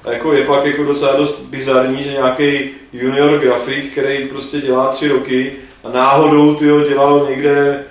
A 0.05 0.13
jako 0.13 0.33
je 0.33 0.45
pak 0.45 0.65
jako 0.67 0.85
docela 0.85 1.17
dost 1.17 1.41
bizarní, 1.41 2.03
že 2.03 2.11
nějaký 2.11 2.71
junior 2.93 3.39
grafik, 3.39 3.93
který 3.93 4.29
prostě 4.29 4.61
dělá 4.61 4.89
tři 4.89 5.09
roky 5.09 5.53
a 5.85 5.89
náhodou 5.89 6.55
ty 6.55 6.65
dělal 6.89 7.27
někde 7.31 7.85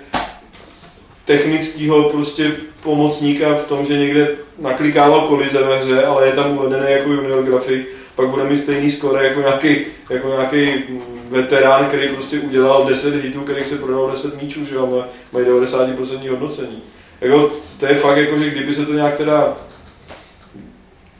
technického 1.24 2.10
prostě 2.10 2.52
pomocníka 2.82 3.54
v 3.54 3.64
tom, 3.64 3.84
že 3.84 3.98
někde 3.98 4.28
naklikával 4.58 5.26
kolize 5.26 5.62
ve 5.62 5.78
hře, 5.78 6.04
ale 6.04 6.26
je 6.26 6.32
tam 6.32 6.58
uvedený 6.58 6.92
jako 6.92 7.12
junior 7.12 7.44
grafik, 7.44 7.88
pak 8.22 8.30
bude 8.30 8.44
mít 8.44 8.56
stejný 8.56 8.90
skore 8.90 9.28
jako 9.28 9.40
nějaký, 9.40 9.76
jako 10.10 10.28
nějaký 10.28 10.84
veterán, 11.30 11.86
který 11.86 12.08
prostě 12.08 12.40
udělal 12.40 12.84
10 12.84 13.14
hitů, 13.14 13.40
kterých 13.40 13.66
se 13.66 13.76
prodal 13.76 14.10
10 14.10 14.42
míčů, 14.42 14.64
že 14.64 14.74
jo, 14.74 15.04
mají 15.32 15.46
90% 15.46 16.30
hodnocení. 16.30 16.82
Jako, 17.20 17.50
to 17.78 17.86
je 17.86 17.94
fakt 17.94 18.16
jako, 18.16 18.38
že 18.38 18.50
kdyby 18.50 18.74
se 18.74 18.86
to 18.86 18.92
nějak 18.92 19.16
teda 19.16 19.56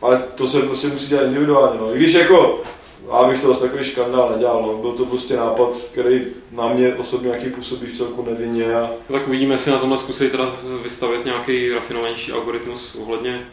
ale 0.03 0.23
to 0.35 0.47
se 0.47 0.63
prostě 0.63 0.89
musí 0.89 1.09
dělat 1.09 1.25
individuálně. 1.25 1.81
No. 1.81 1.95
I 1.95 1.99
když 1.99 2.13
jako, 2.13 2.63
já 3.13 3.29
bych 3.29 3.39
se 3.39 3.47
vlastně 3.47 3.69
takový 3.69 3.85
škandál 3.85 4.31
nedělal, 4.31 4.63
no. 4.63 4.79
byl 4.79 4.93
to 4.93 5.05
prostě 5.05 5.37
nápad, 5.37 5.77
který 5.91 6.23
na 6.51 6.69
mě 6.69 6.95
osobně 6.95 7.29
nějaký 7.29 7.51
působí 7.51 7.87
v 7.87 7.97
celku 7.97 8.25
nevinně. 8.31 8.75
A... 8.75 8.91
Tak 9.13 9.29
uvidíme, 9.29 9.55
jestli 9.55 9.71
na 9.71 9.79
tomhle 9.79 9.99
zkusí 9.99 10.31
teda 10.31 10.53
vystavit 10.83 11.25
nějaký 11.25 11.71
rafinovanější 11.71 12.33
algoritmus 12.33 12.95
ohledně 12.95 13.47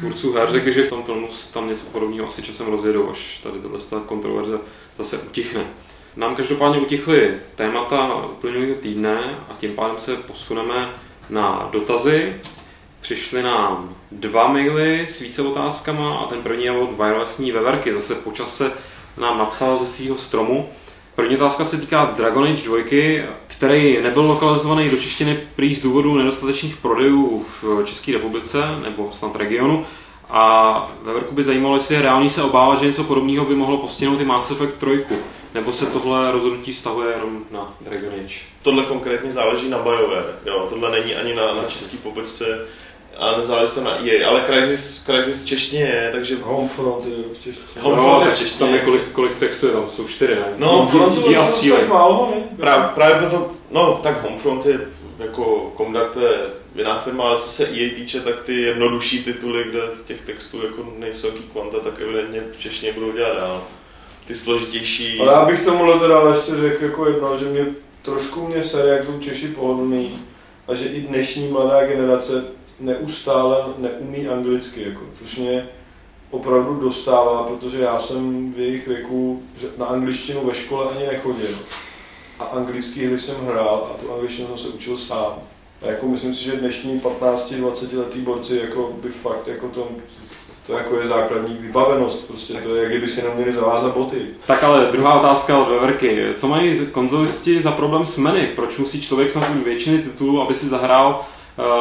tvůrců 0.00 0.32
her. 0.32 0.50
Řekli, 0.50 0.72
že 0.72 0.82
v 0.82 0.88
tom 0.88 1.04
filmu 1.04 1.28
tam 1.52 1.68
něco 1.68 1.86
podobného 1.86 2.28
asi 2.28 2.42
časem 2.42 2.66
rozjedou, 2.66 3.10
až 3.10 3.40
tady 3.42 3.60
tohle 3.60 3.80
kontroverze 4.06 4.58
zase 4.96 5.18
utichne. 5.18 5.66
Nám 6.16 6.36
každopádně 6.36 6.78
utichly 6.78 7.34
témata 7.54 8.24
uplynulého 8.24 8.74
týdne 8.74 9.38
a 9.48 9.54
tím 9.54 9.74
pádem 9.74 9.98
se 9.98 10.16
posuneme 10.16 10.94
na 11.30 11.68
dotazy. 11.72 12.34
Přišly 13.00 13.42
nám 13.42 13.96
dva 14.12 14.48
maily 14.48 15.06
s 15.06 15.20
více 15.20 15.42
otázkama 15.42 16.18
a 16.18 16.26
ten 16.26 16.42
první 16.42 16.64
je 16.64 16.70
od 16.70 16.92
wirelessní 16.92 17.52
veverky. 17.52 17.92
Zase 17.92 18.14
počase 18.14 18.72
nám 19.16 19.38
napsala 19.38 19.76
ze 19.76 19.86
svého 19.86 20.16
stromu. 20.16 20.68
První 21.14 21.36
otázka 21.36 21.64
se 21.64 21.76
týká 21.76 22.04
Dragon 22.04 22.44
Age 22.44 22.64
2, 22.64 22.78
který 23.56 24.02
nebyl 24.02 24.22
lokalizovaný 24.22 24.90
do 24.90 24.96
češtiny 24.96 25.38
prý 25.56 25.74
z 25.74 25.82
důvodu 25.82 26.14
nedostatečných 26.14 26.76
prodejů 26.76 27.46
v 27.62 27.84
České 27.84 28.12
republice 28.12 28.58
nebo 28.82 29.10
snad 29.12 29.36
regionu. 29.36 29.86
A 30.30 30.92
Veverku 31.02 31.34
by 31.34 31.44
zajímalo, 31.44 31.76
jestli 31.76 31.94
je 31.94 32.02
reálný 32.02 32.30
se 32.30 32.42
obávat, 32.42 32.80
že 32.80 32.86
něco 32.86 33.04
podobného 33.04 33.44
by 33.44 33.54
mohlo 33.54 33.78
postihnout 33.78 34.20
i 34.20 34.24
Mass 34.24 34.50
Effect 34.50 34.74
3. 34.78 35.04
Nebo 35.54 35.72
se 35.72 35.86
tohle 35.86 36.32
rozhodnutí 36.32 36.72
vztahuje 36.72 37.12
jenom 37.12 37.38
na 37.50 37.74
Dragon 37.80 38.12
Age? 38.24 38.34
Tohle 38.62 38.82
konkrétně 38.82 39.30
záleží 39.30 39.68
na 39.68 39.78
BioWare. 39.78 40.34
Jo, 40.46 40.66
tohle 40.70 40.90
není 40.90 41.14
ani 41.14 41.34
na, 41.34 41.54
na 41.54 41.62
český 41.68 41.96
pobočce 41.96 42.66
a 43.18 43.38
nezáleží 43.38 43.72
to 43.72 43.80
na 43.80 44.06
EA, 44.06 44.28
ale 44.28 44.44
Crysis, 44.46 45.04
Crysis 45.04 45.42
v 45.42 45.46
češtině 45.46 45.82
je, 45.82 46.08
takže... 46.12 46.36
Homefront 46.42 47.06
je 47.06 47.12
v 47.32 47.38
češtině. 47.38 47.80
Homefront 47.80 48.20
no, 48.20 48.26
je 48.26 48.34
v 48.34 48.38
češtině. 48.38 48.58
Tam 48.58 48.74
je 48.74 48.80
kolik, 48.80 49.02
kolik 49.12 49.38
textů 49.38 49.66
je 49.66 49.72
tam, 49.72 49.90
jsou 49.90 50.08
čtyři, 50.08 50.34
ne? 50.34 50.44
No, 50.56 50.68
Homefrontu 50.68 51.30
je 51.30 51.38
tak 51.70 51.88
málo, 51.88 52.32
ne? 52.34 52.56
Právě, 52.56 52.88
právě 52.94 53.16
proto, 53.16 53.50
no 53.70 54.00
tak 54.02 54.22
Homefront 54.22 54.66
je 54.66 54.80
jako 55.18 55.72
Conduct 55.76 56.16
je 56.16 56.38
jiná 56.74 57.00
firma, 57.00 57.24
ale 57.24 57.40
co 57.40 57.48
se 57.48 57.64
EA 57.64 57.94
týče, 57.94 58.20
tak 58.20 58.42
ty 58.42 58.60
jednodušší 58.60 59.24
tituly, 59.24 59.64
kde 59.64 59.80
těch 60.04 60.22
textů 60.22 60.62
jako 60.66 60.92
nejsou 60.98 61.26
jaký 61.26 61.42
kvanta, 61.42 61.80
tak 61.80 62.00
evidentně 62.00 62.42
v 62.52 62.58
češtině 62.58 62.92
budou 62.92 63.12
dělat 63.12 63.36
dál. 63.36 63.64
Ty 64.26 64.34
složitější... 64.34 65.20
Ale 65.20 65.32
já 65.32 65.44
bych 65.44 65.64
tomuhle 65.64 66.00
teda 66.00 66.30
ještě 66.30 66.56
řekl 66.56 66.84
jako 66.84 67.06
jedno, 67.06 67.36
že 67.36 67.44
mě 67.44 67.66
trošku 68.02 68.48
mě 68.48 68.62
sere, 68.62 68.88
jak 68.88 69.04
jsou 69.04 69.18
Češi 69.18 69.48
pohodlný 69.48 70.18
a 70.68 70.74
že 70.74 70.84
i 70.84 71.00
dnešní 71.00 71.48
mladá 71.48 71.86
generace 71.86 72.44
neustále 72.80 73.64
neumí 73.78 74.28
anglicky, 74.28 74.82
jako, 74.82 75.00
což 75.14 75.36
mě 75.36 75.68
opravdu 76.30 76.80
dostává, 76.80 77.42
protože 77.42 77.78
já 77.78 77.98
jsem 77.98 78.52
v 78.52 78.58
jejich 78.58 78.88
věku 78.88 79.42
na 79.78 79.86
angličtinu 79.86 80.46
ve 80.46 80.54
škole 80.54 80.86
ani 80.94 81.06
nechodil. 81.06 81.58
a 82.38 82.44
anglický 82.44 83.04
hry 83.04 83.18
jsem 83.18 83.36
hrál 83.46 83.90
a 83.90 84.02
tu 84.02 84.14
angličtinu 84.14 84.48
jsem 84.48 84.58
se 84.58 84.68
učil 84.68 84.96
sám. 84.96 85.32
A 85.82 85.86
jako 85.86 86.06
myslím 86.06 86.34
si, 86.34 86.44
že 86.44 86.56
dnešní 86.56 87.00
15-20 87.00 87.98
letý 87.98 88.18
borci 88.18 88.60
jako 88.64 88.92
by 89.02 89.08
fakt 89.08 89.48
jako 89.48 89.68
to, 89.68 89.88
to 90.66 90.72
jako 90.72 91.00
je 91.00 91.06
základní 91.06 91.56
vybavenost, 91.60 92.26
prostě 92.28 92.54
to 92.54 92.74
je, 92.74 92.82
jak 92.82 92.90
kdyby 92.90 93.08
si 93.08 93.22
neměli 93.22 93.52
zavázat 93.52 93.94
boty. 93.94 94.26
Tak 94.46 94.64
ale 94.64 94.88
druhá 94.92 95.20
otázka 95.20 95.58
od 95.58 95.68
Veverky. 95.68 96.32
Co 96.36 96.48
mají 96.48 96.86
konzolisti 96.86 97.62
za 97.62 97.70
problém 97.70 98.06
s 98.06 98.18
menu? 98.18 98.46
Proč 98.56 98.78
musí 98.78 99.02
člověk 99.02 99.30
snad 99.30 99.56
většiny 99.64 99.98
titulů, 99.98 100.42
aby 100.42 100.56
si 100.56 100.68
zahrál 100.68 101.26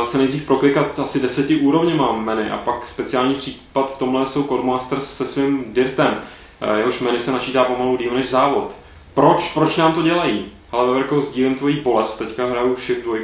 se 0.04 0.18
nejdřív 0.18 0.46
proklikat 0.46 1.00
asi 1.00 1.20
deseti 1.20 1.62
mám 1.98 2.26
menu 2.26 2.54
a 2.54 2.58
pak 2.58 2.86
speciální 2.86 3.36
případ 3.36 3.96
v 3.96 4.00
tomhle 4.00 4.28
jsou 4.28 4.44
Codemasters 4.44 5.18
se 5.18 5.28
svým 5.28 5.74
Dirtem. 5.74 6.22
Uh, 6.68 6.78
jehož 6.78 7.00
menu 7.00 7.20
se 7.20 7.32
načítá 7.32 7.64
pomalu 7.64 7.98
díl 7.98 8.14
než 8.14 8.30
závod. 8.30 8.76
Proč? 9.14 9.54
Proč 9.54 9.78
nám 9.78 9.94
to 9.94 10.02
dělají? 10.02 10.46
Ale 10.72 10.88
Veverko, 10.88 11.22
sdílím 11.22 11.56
tvojí 11.56 11.76
poles, 11.76 12.18
teďka 12.18 12.46
hraju 12.46 12.76
Shift 12.76 13.04
2 13.04 13.18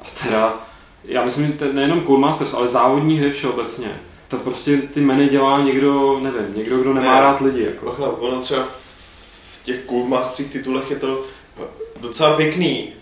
a 0.00 0.04
teda, 0.24 0.54
já 1.04 1.24
myslím, 1.24 1.46
že 1.46 1.72
nejenom 1.72 2.06
Codemasters, 2.06 2.54
ale 2.54 2.68
závodní 2.68 3.18
hry 3.18 3.32
všeobecně. 3.32 4.00
To 4.28 4.36
prostě 4.36 4.76
ty 4.76 5.00
meny 5.00 5.28
dělá 5.28 5.62
někdo, 5.62 6.20
nevím, 6.22 6.56
někdo, 6.56 6.78
kdo 6.78 6.94
nemá 6.94 7.14
ne, 7.14 7.20
rád 7.20 7.40
lidi. 7.40 7.64
Jako. 7.64 7.86
Ochle, 7.86 8.08
ono 8.08 8.40
třeba 8.40 8.62
v 9.52 9.62
těch 9.62 9.86
Codemasterích 9.86 10.52
titulech 10.52 10.90
je 10.90 10.96
to 10.96 11.24
docela 12.00 12.36
pěkný 12.36 12.92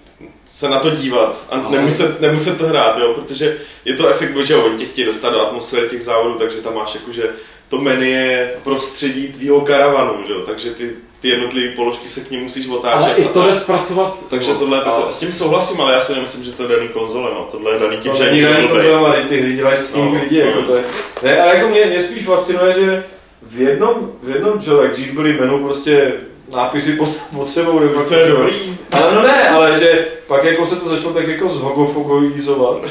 se 0.49 0.68
na 0.68 0.78
to 0.78 0.90
dívat 0.90 1.46
a 1.51 1.57
no. 1.57 1.70
nemuset, 1.70 2.20
nemuset 2.20 2.59
to 2.59 2.66
hrát, 2.66 2.99
jo, 2.99 3.12
protože 3.14 3.59
je 3.84 3.96
to 3.96 4.09
efekt, 4.09 4.36
že 4.36 4.55
jo, 4.55 4.64
oni 4.64 4.78
tě 4.78 4.84
chtějí 4.84 5.07
dostat 5.07 5.30
do 5.30 5.40
atmosféry 5.40 5.88
těch 5.88 6.03
závodů, 6.03 6.34
takže 6.34 6.59
tam 6.59 6.74
máš 6.74 6.94
jakože 6.94 7.30
to 7.68 7.78
menu 7.78 8.03
je 8.03 8.55
prostředí 8.64 9.28
tvýho 9.28 9.61
karavanu, 9.61 10.26
že 10.26 10.32
jo, 10.32 10.40
takže 10.46 10.70
ty 10.70 10.90
ty 11.20 11.28
jednotlivé 11.28 11.76
položky 11.76 12.09
se 12.09 12.20
k 12.20 12.30
ním 12.30 12.42
musíš 12.42 12.68
otáčet. 12.68 13.12
Ale 13.12 13.14
i 13.14 13.28
to 13.28 13.46
jde 13.46 13.55
zpracovat. 13.55 14.18
Takže 14.30 14.53
no, 14.53 14.59
tohle 14.59 14.78
je 14.78 14.82
ale... 14.82 15.12
S 15.12 15.18
tím 15.18 15.32
souhlasím, 15.32 15.80
ale 15.80 15.92
já 15.92 16.01
si 16.01 16.14
nemyslím, 16.14 16.44
že 16.44 16.53
to 16.53 16.62
je 16.62 16.68
daný 16.68 16.88
konzole, 16.88 17.30
no. 17.34 17.49
Tohle 17.51 17.72
je 17.72 17.78
daný 17.78 17.96
tím, 17.96 18.14
že 18.14 18.24
není 18.24 18.42
daný 18.42 18.68
konzole, 18.68 18.96
ale 18.96 19.22
ty 19.22 19.40
hry 19.40 19.53
dělají 19.53 19.76
s 19.76 19.90
tím 19.90 20.05
no, 20.05 20.20
lidi, 20.22 20.38
jako 20.38 20.62
to 20.62 20.76
je. 20.76 20.84
Ne, 21.22 21.42
ale 21.42 21.57
jako 21.57 21.68
mě, 21.68 21.86
mě 21.86 22.01
spíš 22.01 22.22
fascinuje, 22.22 22.72
že 22.72 23.05
v 23.42 23.61
jednom, 23.61 24.12
v 24.22 24.28
jednom 24.28 24.61
člověk, 24.61 24.92
dřív 24.92 25.12
byly 25.12 25.32
menu 25.32 25.59
prostě 25.59 26.12
nápisy 26.55 26.92
pod, 26.92 27.09
pod 27.36 27.49
sebou, 27.49 27.78
nebo 27.78 28.03
to 28.03 28.14
je 28.14 28.28
dobrý. 28.28 28.78
Ale 28.92 29.14
no 29.14 29.22
ne, 29.22 29.49
ale 29.49 29.80
že 29.80 30.07
pak 30.26 30.44
jako 30.44 30.66
se 30.66 30.76
to 30.76 30.88
začalo 30.88 31.14
tak 31.14 31.28
jako 31.28 31.49
zhogofogoizovat. 31.49 32.86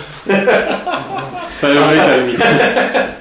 to 1.62 1.68
je 1.68 1.76
dobrý 1.76 1.99
termín. 1.99 2.38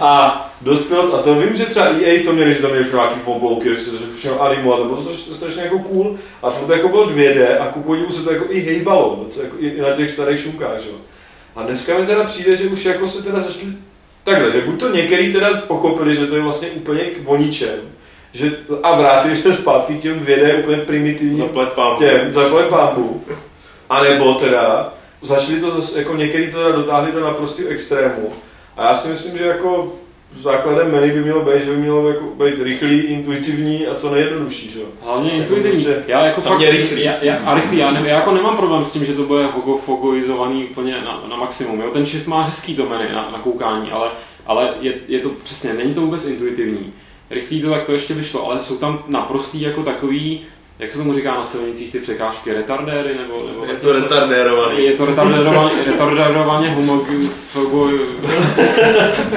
A 0.00 0.44
dospěl, 0.60 1.16
a 1.16 1.22
to 1.22 1.34
vím, 1.34 1.54
že 1.54 1.64
třeba 1.64 1.86
EA 1.86 2.24
to 2.24 2.32
měli, 2.32 2.54
že 2.54 2.62
tam 2.62 2.70
měli 2.70 2.86
nějaký 2.92 3.20
oblouky, 3.24 3.68
že 3.68 3.76
se 3.76 3.90
to 3.90 4.16
všechno 4.16 4.42
animo, 4.42 4.74
a 4.74 4.76
to 4.76 4.84
bylo 4.84 5.02
strašně, 5.02 5.34
strašně 5.34 5.62
jako 5.62 5.78
cool. 5.78 6.16
A 6.42 6.50
furt 6.50 6.66
to 6.66 6.72
jako 6.72 6.88
bylo 6.88 7.06
2D 7.06 7.60
a 7.60 7.66
ku 7.66 7.80
podivu 7.80 8.10
se 8.10 8.22
to 8.22 8.32
jako 8.32 8.44
i 8.48 8.60
hejbalo, 8.60 9.26
to 9.34 9.42
jako 9.42 9.56
i 9.58 9.80
na 9.80 9.90
těch 9.90 10.10
starých 10.10 10.40
šunkách, 10.40 10.80
že? 10.80 10.88
A 11.56 11.62
dneska 11.62 11.98
mi 11.98 12.06
teda 12.06 12.24
přijde, 12.24 12.56
že 12.56 12.68
už 12.68 12.84
jako 12.84 13.06
se 13.06 13.22
teda 13.22 13.40
začali 13.40 13.72
takhle, 14.24 14.52
že 14.52 14.60
buď 14.60 14.80
to 14.80 14.94
některý 14.94 15.32
teda 15.32 15.60
pochopili, 15.60 16.14
že 16.14 16.26
to 16.26 16.34
je 16.36 16.42
vlastně 16.42 16.68
úplně 16.68 17.00
k 17.00 17.38
ničem, 17.38 17.78
že, 18.32 18.56
a 18.82 18.96
vrátili 18.96 19.36
se 19.36 19.54
zpátky 19.54 19.94
k 19.94 20.00
těm 20.00 20.20
2D 20.20 20.58
úplně 20.58 20.76
primitivním 20.76 21.36
zaplet 21.36 21.68
pámbu. 21.68 21.98
těm, 21.98 22.32
zaplet 22.32 22.66
pámbu. 22.68 23.24
A 23.90 24.02
nebo 24.02 24.34
teda 24.34 24.94
začali 25.20 25.60
to 25.60 25.70
zase, 25.70 25.98
jako 25.98 26.16
některý 26.16 26.50
to 26.50 26.58
teda 26.58 26.72
dotáhli 26.72 27.12
do 27.12 27.20
naprostého 27.20 27.68
extrému. 27.70 28.32
A 28.76 28.88
já 28.88 28.94
si 28.94 29.08
myslím, 29.08 29.38
že 29.38 29.44
jako 29.44 29.92
základem 30.40 30.92
menu 30.92 31.14
by 31.14 31.20
mělo 31.20 31.44
být, 31.44 31.64
že 31.64 31.70
by 31.70 31.76
mělo 31.76 32.08
jako 32.08 32.24
být 32.24 32.62
rychlý, 32.62 33.00
intuitivní 33.00 33.86
a 33.86 33.94
co 33.94 34.10
nejjednodušší, 34.10 34.70
že? 34.70 34.80
Hlavně 35.02 35.30
jako 35.30 35.42
intuitivní. 35.42 35.84
Prostě, 35.84 36.04
já 36.06 36.24
jako 36.24 36.40
fakt, 36.40 36.60
rychlý. 36.60 37.04
Já, 37.04 37.14
já, 37.22 37.36
a 37.36 37.54
rychlý, 37.54 37.78
já, 37.78 37.90
ne, 37.90 38.02
já, 38.04 38.16
jako 38.16 38.32
nemám 38.32 38.56
problém 38.56 38.84
s 38.84 38.92
tím, 38.92 39.04
že 39.04 39.14
to 39.14 39.22
bude 39.22 39.46
hogofogoizovaný 39.46 40.64
úplně 40.64 40.92
na, 40.92 41.22
na 41.28 41.36
maximum. 41.36 41.80
Jo? 41.80 41.90
Ten 41.90 42.06
shift 42.06 42.26
má 42.26 42.42
hezký 42.42 42.76
to 42.76 42.86
menu 42.88 43.12
na, 43.12 43.30
na 43.30 43.38
koukání, 43.38 43.90
ale, 43.90 44.10
ale 44.46 44.74
je, 44.80 44.94
je, 45.08 45.20
to 45.20 45.28
přesně, 45.44 45.74
není 45.74 45.94
to 45.94 46.00
vůbec 46.00 46.26
intuitivní. 46.26 46.92
Rychlý 47.30 47.62
to 47.62 47.70
tak 47.70 47.84
to 47.84 47.92
ještě 47.92 48.14
vyšlo, 48.14 48.50
ale 48.50 48.60
jsou 48.60 48.76
tam 48.76 49.04
naprostý 49.08 49.60
jako 49.60 49.82
takový 49.82 50.46
jak 50.78 50.92
se 50.92 50.98
tomu 50.98 51.14
říká 51.14 51.34
na 51.34 51.44
silnicích 51.44 51.92
ty 51.92 52.00
překážky, 52.00 52.52
retardéry 52.52 53.14
nebo... 53.14 53.48
nebo 53.48 53.64
je 53.64 53.76
to 53.76 53.92
retardérovaný. 53.92 54.84
Je 54.84 54.92
to 54.92 55.06
retardérovaný, 55.06 55.70
retardérovaně 55.86 56.76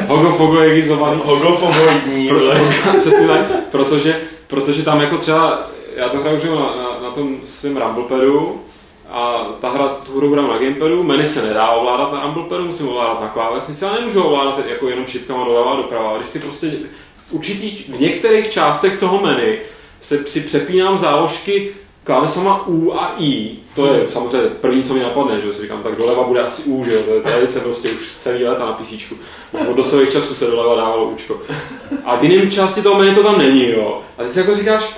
hogofogoegizovaný. 0.08 1.22
Hogofogoidní. 1.26 2.32
Přesně 3.00 3.28
tak, 3.28 3.70
protože, 3.72 4.22
protože 4.48 4.84
tam 4.84 5.02
jako 5.02 5.18
třeba, 5.18 5.60
já 5.96 6.10
to 6.10 6.18
hraju 6.18 6.56
na, 6.56 6.76
na, 6.76 7.00
na 7.04 7.12
tom 7.12 7.38
svém 7.46 7.78
Rumblepadu, 7.78 8.62
a 9.10 9.46
ta 9.62 9.70
hra 9.70 9.88
tu 9.88 10.18
hru 10.18 10.34
hraju 10.34 10.48
na 10.48 10.58
gamepadu, 10.58 11.04
menu 11.04 11.28
se 11.28 11.42
nedá 11.42 11.72
ovládat 11.72 12.14
na 12.14 12.24
Rumblepadu, 12.24 12.66
musím 12.66 12.88
ovládat 12.88 13.22
na 13.22 13.28
klávesnici, 13.28 13.86
ale 13.86 14.00
nemůžu 14.00 14.24
ovládat 14.24 14.66
jako 14.66 14.90
jenom 14.90 15.06
šipkama 15.06 15.46
doleva 15.46 15.74
a 15.74 15.78
doprava. 15.78 16.18
Když 16.18 16.30
si 16.30 16.40
prostě 16.40 16.72
v 17.32 17.34
určitých, 17.34 17.90
v 17.90 18.00
některých 18.00 18.52
částech 18.52 19.00
toho 19.00 19.22
menu 19.22 19.54
se 20.02 20.24
si 20.28 20.42
přepínám 20.42 20.98
záložky 20.98 21.72
klávesama 22.04 22.68
U 22.68 22.94
a 22.94 23.16
I, 23.20 23.56
to 23.76 23.94
je 23.94 24.06
samozřejmě 24.10 24.50
první, 24.62 24.84
co 24.84 24.94
mi 24.94 25.00
napadne, 25.00 25.42
že 25.42 25.54
si 25.54 25.62
říkám, 25.62 25.84
tak 25.84 25.96
doleva 25.96 26.24
bude 26.24 26.42
asi 26.42 26.64
U, 26.64 26.84
že 26.86 26.94
jo, 26.94 27.02
to 27.04 27.16
je 27.16 27.22
tradice 27.22 27.60
prostě 27.60 27.90
už 27.90 28.12
celý 28.18 28.44
léta 28.44 28.66
na 28.66 28.74
PC. 28.74 28.92
Už 29.52 29.68
od 29.70 29.76
dosových 29.76 30.12
časů 30.12 30.36
se 30.36 30.46
doleva 30.46 30.76
dávalo 30.76 31.10
Učko. 31.10 31.42
A 32.06 32.16
v 32.16 32.24
jiném 32.24 32.52
části 32.52 32.82
toho 32.82 33.00
menu 33.00 33.16
to 33.16 33.24
tam 33.24 33.38
není, 33.38 33.72
jo. 33.72 34.02
A 34.18 34.24
teď 34.24 34.32
si 34.32 34.40
jako 34.40 34.56
říkáš, 34.56 34.96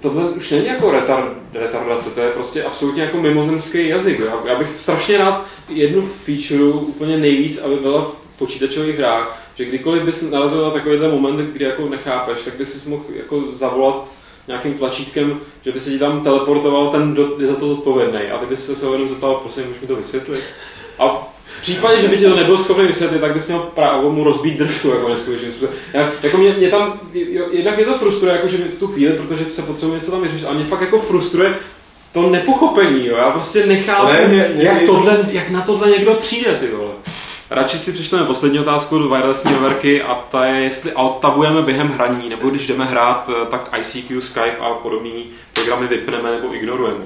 tohle 0.00 0.30
už 0.30 0.50
není 0.50 0.66
jako 0.66 0.90
retard, 0.90 1.32
retardace, 1.54 2.10
to 2.10 2.20
je 2.20 2.30
prostě 2.30 2.62
absolutně 2.62 3.02
jako 3.02 3.16
mimozemský 3.16 3.88
jazyk. 3.88 4.18
Jo. 4.18 4.42
Já 4.44 4.58
bych 4.58 4.68
strašně 4.78 5.18
rád 5.18 5.44
jednu 5.68 6.06
feature 6.24 6.64
úplně 6.64 7.16
nejvíc, 7.16 7.62
aby 7.62 7.76
byla 7.76 8.02
v 8.34 8.38
počítačových 8.38 8.98
hrách, 8.98 9.39
že 9.60 9.66
kdykoliv 9.66 10.02
bys 10.02 10.30
narazil 10.30 10.62
na 10.62 10.70
takovýhle 10.70 11.08
moment, 11.08 11.36
kdy 11.36 11.64
jako 11.64 11.88
nechápeš, 11.88 12.42
tak 12.44 12.54
bys 12.54 12.82
si 12.82 12.88
mohl 12.88 13.04
jako 13.16 13.44
zavolat 13.52 14.08
nějakým 14.48 14.74
tlačítkem, 14.74 15.40
že 15.64 15.72
by 15.72 15.80
se 15.80 15.90
ti 15.90 15.98
tam 15.98 16.20
teleportoval 16.20 16.88
ten, 16.88 17.12
kdo 17.12 17.36
je 17.40 17.46
za 17.46 17.54
to 17.54 17.68
zodpovědný. 17.68 18.20
A 18.20 18.38
ty 18.38 18.46
bys 18.46 18.80
se 18.80 18.86
jenom 18.86 19.08
zeptal, 19.08 19.34
prosím, 19.34 19.66
můžeš 19.66 19.80
mi 19.82 19.88
to 19.88 19.96
vysvětlit? 19.96 20.44
A 20.98 21.08
v 21.58 21.62
případě, 21.62 22.02
že 22.02 22.08
by 22.08 22.18
ti 22.18 22.24
to 22.24 22.36
nebyl 22.36 22.58
schopný 22.58 22.86
vysvětlit, 22.86 23.20
tak 23.20 23.34
bys 23.34 23.46
měl 23.46 23.58
právo 23.58 24.12
mu 24.12 24.24
rozbít 24.24 24.58
držku 24.58 24.88
jako 24.88 25.08
neskutečným 25.08 25.52
způsobem. 25.52 25.74
Já, 25.94 26.12
jako 26.22 26.36
mě, 26.36 26.52
mě, 26.52 26.70
tam, 26.70 27.00
jednak 27.50 27.76
mě 27.76 27.84
to 27.84 27.98
frustruje, 27.98 28.32
jako 28.32 28.48
že 28.48 28.56
v 28.56 28.78
tu 28.78 28.86
chvíli, 28.86 29.12
protože 29.12 29.44
se 29.44 29.62
potřebuje 29.62 29.98
něco 29.98 30.10
tam 30.10 30.22
vyřešit, 30.22 30.46
a 30.46 30.52
mě 30.52 30.64
fakt 30.64 30.80
jako 30.80 30.98
frustruje 30.98 31.54
to 32.12 32.30
nepochopení, 32.30 33.06
jo. 33.06 33.16
Já 33.16 33.30
prostě 33.30 33.66
nechápu, 33.66 34.06
ne, 34.06 34.28
mě, 34.28 34.50
mě, 34.54 34.64
jak, 34.64 34.82
tohle, 34.82 35.28
jak 35.30 35.50
na 35.50 35.60
tohle 35.60 35.90
někdo 35.90 36.14
přijde, 36.14 36.54
ty 36.54 36.68
vole. 36.68 36.89
Radši 37.50 37.78
si 37.78 37.92
přečteme 37.92 38.24
poslední 38.24 38.58
otázku 38.58 38.98
do 38.98 39.08
wirelessní 39.08 39.54
overky 39.54 40.02
a 40.02 40.14
ta 40.14 40.44
je, 40.44 40.60
jestli 40.60 40.92
altabujeme 40.92 41.62
během 41.62 41.88
hraní, 41.88 42.28
nebo 42.28 42.50
když 42.50 42.66
jdeme 42.66 42.84
hrát, 42.84 43.30
eh, 43.30 43.46
tak 43.46 43.70
ICQ, 43.78 44.22
Skype 44.22 44.56
a 44.56 44.74
podobné 44.74 45.22
programy 45.52 45.86
vypneme 45.86 46.30
nebo 46.30 46.54
ignorujeme. 46.54 47.04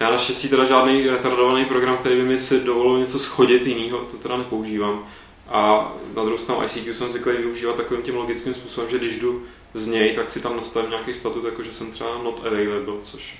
Já 0.00 0.10
naštěstí 0.10 0.48
teda 0.48 0.64
žádný 0.64 1.10
retardovaný 1.10 1.64
program, 1.64 1.96
který 1.96 2.16
by 2.16 2.22
mi 2.22 2.40
si 2.40 2.60
dovolil 2.60 2.98
něco 2.98 3.18
schodit 3.18 3.66
jinýho, 3.66 3.98
to 3.98 4.16
teda 4.16 4.36
nepoužívám. 4.36 5.04
A 5.48 5.92
na 6.16 6.22
druhou 6.22 6.38
stranu 6.38 6.64
ICQ 6.64 6.94
jsem 6.94 7.10
zvyklý 7.10 7.36
využívat 7.36 7.76
takovým 7.76 8.02
tím 8.02 8.16
logickým 8.16 8.54
způsobem, 8.54 8.90
že 8.90 8.98
když 8.98 9.18
jdu 9.18 9.42
z 9.74 9.88
něj, 9.88 10.14
tak 10.14 10.30
si 10.30 10.40
tam 10.40 10.56
nastavím 10.56 10.90
nějaký 10.90 11.14
statut, 11.14 11.44
jako 11.44 11.62
že 11.62 11.72
jsem 11.72 11.90
třeba 11.90 12.10
not 12.22 12.42
available, 12.46 12.94
což 13.02 13.38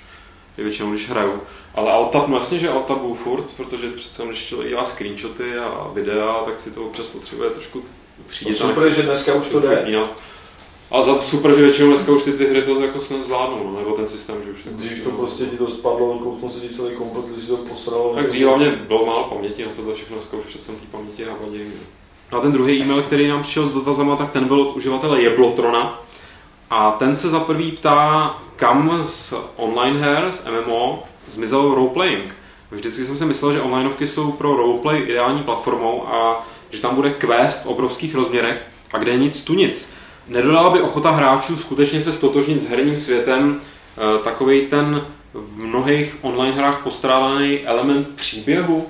je 0.57 0.63
většinou, 0.63 0.91
když 0.91 1.09
hraju. 1.09 1.41
Ale 1.75 1.91
Altab, 1.91 2.27
no 2.27 2.37
jasně, 2.37 2.59
že 2.59 2.69
Altabu 2.69 3.13
furt, 3.13 3.45
protože 3.57 3.91
přece 3.91 4.23
když 4.25 4.47
člověk 4.47 4.69
dělá 4.69 4.85
screenshoty 4.85 5.57
a 5.57 5.91
videa, 5.93 6.41
tak 6.45 6.59
si 6.59 6.71
to 6.71 6.85
občas 6.85 7.07
potřebuje 7.07 7.49
trošku 7.49 7.83
třídit. 8.25 8.57
To 8.57 8.67
super, 8.67 8.93
že 8.93 9.01
dneska 9.01 9.33
už 9.33 9.47
to 9.47 9.59
jde. 9.59 9.85
A 10.91 11.01
za 11.01 11.21
super, 11.21 11.55
že 11.55 11.61
většinou 11.61 11.87
dneska 11.87 12.11
už 12.11 12.23
ty, 12.23 12.31
ty 12.31 12.47
hry 12.47 12.61
to 12.61 12.81
jako 12.81 12.99
zvládnou, 12.99 13.71
no, 13.71 13.79
nebo 13.79 13.95
ten 13.95 14.07
systém, 14.07 14.35
že 14.45 14.51
už 14.51 14.63
tak 14.63 14.73
Dřív 14.73 15.03
to 15.03 15.09
prostě 15.09 15.45
ti 15.45 15.57
to 15.57 15.67
spadlo, 15.67 16.19
kousmo 16.19 16.49
se 16.49 16.59
ti 16.59 16.69
celý 16.69 16.95
komplet, 16.95 17.25
když 17.25 17.43
si 17.43 17.49
to 17.49 17.57
posralo. 17.57 18.15
Tak 18.15 18.27
dřív 18.27 18.45
hlavně 18.45 18.71
bylo 18.87 19.05
málo 19.05 19.23
paměti 19.23 19.65
na 19.65 19.71
to 19.71 19.95
všechno, 19.95 20.15
dneska 20.15 20.37
už 20.37 20.45
přece 20.45 20.71
té 20.71 20.85
paměti 20.91 21.23
havadí. 21.23 21.61
No 22.31 22.37
a 22.37 22.41
ten 22.41 22.51
druhý 22.51 22.81
e-mail, 22.81 23.01
který 23.01 23.27
nám 23.27 23.41
přišel 23.41 23.67
s 23.67 23.73
dotazama, 23.73 24.15
tak 24.15 24.31
ten 24.31 24.47
byl 24.47 24.61
od 24.61 24.75
uživatele 24.75 25.21
Jeblotrona. 25.21 26.01
A 26.69 26.91
ten 26.91 27.15
se 27.15 27.29
za 27.29 27.39
prvý 27.39 27.71
ptá, 27.71 28.35
kam 28.55 29.03
z 29.03 29.33
online 29.55 29.99
her, 29.99 30.31
z 30.31 30.45
MMO, 30.45 31.03
zmizel 31.27 31.75
roleplaying. 31.75 32.35
Vždycky 32.71 33.05
jsem 33.05 33.17
si 33.17 33.25
myslel, 33.25 33.53
že 33.53 33.61
onlineovky 33.61 34.07
jsou 34.07 34.31
pro 34.31 34.55
roleplay 34.55 35.03
ideální 35.03 35.43
platformou 35.43 36.07
a 36.07 36.45
že 36.69 36.81
tam 36.81 36.95
bude 36.95 37.09
quest 37.09 37.63
v 37.63 37.67
obrovských 37.67 38.15
rozměrech 38.15 38.65
a 38.93 38.97
kde 38.97 39.11
je 39.11 39.17
nic 39.17 39.43
tu 39.43 39.53
nic. 39.53 39.93
Nedodala 40.27 40.69
by 40.69 40.81
ochota 40.81 41.11
hráčů 41.11 41.57
skutečně 41.57 42.01
se 42.01 42.13
stotožnit 42.13 42.61
s 42.61 42.69
herním 42.69 42.97
světem 42.97 43.61
eh, 43.61 44.23
takový 44.23 44.67
ten 44.67 45.07
v 45.33 45.57
mnohých 45.57 46.17
online 46.21 46.55
hrách 46.55 46.83
postrádaný 46.83 47.65
element 47.65 48.07
příběhu? 48.15 48.87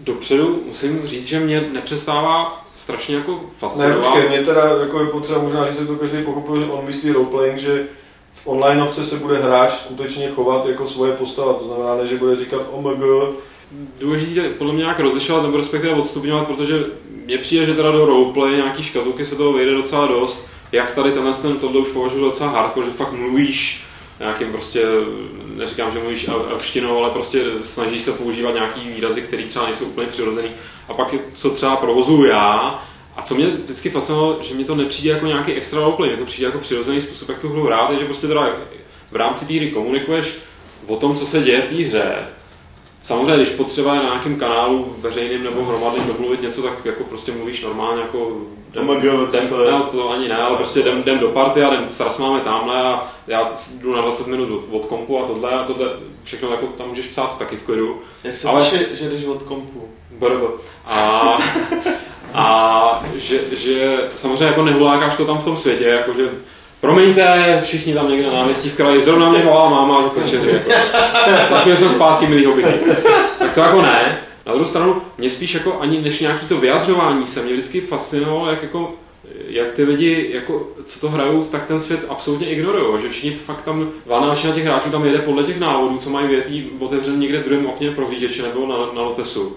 Dopředu 0.00 0.62
musím 0.66 1.06
říct, 1.06 1.26
že 1.26 1.40
mě 1.40 1.68
nepřestává 1.72 2.64
strašně 2.76 3.16
jako 3.16 3.40
fascinovat. 3.58 3.96
Ne, 3.96 4.02
počkej, 4.02 4.28
mě 4.28 4.42
teda 4.42 4.62
jako 4.80 5.00
je 5.00 5.06
potřeba 5.06 5.38
možná, 5.38 5.66
že 5.66 5.72
se 5.72 5.86
to 5.86 5.96
každý 5.96 6.22
pochopil, 6.22 6.60
že 6.60 6.66
on 6.66 6.86
myslí 6.86 7.12
roleplaying, 7.12 7.58
že 7.58 7.86
v 8.34 8.46
onlineovce 8.46 9.04
se 9.04 9.16
bude 9.16 9.38
hráč 9.38 9.72
skutečně 9.72 10.30
chovat 10.30 10.66
jako 10.66 10.86
svoje 10.86 11.12
postava, 11.12 11.52
to 11.52 11.64
znamená, 11.64 11.96
ne, 11.96 12.06
že 12.06 12.16
bude 12.16 12.36
říkat 12.36 12.62
omg, 12.70 12.98
důležité 14.00 14.50
podle 14.50 14.72
mě 14.72 14.82
nějak 14.82 15.00
rozlišovat 15.00 15.42
nebo 15.42 15.56
respektive 15.56 15.94
odstupňovat, 15.94 16.46
protože 16.46 16.84
mně 17.24 17.38
přijde, 17.38 17.66
že 17.66 17.74
teda 17.74 17.90
do 17.90 18.06
roleplay 18.06 18.56
nějaký 18.56 18.82
škatulky 18.82 19.26
se 19.26 19.36
toho 19.36 19.52
vejde 19.52 19.74
docela 19.74 20.06
dost. 20.06 20.48
Jak 20.72 20.94
tady 20.94 21.12
tenhle 21.12 21.34
ten 21.34 21.56
tohle 21.56 21.80
už 21.80 21.88
považuji 21.88 22.20
docela 22.20 22.50
hardcore, 22.50 22.86
že 22.86 22.92
fakt 22.92 23.12
mluvíš 23.12 23.84
nějakým 24.20 24.52
prostě, 24.52 24.84
neříkám, 25.56 25.92
že 25.92 25.98
mluvíš 25.98 26.28
elštinou, 26.50 26.98
ale 26.98 27.10
prostě 27.10 27.44
snažíš 27.62 28.02
se 28.02 28.12
používat 28.12 28.54
nějaký 28.54 28.88
výrazy, 28.88 29.22
které 29.22 29.44
třeba 29.44 29.64
nejsou 29.64 29.84
úplně 29.84 30.06
přirozený. 30.06 30.48
A 30.88 30.94
pak 30.94 31.14
co 31.34 31.50
třeba 31.50 31.76
provozuju 31.76 32.24
já, 32.24 32.82
a 33.16 33.22
co 33.22 33.34
mě 33.34 33.46
vždycky 33.46 33.90
fascinovalo, 33.90 34.38
že 34.42 34.54
mi 34.54 34.64
to 34.64 34.74
nepřijde 34.74 35.10
jako 35.10 35.26
nějaký 35.26 35.52
extra 35.52 35.80
roleplay, 35.80 36.08
mě 36.08 36.18
to 36.18 36.24
přijde 36.24 36.46
jako 36.46 36.58
přirozený 36.58 37.00
způsob, 37.00 37.28
jak 37.28 37.38
tu 37.38 37.48
hru 37.48 37.62
hrát, 37.62 37.90
je, 37.90 37.98
že 37.98 38.04
prostě 38.04 38.26
teda 38.26 38.56
v 39.10 39.16
rámci 39.16 39.46
té 39.46 39.54
hry 39.54 39.70
komunikuješ 39.70 40.38
o 40.86 40.96
tom, 40.96 41.16
co 41.16 41.26
se 41.26 41.40
děje 41.40 41.62
v 41.62 41.76
té 41.76 41.82
hře, 41.82 42.26
Samozřejmě, 43.02 43.36
když 43.36 43.48
potřeba 43.48 43.94
na 43.94 44.02
nějakém 44.02 44.36
kanálu 44.36 44.96
veřejným 44.98 45.44
nebo 45.44 45.64
hromadným 45.64 46.06
domluvit 46.06 46.42
něco, 46.42 46.62
tak 46.62 46.84
jako 46.84 47.04
prostě 47.04 47.32
mluvíš 47.32 47.62
normálně 47.62 48.02
jako 48.02 48.32
Jdem, 48.72 48.86
ne, 48.86 49.82
to 49.90 50.10
ani 50.10 50.28
ne, 50.28 50.36
ale 50.36 50.56
prostě 50.56 50.80
jdem, 50.80 50.98
jdem 50.98 51.18
do 51.18 51.28
party 51.28 51.62
a 51.62 51.74
jdem, 51.74 51.86
teraz 51.98 52.18
máme 52.18 52.40
tamhle 52.40 52.82
a 52.82 53.08
já 53.26 53.50
jdu 53.80 53.94
na 53.96 54.02
20 54.02 54.26
minut 54.26 54.64
od 54.70 54.86
kompu 54.86 55.24
a 55.24 55.26
tohle 55.26 55.50
a 55.50 55.64
tohle, 55.64 55.86
všechno 56.24 56.50
jako 56.50 56.66
tam 56.66 56.88
můžeš 56.88 57.06
psát 57.06 57.38
taky 57.38 57.56
v 57.56 57.62
klidu. 57.62 58.00
Jak 58.24 58.36
se 58.36 58.48
ale... 58.48 58.60
píše, 58.62 58.86
že 58.92 59.08
jdeš 59.08 59.24
od 59.24 59.42
kompu? 59.42 59.88
Brb. 60.10 60.42
A, 60.86 61.38
a 62.34 63.04
že, 63.14 63.40
že 63.52 63.98
samozřejmě 64.16 64.44
jako 64.44 64.62
nehulákáš 64.62 65.16
to 65.16 65.24
tam 65.24 65.38
v 65.38 65.44
tom 65.44 65.56
světě, 65.56 65.84
jako 65.84 66.14
že 66.14 66.30
Promiňte, 66.80 67.60
všichni 67.64 67.94
tam 67.94 68.10
někde 68.10 68.26
na 68.26 68.32
náměstí 68.32 68.68
v 68.68 68.76
kraji, 68.76 69.02
zrovna 69.02 69.28
mě 69.28 69.38
volá 69.38 69.70
máma 69.70 70.08
kočeři. 70.08 70.48
Jako. 70.48 70.70
tak 71.54 71.78
jsem 71.78 71.88
zpátky 71.88 72.26
milý 72.26 72.46
hobity. 72.46 72.72
Tak 73.38 73.54
to 73.54 73.60
jako 73.60 73.82
ne. 73.82 74.18
Na 74.46 74.52
druhou 74.52 74.68
stranu, 74.68 75.02
mě 75.18 75.30
spíš 75.30 75.54
jako 75.54 75.80
ani 75.80 76.00
než 76.00 76.20
nějaký 76.20 76.46
to 76.46 76.56
vyjadřování 76.56 77.26
se 77.26 77.42
mě 77.42 77.52
vždycky 77.52 77.80
fascinovalo, 77.80 78.50
jak 78.50 78.62
jako 78.62 78.94
jak 79.48 79.70
ty 79.70 79.84
lidi, 79.84 80.30
jako, 80.32 80.68
co 80.84 81.00
to 81.00 81.08
hrajou, 81.08 81.44
tak 81.44 81.66
ten 81.66 81.80
svět 81.80 82.06
absolutně 82.08 82.50
ignorují. 82.50 83.02
Že 83.02 83.08
všichni 83.08 83.30
fakt 83.30 83.62
tam, 83.62 83.90
valná 84.06 84.26
většina 84.26 84.54
těch 84.54 84.64
hráčů 84.64 84.90
tam 84.90 85.04
jede 85.04 85.18
podle 85.18 85.44
těch 85.44 85.60
návodů, 85.60 85.98
co 85.98 86.10
mají 86.10 86.28
větý 86.28 86.66
otevřen 86.78 87.20
někde 87.20 87.40
v 87.40 87.44
druhém 87.44 87.66
okně 87.66 87.90
prohlížeče 87.90 88.42
nebo 88.42 88.66
na, 88.66 88.92
na 88.92 89.02
Lotesu. 89.02 89.56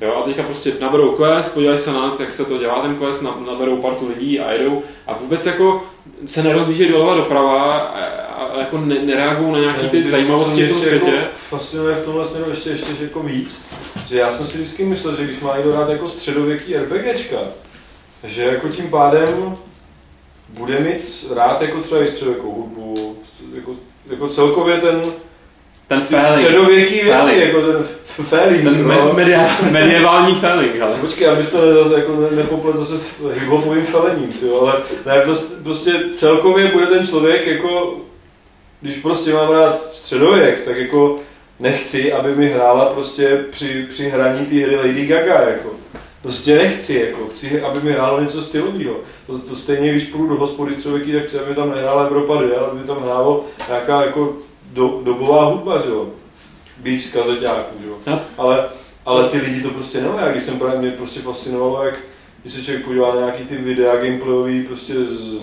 Jo, 0.00 0.14
a 0.18 0.22
teďka 0.22 0.42
prostě 0.42 0.72
naberou 0.80 1.12
quest, 1.12 1.54
podívají 1.54 1.78
se 1.78 1.92
na 1.92 2.16
jak 2.20 2.34
se 2.34 2.44
to 2.44 2.58
dělá 2.58 2.82
ten 2.82 2.96
quest, 2.96 3.26
naberou 3.46 3.76
partu 3.76 4.08
lidí 4.08 4.40
a 4.40 4.52
jedou 4.52 4.82
a 5.06 5.18
vůbec 5.18 5.46
jako 5.46 5.84
se 6.26 6.42
nerozlížejí 6.42 6.90
doleva 6.90 7.14
doprava 7.14 7.72
a, 7.72 8.04
a 8.34 8.58
jako 8.58 8.78
ne, 8.78 9.02
nereagují 9.02 9.52
na 9.52 9.60
nějaké 9.60 9.88
ty 9.88 10.02
zajímavosti 10.02 10.66
v 10.66 10.72
tom 10.72 10.78
světě. 10.80 11.10
Jako 11.10 11.28
fascinuje 11.32 11.94
v 11.94 12.04
tomhle 12.04 12.24
směru 12.24 12.50
ještě, 12.50 12.70
ještě 12.70 12.92
jako 13.00 13.20
víc, 13.20 13.60
že 14.08 14.18
já 14.18 14.30
jsem 14.30 14.46
si 14.46 14.58
vždycky 14.58 14.84
myslel, 14.84 15.16
že 15.16 15.24
když 15.24 15.40
má 15.40 15.56
někdo 15.56 15.72
rád 15.72 15.88
jako 15.88 16.08
středověký 16.08 16.76
RPGčka, 16.76 17.36
že 18.24 18.44
jako 18.44 18.68
tím 18.68 18.90
pádem 18.90 19.56
bude 20.48 20.78
mít 20.78 21.26
rád 21.34 21.62
jako 21.62 21.80
třeba 21.80 22.02
i 22.02 22.08
středověkou 22.08 22.52
hudbu, 22.52 23.18
jako, 23.54 23.74
jako 24.10 24.28
celkově 24.28 24.76
ten 24.76 25.02
ten 25.88 26.00
failing. 26.00 26.40
Středověký 26.40 26.94
věci, 26.94 27.10
failing. 27.10 27.38
jako 27.38 27.72
ten 27.72 27.84
failing. 28.24 28.64
Ten 28.64 28.88
no. 28.88 29.12
media, 29.12 29.48
medievální 29.70 30.34
failing, 30.34 30.80
ale. 30.80 30.96
Počkej, 30.96 31.28
abys 31.28 31.50
to 31.50 31.88
ne, 31.88 31.98
jako 31.98 32.30
nepoplet 32.36 32.76
zase 32.76 32.98
s 32.98 33.14
hiphopovým 33.32 33.84
falením, 33.84 34.28
tyjo, 34.28 34.60
ale 34.60 34.74
ne, 35.06 35.20
prostě, 35.20 35.54
prostě 35.62 35.92
celkově 36.14 36.72
bude 36.72 36.86
ten 36.86 37.06
člověk 37.06 37.46
jako, 37.46 37.96
když 38.80 38.96
prostě 38.96 39.32
mám 39.32 39.50
rád 39.50 39.94
středověk, 39.94 40.60
tak 40.60 40.76
jako 40.76 41.18
nechci, 41.60 42.12
aby 42.12 42.34
mi 42.34 42.48
hrála 42.48 42.84
prostě 42.84 43.44
při, 43.50 43.86
při 43.88 44.08
hraní 44.08 44.46
té 44.46 44.54
hry 44.54 44.76
Lady 44.76 45.06
Gaga, 45.06 45.40
jako. 45.40 45.70
Prostě 46.22 46.56
nechci, 46.56 46.94
jako, 46.94 47.28
chci, 47.28 47.62
aby 47.62 47.80
mi 47.80 47.92
hrálo 47.92 48.20
něco 48.20 48.42
stylového. 48.42 48.96
To, 49.26 49.38
to 49.38 49.56
stejně, 49.56 49.90
když 49.90 50.04
půjdu 50.04 50.28
do 50.28 50.34
hospody 50.34 50.74
středověký, 50.74 51.12
tak 51.12 51.22
chci, 51.24 51.38
aby 51.38 51.54
tam 51.54 51.70
nehrála 51.70 52.04
Evropa 52.04 52.42
2, 52.42 52.58
ale 52.58 52.70
aby 52.70 52.86
tam 52.86 53.02
hrálo 53.02 53.44
nějaká 53.68 54.02
jako 54.02 54.36
do, 54.72 55.00
dobová 55.04 55.44
hudba, 55.44 55.78
že 55.78 55.88
jo? 55.88 56.08
Beach 56.78 57.02
z 57.02 57.12
kazeťáků, 57.12 57.76
že 57.82 57.88
jo? 57.88 58.18
Ale, 58.38 58.68
ale 59.06 59.28
ty 59.28 59.38
lidi 59.38 59.62
to 59.62 59.70
prostě 59.70 60.00
nemají. 60.00 60.20
Já 60.20 60.30
když 60.30 60.42
jsem 60.42 60.58
právě, 60.58 60.78
mě 60.78 60.90
prostě 60.90 61.20
fascinovalo, 61.20 61.84
jak 61.84 61.98
když 62.42 62.52
se 62.52 62.62
člověk 62.62 62.84
podívá 62.84 63.14
na 63.14 63.20
nějaký 63.20 63.44
ty 63.44 63.56
videa 63.56 63.96
gameplayový 63.96 64.62
prostě 64.62 64.94
z, 64.94 65.34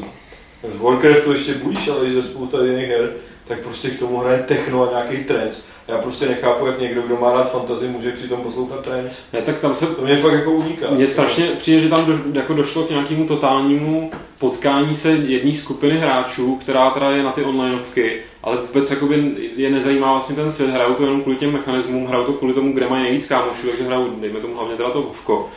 z 0.74 0.78
Warcraftu 0.82 1.32
ještě 1.32 1.54
budíš, 1.54 1.88
ale 1.88 2.06
i 2.06 2.12
ze 2.12 2.24
spousta 2.24 2.66
jiných 2.66 2.90
her, 2.90 3.14
tak 3.48 3.60
prostě 3.60 3.90
k 3.90 4.00
tomu 4.00 4.18
hraje 4.18 4.44
techno 4.48 4.84
a 4.84 4.90
nějaký 4.92 5.24
trance. 5.24 5.62
Já 5.88 5.98
prostě 5.98 6.26
nechápu, 6.26 6.66
jak 6.66 6.80
někdo, 6.80 7.02
kdo 7.02 7.16
má 7.16 7.32
rád 7.32 7.52
fantasy, 7.52 7.88
může 7.88 8.12
přitom 8.12 8.42
poslouchat 8.42 8.80
trance. 8.80 9.22
Ne, 9.34 9.42
tak 9.42 9.60
tam 9.60 9.76
se... 9.76 9.86
To 9.86 10.02
mě 10.02 10.18
fakt 10.18 10.34
jako 10.34 10.52
uniká. 10.52 10.90
Mně 10.90 11.08
strašně 11.08 11.46
přijde, 11.46 11.80
že 11.80 11.90
tam 11.90 12.06
do, 12.06 12.40
jako 12.40 12.54
došlo 12.54 12.84
k 12.84 12.90
nějakému 12.90 13.28
totálnímu 13.28 14.12
potkání 14.40 14.96
se 14.96 15.12
jedné 15.12 15.54
skupiny 15.54 15.98
hráčů, 15.98 16.56
která 16.56 16.90
teda 16.90 17.12
je 17.12 17.24
na 17.24 17.32
ty 17.32 17.44
onlineovky, 17.44 18.22
ale 18.44 18.58
vůbec 18.58 18.92
jakoby 18.92 19.32
je 19.56 19.70
nezajímá 19.70 20.12
vlastně 20.12 20.36
ten 20.36 20.52
svět, 20.52 20.70
hrajou 20.70 20.94
to 20.94 21.04
jenom 21.04 21.22
kvůli 21.22 21.38
těm 21.38 21.54
mechanismům, 21.54 22.08
hrajou 22.08 22.26
to 22.26 22.34
kvůli 22.34 22.54
tomu, 22.54 22.74
kde 22.74 22.90
mají 22.90 23.04
nejvíc 23.04 23.28
kámošů, 23.28 23.68
takže 23.68 23.84
hrajou, 23.84 24.10
dejme 24.20 24.40
tomu 24.40 24.56
hlavně 24.56 24.76
teda 24.76 24.90
to 24.90 25.02
vovko. 25.02 25.50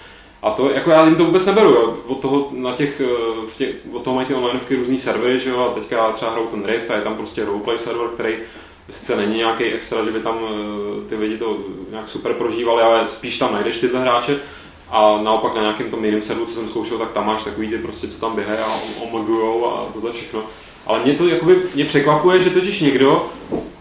A 0.42 0.50
to, 0.50 0.70
jako 0.70 0.90
já 0.90 1.04
jim 1.04 1.16
to 1.16 1.24
vůbec 1.24 1.46
neberu, 1.46 1.70
jo. 1.70 1.96
Od 2.06 2.20
toho, 2.20 2.48
na 2.52 2.72
těch, 2.76 3.00
eh, 3.00 3.46
v 3.46 3.56
těch, 3.56 3.74
od 3.92 4.02
toho 4.02 4.16
mají 4.16 4.26
ty 4.26 4.34
onlineovky 4.34 4.76
různý 4.76 4.98
servery, 4.98 5.38
že 5.38 5.50
jo, 5.50 5.60
a 5.60 5.74
teďka 5.74 6.12
třeba 6.12 6.30
hrajou 6.30 6.46
ten 6.46 6.64
Rift 6.64 6.90
a 6.90 6.96
je 6.96 7.02
tam 7.02 7.16
prostě 7.16 7.44
roleplay 7.44 7.78
server, 7.78 8.08
který 8.08 8.34
sice 8.90 9.16
není 9.16 9.36
nějaký 9.36 9.64
extra, 9.64 10.04
že 10.04 10.10
by 10.10 10.20
tam 10.20 10.38
eh, 10.44 11.08
ty 11.08 11.16
lidi 11.16 11.38
to 11.38 11.56
nějak 11.90 12.08
super 12.08 12.34
prožívali, 12.34 12.82
ale 12.82 13.08
spíš 13.08 13.38
tam 13.38 13.52
najdeš 13.52 13.78
tyhle 13.78 14.00
hráče. 14.00 14.40
A 14.90 15.20
naopak 15.22 15.54
na 15.54 15.62
nějakém 15.62 15.90
tom 15.90 16.04
jiném 16.04 16.22
serveru, 16.22 16.46
co 16.46 16.54
jsem 16.54 16.68
zkoušel, 16.68 16.98
tak 16.98 17.12
tam 17.12 17.26
máš 17.26 17.42
takový 17.42 17.68
ty 17.68 17.78
prostě, 17.78 18.08
co 18.08 18.20
tam 18.20 18.34
běhají 18.34 18.58
a 18.58 18.80
omagujou 19.02 19.66
a 19.66 19.86
tohle 19.92 20.12
všechno. 20.12 20.42
Ale 20.86 21.02
mě 21.04 21.14
to 21.14 21.28
jakoby, 21.28 21.62
mě 21.74 21.84
překvapuje, 21.84 22.42
že 22.42 22.50
totiž 22.50 22.80
někdo, 22.80 23.26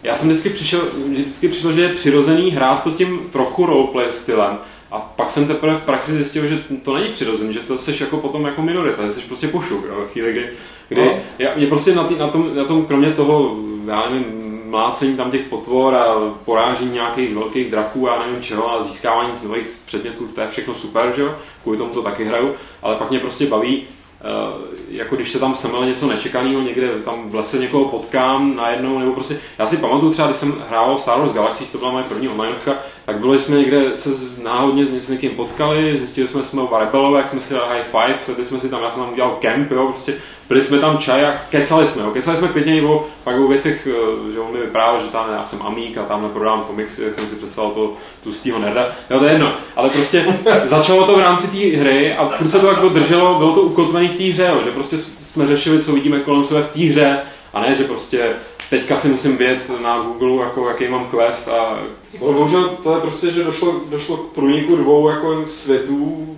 já 0.04 0.16
jsem 0.16 0.30
vždycky 0.30 0.50
přišel, 0.50 0.82
vždycky 1.06 1.48
přišel, 1.48 1.72
že 1.72 1.82
je 1.82 1.94
přirozený 1.94 2.52
hrát 2.52 2.84
to 2.84 2.92
tím 2.92 3.20
trochu 3.32 3.66
roleplay 3.66 4.12
stylem. 4.12 4.58
A 4.92 5.00
pak 5.00 5.30
jsem 5.30 5.48
teprve 5.48 5.76
v 5.76 5.84
praxi 5.84 6.12
zjistil, 6.14 6.48
že 6.48 6.64
to 6.84 6.94
není 6.98 7.12
přirozený, 7.12 7.54
že 7.54 7.60
to 7.60 7.78
seš 7.78 8.02
jako 8.02 8.18
potom 8.18 8.46
jako 8.46 8.62
minorita, 8.62 9.04
že 9.04 9.12
seš 9.12 9.24
prostě 9.24 9.48
pošuk, 9.48 9.86
jo, 9.86 10.06
chvíli, 10.12 10.32
kdy, 10.32 10.50
kdy 10.90 11.06
no. 11.06 11.20
já, 11.40 11.50
mě 11.56 11.68
prostě 11.68 11.96
na, 11.96 12.04
tý, 12.04 12.16
na, 12.16 12.28
tom, 12.28 12.56
na 12.56 12.64
tom, 12.64 12.86
kromě 12.86 13.12
toho, 13.12 13.56
já 13.88 14.10
nevím, 14.10 14.26
mlácení 14.70 15.18
tam 15.18 15.32
těch 15.32 15.42
potvor 15.42 15.96
a 15.96 16.16
porážení 16.46 16.92
nějakých 16.92 17.36
velkých 17.36 17.72
draků 17.72 18.10
a 18.10 18.26
nevím 18.26 18.42
čeho 18.42 18.72
a 18.72 18.84
získávání 18.84 19.36
z 19.36 19.44
nových 19.44 19.68
předmětů, 19.86 20.28
to 20.28 20.42
je 20.42 20.48
všechno 20.48 20.76
super, 20.76 21.14
že 21.16 21.22
jo? 21.22 21.36
Kvůli 21.64 21.78
tomu 21.78 21.94
to 21.94 22.02
taky 22.02 22.26
hraju, 22.26 22.56
ale 22.82 22.96
pak 22.96 23.10
mě 23.10 23.20
prostě 23.20 23.46
baví 23.46 23.88
Uh, 24.18 24.64
jako 24.90 25.16
když 25.16 25.32
se 25.32 25.40
tam 25.40 25.56
semele 25.56 25.88
něco 25.88 26.08
nečekaného, 26.08 26.62
někde 26.62 27.00
tam 27.00 27.30
v 27.30 27.36
lese 27.36 27.58
někoho 27.58 27.86
potkám 27.86 28.56
najednou, 28.56 29.00
nebo 29.00 29.12
prostě, 29.12 29.40
já 29.58 29.68
si 29.68 29.78
pamatuju 29.78 30.12
třeba, 30.12 30.28
když 30.28 30.38
jsem 30.38 30.56
hrál 30.70 30.98
Star 30.98 31.20
Wars 31.20 31.34
Galaxies, 31.34 31.72
to 31.72 31.78
byla 31.78 31.92
moje 31.92 32.04
první 32.04 32.30
onlineovka, 32.30 32.78
tak 33.08 33.20
bylo, 33.20 33.38
že 33.38 33.44
jsme 33.44 33.58
někde 33.58 33.98
se 33.98 34.10
náhodně 34.44 34.86
něco 34.86 35.12
někým 35.12 35.32
potkali, 35.32 35.98
zjistili 35.98 36.28
jsme, 36.28 36.42
že 36.42 36.48
jsme 36.48 36.62
oba 36.62 36.80
rebelové, 36.80 37.20
jak 37.20 37.30
jsme 37.30 37.42
si 37.42 37.54
dali 37.54 37.68
high 37.70 37.86
five, 37.86 38.20
sedli 38.22 38.46
jsme 38.46 38.60
si 38.60 38.70
tam, 38.70 38.84
já 38.84 38.90
jsem 38.90 39.04
tam 39.04 39.14
udělal 39.14 39.38
camp, 39.42 39.72
jo, 39.72 39.88
prostě 39.88 40.14
byli 40.50 40.64
jsme 40.64 40.80
tam 40.80 40.98
čaj 40.98 41.26
a 41.26 41.42
kecali 41.50 41.88
jsme, 41.88 42.04
jo. 42.04 42.12
kecali 42.12 42.38
jsme 42.38 42.48
klidně 42.48 42.82
o, 42.82 43.08
pak 43.24 43.40
o 43.40 43.48
věcech, 43.48 43.88
eh, 43.88 44.32
že 44.34 44.40
on 44.40 44.54
mi 44.54 44.60
vyprávěl, 44.60 45.02
že 45.02 45.12
tam 45.12 45.26
já 45.34 45.46
jsem 45.46 45.62
amík 45.62 45.98
a 45.98 46.04
tam 46.04 46.30
prodávám 46.30 46.64
komiksy, 46.64 47.04
jak 47.04 47.16
jsem 47.16 47.28
si 47.28 47.36
představil 47.36 47.72
to 47.72 47.94
tlustýho 48.24 48.60
nerda, 48.60 48.92
jo 49.10 49.20
to 49.20 49.26
je 49.26 49.32
jedno, 49.32 49.54
ale 49.76 49.90
prostě 49.90 50.26
začalo 50.66 51.06
to 51.06 51.16
v 51.16 51.20
rámci 51.20 51.48
té 51.48 51.78
hry 51.78 52.14
a 52.16 52.28
furt 52.30 52.50
se 52.50 52.60
to 52.60 52.68
jako 52.68 52.90
drželo, 52.90 53.38
bylo 53.38 53.56
to 53.56 53.62
ukotvené 53.62 54.08
v 54.08 54.18
té 54.18 54.24
hře, 54.24 54.52
jo, 54.54 54.62
že 54.64 54.72
prostě 54.72 54.98
jsme 54.98 55.48
řešili, 55.48 55.84
co 55.84 55.94
vidíme 55.94 56.20
kolem 56.20 56.44
sebe 56.44 56.64
v 56.64 56.74
té 56.74 56.80
hře 56.80 57.20
a 57.54 57.62
ne, 57.62 57.76
že 57.76 57.84
prostě 57.84 58.34
teďka 58.70 58.98
si 58.98 59.08
musím 59.08 59.38
vědět 59.38 59.72
na 59.82 60.00
Google, 60.00 60.44
jako 60.44 60.70
jaký 60.70 60.88
mám 60.88 61.10
quest 61.10 61.48
a... 61.48 61.80
Bohužel 62.20 62.70
to 62.70 62.96
je 62.96 63.02
prostě, 63.02 63.32
že 63.32 63.44
došlo, 63.44 63.82
došlo 63.90 64.18
k 64.18 64.34
průniku 64.34 64.76
dvou 64.76 65.10
jako 65.10 65.48
světů, 65.48 66.38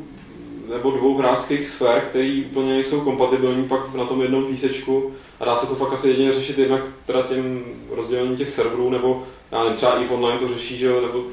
nebo 0.69 0.91
dvou 0.91 1.17
hráčských 1.17 1.67
sfér, 1.67 2.01
které 2.09 2.41
úplně 2.51 2.73
nejsou 2.73 3.01
kompatibilní 3.01 3.67
pak 3.67 3.95
na 3.95 4.05
tom 4.05 4.21
jednom 4.21 4.45
písečku 4.45 5.11
a 5.39 5.45
dá 5.45 5.55
se 5.55 5.67
to 5.67 5.75
pak 5.75 5.93
asi 5.93 6.09
jedině 6.09 6.33
řešit 6.33 6.57
jednak 6.57 6.81
teda 7.05 7.21
tím 7.21 7.65
rozdělením 7.89 8.37
těch 8.37 8.49
serverů, 8.49 8.89
nebo 8.89 9.23
já 9.51 9.59
nevím, 9.59 9.77
třeba 9.77 9.99
i 9.99 10.05
v 10.05 10.11
online 10.11 10.39
to 10.39 10.47
řeší, 10.47 10.77
že 10.77 11.01
nebo 11.01 11.23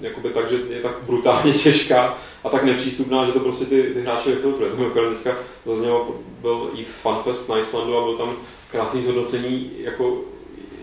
jakoby 0.00 0.30
tak, 0.30 0.50
že 0.50 0.56
je 0.70 0.80
tak 0.80 0.96
brutálně 1.06 1.52
těžká 1.62 2.18
a 2.44 2.48
tak 2.48 2.64
nepřístupná, 2.64 3.26
že 3.26 3.32
to 3.32 3.40
prostě 3.40 3.64
ty, 3.64 3.82
ty 3.82 4.00
hráče 4.00 4.30
vyfiltruje. 4.30 4.70
Mimochodem 4.76 5.14
teďka 5.14 5.36
zaznělo, 5.66 6.14
byl 6.40 6.70
i 6.74 6.84
FunFest 6.84 7.48
na 7.48 7.58
Islandu 7.58 7.96
a 7.96 8.04
byl 8.04 8.14
tam 8.14 8.36
krásný 8.70 9.02
zhodnocení, 9.02 9.70
jako 9.78 10.18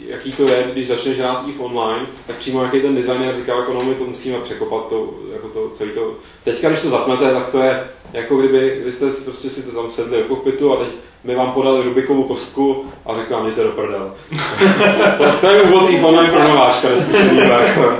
jaký 0.07 0.31
to 0.31 0.43
je, 0.43 0.69
když 0.73 0.87
začneš 0.87 1.19
hrát 1.19 1.43
i 1.47 1.59
online, 1.59 2.05
tak 2.27 2.35
přímo 2.35 2.63
jaký 2.63 2.81
ten 2.81 2.95
designer 2.95 3.35
říká, 3.35 3.55
jako 3.55 3.73
no, 3.73 3.83
my 3.83 3.95
to 3.95 4.03
musíme 4.03 4.39
překopat, 4.39 4.87
to, 4.87 5.13
jako 5.33 5.47
to 5.47 5.69
celý 5.69 5.91
to. 5.91 6.15
Teďka, 6.43 6.69
když 6.69 6.81
to 6.81 6.89
zapnete, 6.89 7.33
tak 7.33 7.49
to 7.49 7.59
je 7.59 7.83
jako 8.13 8.37
kdyby 8.37 8.81
vy 8.85 8.91
jste 8.91 9.11
prostě 9.25 9.49
si 9.49 9.63
to 9.63 9.71
tam 9.71 9.89
sedli 9.89 10.17
do 10.17 10.23
kokpitu 10.23 10.73
a 10.73 10.77
teď 10.77 10.87
my 11.23 11.35
vám 11.35 11.51
podali 11.51 11.83
Rubikovou 11.83 12.23
kostku 12.23 12.85
a 13.05 13.15
řekl 13.15 13.33
vám, 13.33 13.45
jděte 13.45 13.63
do 13.63 13.71
prdel. 13.71 14.13
to, 15.17 15.31
to, 15.41 15.47
je 15.47 15.61
úvod 15.61 15.89
i 15.89 16.03
online 16.03 16.31
pro 16.31 16.43
nováčka, 16.43 16.87
jako. 16.89 17.93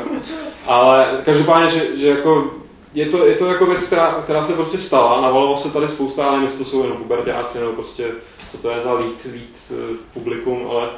Ale 0.67 1.07
každopádně, 1.25 1.69
že, 1.71 1.97
že 1.97 2.09
jako 2.09 2.51
je 2.93 3.05
to, 3.05 3.25
je 3.25 3.35
to 3.35 3.45
jako 3.45 3.65
věc, 3.65 3.83
která, 3.83 4.11
která 4.23 4.43
se 4.43 4.53
prostě 4.53 4.77
stala, 4.77 5.21
navalilo 5.21 5.57
se 5.57 5.71
tady 5.71 5.87
spousta, 5.87 6.25
ale 6.25 6.39
nevím, 6.39 6.57
to 6.57 6.65
jsou 6.65 6.83
jenom 6.83 6.97
pubertáci, 6.97 7.59
nebo 7.59 7.71
prostě, 7.71 8.07
co 8.49 8.57
to 8.57 8.69
je 8.69 8.81
za 8.81 8.93
lead, 8.93 9.25
lead 9.25 9.89
uh, 9.89 9.97
publikum, 10.13 10.67
ale 10.69 10.89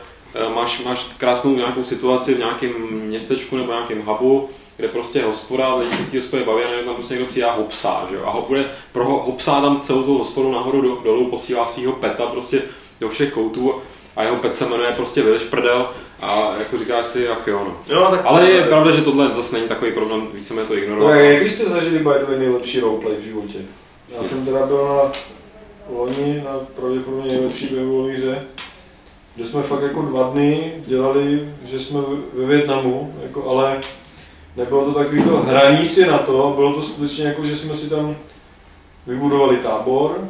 máš, 0.56 0.84
máš 0.84 1.08
krásnou 1.18 1.56
nějakou 1.56 1.84
situaci 1.84 2.34
v 2.34 2.40
nějakém 2.40 2.72
městečku 2.92 3.58
nebo 3.58 3.72
nějakém 3.72 4.02
hubu, 4.06 4.50
kde 4.78 4.88
prostě 4.88 5.20
je 5.20 5.26
hospoda, 5.26 5.76
lidi 5.76 5.96
se 5.96 6.04
tí 6.04 6.18
hospodě 6.18 6.44
baví 6.44 6.64
a 6.64 6.86
tam 6.86 6.96
prostě 6.96 7.14
někdo 7.14 7.28
přijde 7.28 7.46
a 7.46 7.54
hopsá, 7.54 8.08
že 8.10 8.16
jo? 8.16 8.22
A 8.26 8.30
ho 8.30 8.42
bude 8.48 8.66
pro 8.92 9.06
hopsá 9.06 9.62
tam 9.62 9.82
celou 9.82 10.04
tu 10.04 10.18
hospodu 10.18 10.52
nahoru 10.52 10.82
do, 10.82 10.96
dolů, 10.96 11.30
posílá 11.30 11.68
svého 11.68 11.94
peta 11.94 12.26
prostě 12.26 12.62
do 13.00 13.10
všech 13.10 13.34
koutů 13.34 13.76
a 14.16 14.24
jeho 14.24 14.36
pet 14.36 14.56
se 14.56 14.66
jmenuje 14.66 14.92
prostě 14.92 15.22
Vyleš 15.22 15.44
prdel 15.44 15.90
a 16.22 16.54
jako 16.60 16.78
říkáš 16.78 17.06
si, 17.06 17.28
ach 17.28 17.48
jo, 17.48 17.62
no. 17.68 17.96
Jo, 17.96 18.08
tak 18.12 18.22
Ale 18.26 18.50
je 18.50 18.64
pravda, 18.64 18.92
že 18.92 19.02
tohle 19.02 19.30
zase 19.36 19.56
není 19.56 19.68
takový 19.68 19.92
problém, 19.92 20.28
víceméně 20.34 20.68
to 20.68 20.78
ignorovat. 20.78 21.16
Tak 21.16 21.26
jak 21.26 21.44
jste 21.44 21.66
zažili 21.66 22.00
by 22.00 22.10
the 22.28 22.40
nejlepší 22.40 22.80
roleplay 22.80 23.16
v 23.16 23.24
životě? 23.24 23.58
Já 24.18 24.24
jsem 24.24 24.46
teda 24.46 24.66
byl 24.66 24.88
na 24.88 25.12
loni 25.98 26.44
na 26.46 26.60
pravděpodobně 26.76 27.32
nejlepší 27.32 27.76
webové 27.76 28.14
hře, 28.14 28.46
kde 29.40 29.48
jsme 29.48 29.64
fakt 29.64 29.82
jako 29.82 30.02
dva 30.02 30.24
dny 30.24 30.74
dělali, 30.86 31.50
že 31.64 31.80
jsme 31.80 32.00
ve 32.34 32.46
Větnamu, 32.46 33.14
jako, 33.24 33.50
ale 33.50 33.80
nebylo 34.56 34.86
to 34.86 34.94
takový 34.94 35.24
to 35.24 35.38
hraní 35.38 35.86
si 35.86 36.06
na 36.06 36.18
to, 36.18 36.54
bylo 36.56 36.74
to 36.74 36.82
skutečně 36.82 37.24
jako, 37.24 37.44
že 37.44 37.56
jsme 37.56 37.76
si 37.76 37.90
tam 37.90 38.16
vybudovali 39.08 39.58
tábor, 39.58 40.30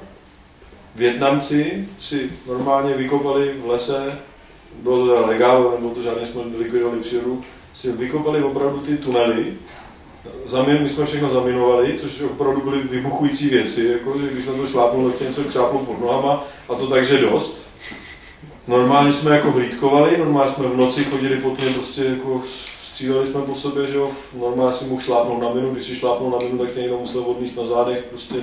Větnamci 0.95 1.88
si 1.99 2.30
normálně 2.47 2.93
vykopali 2.93 3.53
v 3.66 3.70
lese, 3.70 4.20
bylo 4.84 4.97
to 4.97 5.07
teda 5.07 5.26
legál, 5.26 5.72
nebylo 5.72 5.91
to 5.91 6.01
žádně, 6.01 6.26
jsme 6.26 6.41
likvidovali 6.57 6.99
přírodu, 6.99 7.41
si 7.74 7.91
vykopali 7.91 8.43
opravdu 8.43 8.80
ty 8.80 8.97
tunely, 8.97 9.53
Zamin, 10.45 10.82
my 10.82 10.89
jsme 10.89 11.05
všechno 11.05 11.30
zaminovali, 11.30 11.95
což 11.99 12.22
opravdu 12.22 12.62
byly 12.62 12.82
vybuchující 12.82 13.49
věci, 13.49 13.86
jako, 13.86 14.20
že 14.20 14.28
když 14.28 14.45
na 14.45 14.53
to 14.53 14.68
šlápnul, 14.68 15.12
tak 15.12 15.28
něco 15.28 15.43
křáplo 15.43 15.80
pod 15.80 16.01
nohama 16.01 16.43
a 16.70 16.76
to 16.76 16.88
takže 16.88 17.18
dost. 17.18 17.59
Normálně 18.70 19.14
jsme 19.14 19.32
jako 19.32 19.52
hlídkovali, 19.52 20.18
normálně 20.18 20.52
jsme 20.52 20.68
v 20.68 20.78
noci 20.78 21.04
chodili 21.04 21.38
pod 21.38 21.62
ním 21.62 21.74
prostě 21.74 22.04
jako 22.04 22.42
stříleli 22.82 23.28
jsme 23.28 23.42
po 23.42 23.56
sobě, 23.56 23.88
že 23.88 23.96
jo, 23.96 24.10
normálně 24.40 24.74
si 24.74 24.86
mohl 24.86 25.02
šlápnout 25.02 25.42
na 25.42 25.54
minu, 25.54 25.72
když 25.72 25.84
si 25.84 25.96
šlápnul 25.96 26.32
na 26.32 26.38
minu, 26.38 26.58
tak 26.58 26.74
tě 26.74 26.80
někdo 26.80 26.98
musel 26.98 27.22
odníst 27.22 27.58
na 27.58 27.66
zádech, 27.66 28.04
prostě 28.10 28.36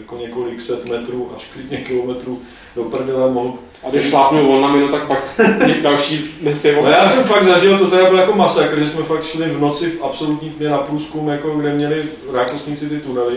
jako 0.00 0.16
několik 0.16 0.60
set 0.60 0.88
metrů, 0.88 1.30
až 1.36 1.44
klidně 1.52 1.76
kilometrů 1.76 2.38
do 2.76 2.82
prdele 2.82 3.30
mohl. 3.30 3.54
A 3.86 3.90
když 3.90 4.08
šlápnul 4.08 4.54
on 4.54 4.62
na 4.62 4.72
minu, 4.72 4.88
tak 4.88 5.06
pak 5.06 5.40
další 5.82 6.24
nesi 6.40 6.76
no 6.82 6.90
já 6.90 7.08
jsem 7.08 7.24
fakt 7.24 7.44
zažil, 7.44 7.78
to 7.78 7.90
teda 7.90 8.08
byl 8.08 8.18
jako 8.18 8.32
masakr, 8.32 8.80
že 8.80 8.88
jsme 8.88 9.02
fakt 9.02 9.24
šli 9.24 9.50
v 9.50 9.60
noci 9.60 9.90
v 9.90 10.04
absolutní 10.04 10.50
tmě 10.50 10.68
na 10.68 10.78
průzkum, 10.78 11.28
jako 11.28 11.50
kde 11.50 11.74
měli 11.74 12.04
rákosníci 12.32 12.88
ty 12.88 13.00
tunely. 13.00 13.36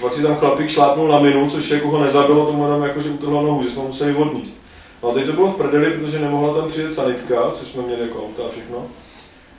Pak 0.00 0.14
si 0.14 0.22
tam 0.22 0.36
chlapík 0.36 0.68
šlápnul 0.68 1.08
na 1.08 1.20
minu, 1.20 1.50
což 1.50 1.70
jako 1.70 1.88
ho 1.88 2.04
nezabilo, 2.04 2.46
tomu 2.46 2.64
jenom 2.64 2.82
jako, 2.82 3.00
že 3.00 3.10
utrhlo 3.10 3.42
nohu, 3.42 3.62
že 3.62 3.68
jsme 3.68 3.82
museli 3.82 4.14
odníst. 4.14 4.67
No 5.02 5.10
a 5.10 5.14
teď 5.14 5.26
to 5.26 5.32
bylo 5.32 5.52
v 5.52 5.56
prdeli, 5.56 5.90
protože 5.90 6.18
nemohla 6.18 6.54
tam 6.54 6.70
přijet 6.70 6.94
sanitka, 6.94 7.50
což 7.50 7.68
jsme 7.68 7.82
měli 7.82 8.02
jako 8.02 8.24
auta 8.24 8.42
a 8.42 8.50
všechno. 8.50 8.86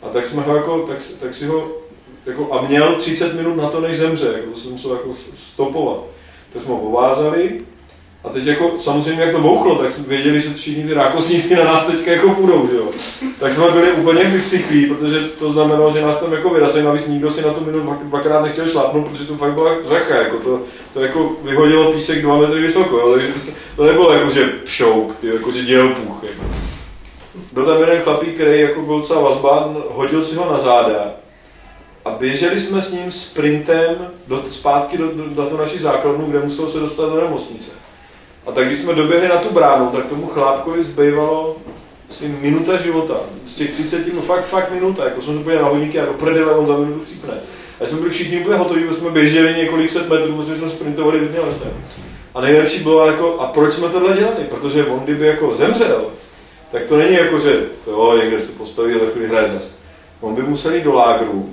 A 0.02 0.10
tak 0.10 0.26
jsme 0.26 0.42
ho 0.42 0.56
jako, 0.56 0.88
tak, 0.88 0.98
tak 1.20 1.34
si 1.34 1.46
ho, 1.46 1.72
jako, 2.26 2.54
a 2.54 2.62
měl 2.62 2.96
30 2.96 3.34
minut 3.34 3.56
na 3.56 3.70
to, 3.70 3.82
než 3.82 3.98
zemře, 3.98 4.28
jako, 4.28 4.52
to 4.52 4.60
jsem 4.60 4.72
musel 4.72 4.92
jako 4.92 5.16
stopovat. 5.36 6.04
Tak 6.54 6.62
jsme 6.62 6.72
ho 6.72 6.80
povázali, 6.80 7.66
a 8.24 8.30
teď 8.30 8.46
jako, 8.46 8.72
samozřejmě 8.78 9.24
jak 9.24 9.32
to 9.32 9.42
bouchlo, 9.42 9.76
tak 9.76 9.92
jsme 9.92 10.04
věděli, 10.04 10.40
že 10.40 10.54
všichni 10.54 10.84
ty 10.84 10.94
rákosníci 10.94 11.56
na 11.56 11.64
nás 11.64 11.86
teďka 11.86 12.12
jako 12.12 12.30
půjdou, 12.30 12.68
že 12.72 12.78
jo. 12.78 12.86
Tak 13.40 13.52
jsme 13.52 13.72
byli 13.72 13.92
úplně 13.92 14.24
vypsychlí, 14.24 14.86
protože 14.86 15.20
to 15.20 15.52
znamenalo, 15.52 15.92
že 15.92 16.02
nás 16.02 16.18
tam 16.18 16.34
jako 16.34 16.50
vyrazili, 16.50 16.86
navíc 16.86 17.08
nikdo 17.08 17.32
si 17.32 17.42
na 17.42 17.54
tu 17.54 17.66
minut 17.66 18.02
dvakrát 18.02 18.42
nechtěl 18.42 18.68
šlápnout, 18.68 19.08
protože 19.08 19.26
to 19.26 19.38
fakt 19.38 19.54
byla 19.54 19.76
řecha, 19.84 20.16
jako 20.16 20.38
to, 20.38 20.62
to 20.94 21.02
jako 21.02 21.32
vyhodilo 21.44 21.92
písek 21.92 22.22
dva 22.22 22.38
metry 22.38 22.62
vysoko, 22.62 22.98
jo, 22.98 23.14
takže 23.14 23.28
to, 23.28 23.52
to 23.76 23.84
nebylo 23.84 24.14
jako, 24.14 24.30
že 24.30 24.46
pšouk, 24.46 25.16
ty, 25.16 25.28
jako, 25.28 25.52
že 25.52 25.64
děl 25.64 25.90
puch, 25.90 26.24
jako 26.24 26.44
byl 27.52 27.66
tam 27.66 27.80
jeden 27.80 28.02
chlapík, 28.02 28.36
který 28.36 28.60
jako 28.60 28.82
byl 28.82 29.00
docela 29.00 29.22
vazba, 29.22 29.74
hodil 29.90 30.24
si 30.24 30.36
ho 30.36 30.52
na 30.52 30.58
záda 30.58 31.12
a 32.06 32.10
běželi 32.10 32.60
jsme 32.60 32.82
s 32.82 32.92
ním 32.92 33.12
sprintem 33.12 34.08
do, 34.28 34.44
zpátky 34.50 34.98
do, 34.98 35.12
do, 35.12 35.50
do 35.50 35.58
naší 35.58 35.78
základnu, 35.78 36.26
kde 36.26 36.40
musel 36.40 36.70
se 36.70 36.80
dostat 36.80 37.10
do 37.10 37.22
nemocnice. 37.22 37.72
A 38.46 38.52
tak 38.52 38.66
když 38.66 38.78
jsme 38.78 38.96
doběhli 38.96 39.28
na 39.28 39.38
tu 39.38 39.54
bránu, 39.54 39.88
tak 39.88 40.06
tomu 40.06 40.28
chlápkovi 40.28 40.84
zbývalo 40.84 41.58
asi 42.10 42.28
minuta 42.28 42.78
života. 42.78 43.20
Z 43.46 43.56
těch 43.56 43.72
30, 43.72 44.14
no 44.14 44.22
fakt, 44.22 44.46
fakt 44.46 44.72
minuta. 44.72 45.04
Jako 45.04 45.22
jsme 45.22 45.44
to 45.44 45.50
na 45.50 45.68
hodinky 45.68 46.00
a 46.00 46.14
prdele 46.14 46.52
on 46.52 46.68
za 46.68 46.78
minutu 46.78 47.00
chcípne. 47.00 47.34
A 47.82 47.86
jsme 47.86 47.98
byli 47.98 48.10
všichni 48.10 48.40
úplně 48.40 48.58
hotoví, 48.58 48.84
protože 48.84 49.00
jsme 49.00 49.10
běželi 49.10 49.54
několik 49.54 49.90
set 49.90 50.10
metrů, 50.10 50.36
protože 50.36 50.56
jsme 50.56 50.70
sprintovali 50.70 51.20
hodně 51.20 51.40
lesem. 51.40 51.72
A 52.36 52.42
nejlepší 52.42 52.84
bylo 52.84 53.08
jako, 53.08 53.40
a 53.40 53.48
proč 53.48 53.74
jsme 53.74 53.90
tohle 53.90 54.18
dělali? 54.18 54.44
Protože 54.50 54.86
on 54.86 55.00
kdyby 55.00 55.28
jako 55.28 55.54
zemřel, 55.54 56.06
tak 56.72 56.84
to 56.84 56.98
není 56.98 57.16
jako, 57.16 57.40
že 57.40 57.66
jo, 57.88 58.18
někde 58.22 58.40
se 58.40 58.52
postaví 58.52 58.94
a 58.94 59.00
za 59.00 59.12
chvíli 59.12 59.28
hraje 59.28 59.48
zas. 59.48 59.76
On 60.22 60.36
by 60.36 60.42
musel 60.42 60.74
jít 60.74 60.84
do 60.84 60.94
lágru 60.94 61.52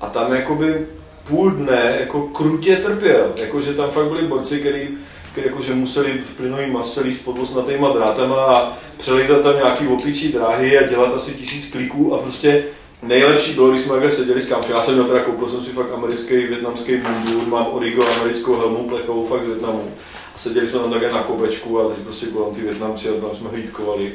a 0.00 0.06
tam 0.06 0.32
jakoby 0.32 0.86
půl 1.28 1.50
dne 1.50 1.96
jako 2.00 2.20
krutě 2.20 2.76
trpěl, 2.76 3.32
jakože 3.40 3.74
tam 3.74 3.90
fakt 3.90 4.06
byli 4.06 4.26
borci, 4.26 4.60
který 4.60 4.88
jakože 5.36 5.74
museli 5.74 6.18
v 6.18 6.36
plynový 6.36 6.70
mase 6.70 7.00
líst 7.00 7.24
pod 7.24 7.38
osnatýma 7.38 7.92
drátama 7.92 8.44
a 8.44 8.72
přelizat 8.96 9.42
tam 9.42 9.56
nějaký 9.56 9.86
opičí 9.86 10.32
dráhy 10.32 10.78
a 10.78 10.86
dělat 10.86 11.14
asi 11.14 11.34
tisíc 11.34 11.72
kliků 11.72 12.14
a 12.14 12.18
prostě 12.18 12.64
nejlepší 13.02 13.54
bylo, 13.54 13.70
když 13.70 13.80
jsme 13.80 13.92
takhle 13.92 14.10
seděli 14.10 14.40
s 14.40 14.46
kámoši. 14.46 14.72
Já 14.72 14.82
jsem 14.82 14.94
měl 14.94 15.06
teda, 15.06 15.20
koupil 15.20 15.48
jsem 15.48 15.62
si 15.62 15.70
fakt 15.70 15.92
americký, 15.94 16.36
větnamský 16.36 16.96
mundur, 16.96 17.46
mám 17.46 17.66
Origo, 17.72 18.06
americkou 18.06 18.56
helmu 18.56 18.88
plechovou, 18.88 19.26
fakt 19.26 19.42
z 19.42 19.46
Větnamu. 19.46 19.92
A 20.34 20.38
seděli 20.38 20.68
jsme 20.68 20.78
tam 20.78 20.90
také 20.90 21.12
na 21.12 21.22
kopečku 21.22 21.80
a 21.80 21.88
teď 21.88 21.98
prostě 21.98 22.26
kolem 22.26 22.54
ty 22.54 22.60
Větnamci 22.60 23.08
a 23.08 23.20
tam 23.20 23.34
jsme 23.34 23.48
hlídkovali. 23.48 24.12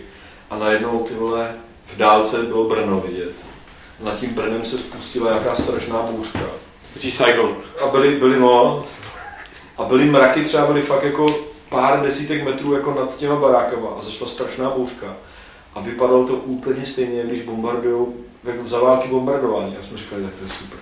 A 0.49 0.57
najednou 0.57 0.99
ty 0.99 1.13
vole, 1.13 1.55
v 1.86 1.97
dálce 1.97 2.43
bylo 2.43 2.63
Brno 2.63 3.03
vidět. 3.07 3.32
Nad 3.99 4.20
tím 4.20 4.34
Brnem 4.34 4.63
se 4.63 4.78
spustila 4.78 5.32
nějaká 5.32 5.55
strašná 5.55 6.01
bouřka. 6.01 6.45
Myslíš 6.93 7.13
Saigon? 7.13 7.57
A 7.82 7.88
byly, 7.88 8.15
byly 8.15 8.39
no, 8.39 8.84
a 9.80 9.84
byly 9.84 10.05
mraky, 10.05 10.43
třeba 10.43 10.65
byly 10.65 10.82
fakt 10.82 11.03
jako 11.03 11.27
pár 11.69 12.01
desítek 12.01 12.45
metrů 12.45 12.73
jako 12.73 12.93
nad 12.99 13.17
těma 13.17 13.36
barákama 13.36 13.88
a 13.97 14.01
zašla 14.01 14.27
strašná 14.27 14.69
bouřka. 14.69 15.15
A 15.75 15.82
vypadalo 15.82 16.27
to 16.27 16.34
úplně 16.34 16.86
stejně, 16.86 17.23
když 17.23 17.41
bombardují, 17.41 18.07
jako 18.43 18.67
za 18.67 18.80
války 18.80 19.07
bombardování. 19.07 19.77
A 19.77 19.82
jsme 19.82 19.97
říkali, 19.97 20.23
tak 20.23 20.34
to 20.34 20.43
je 20.43 20.49
super. 20.49 20.80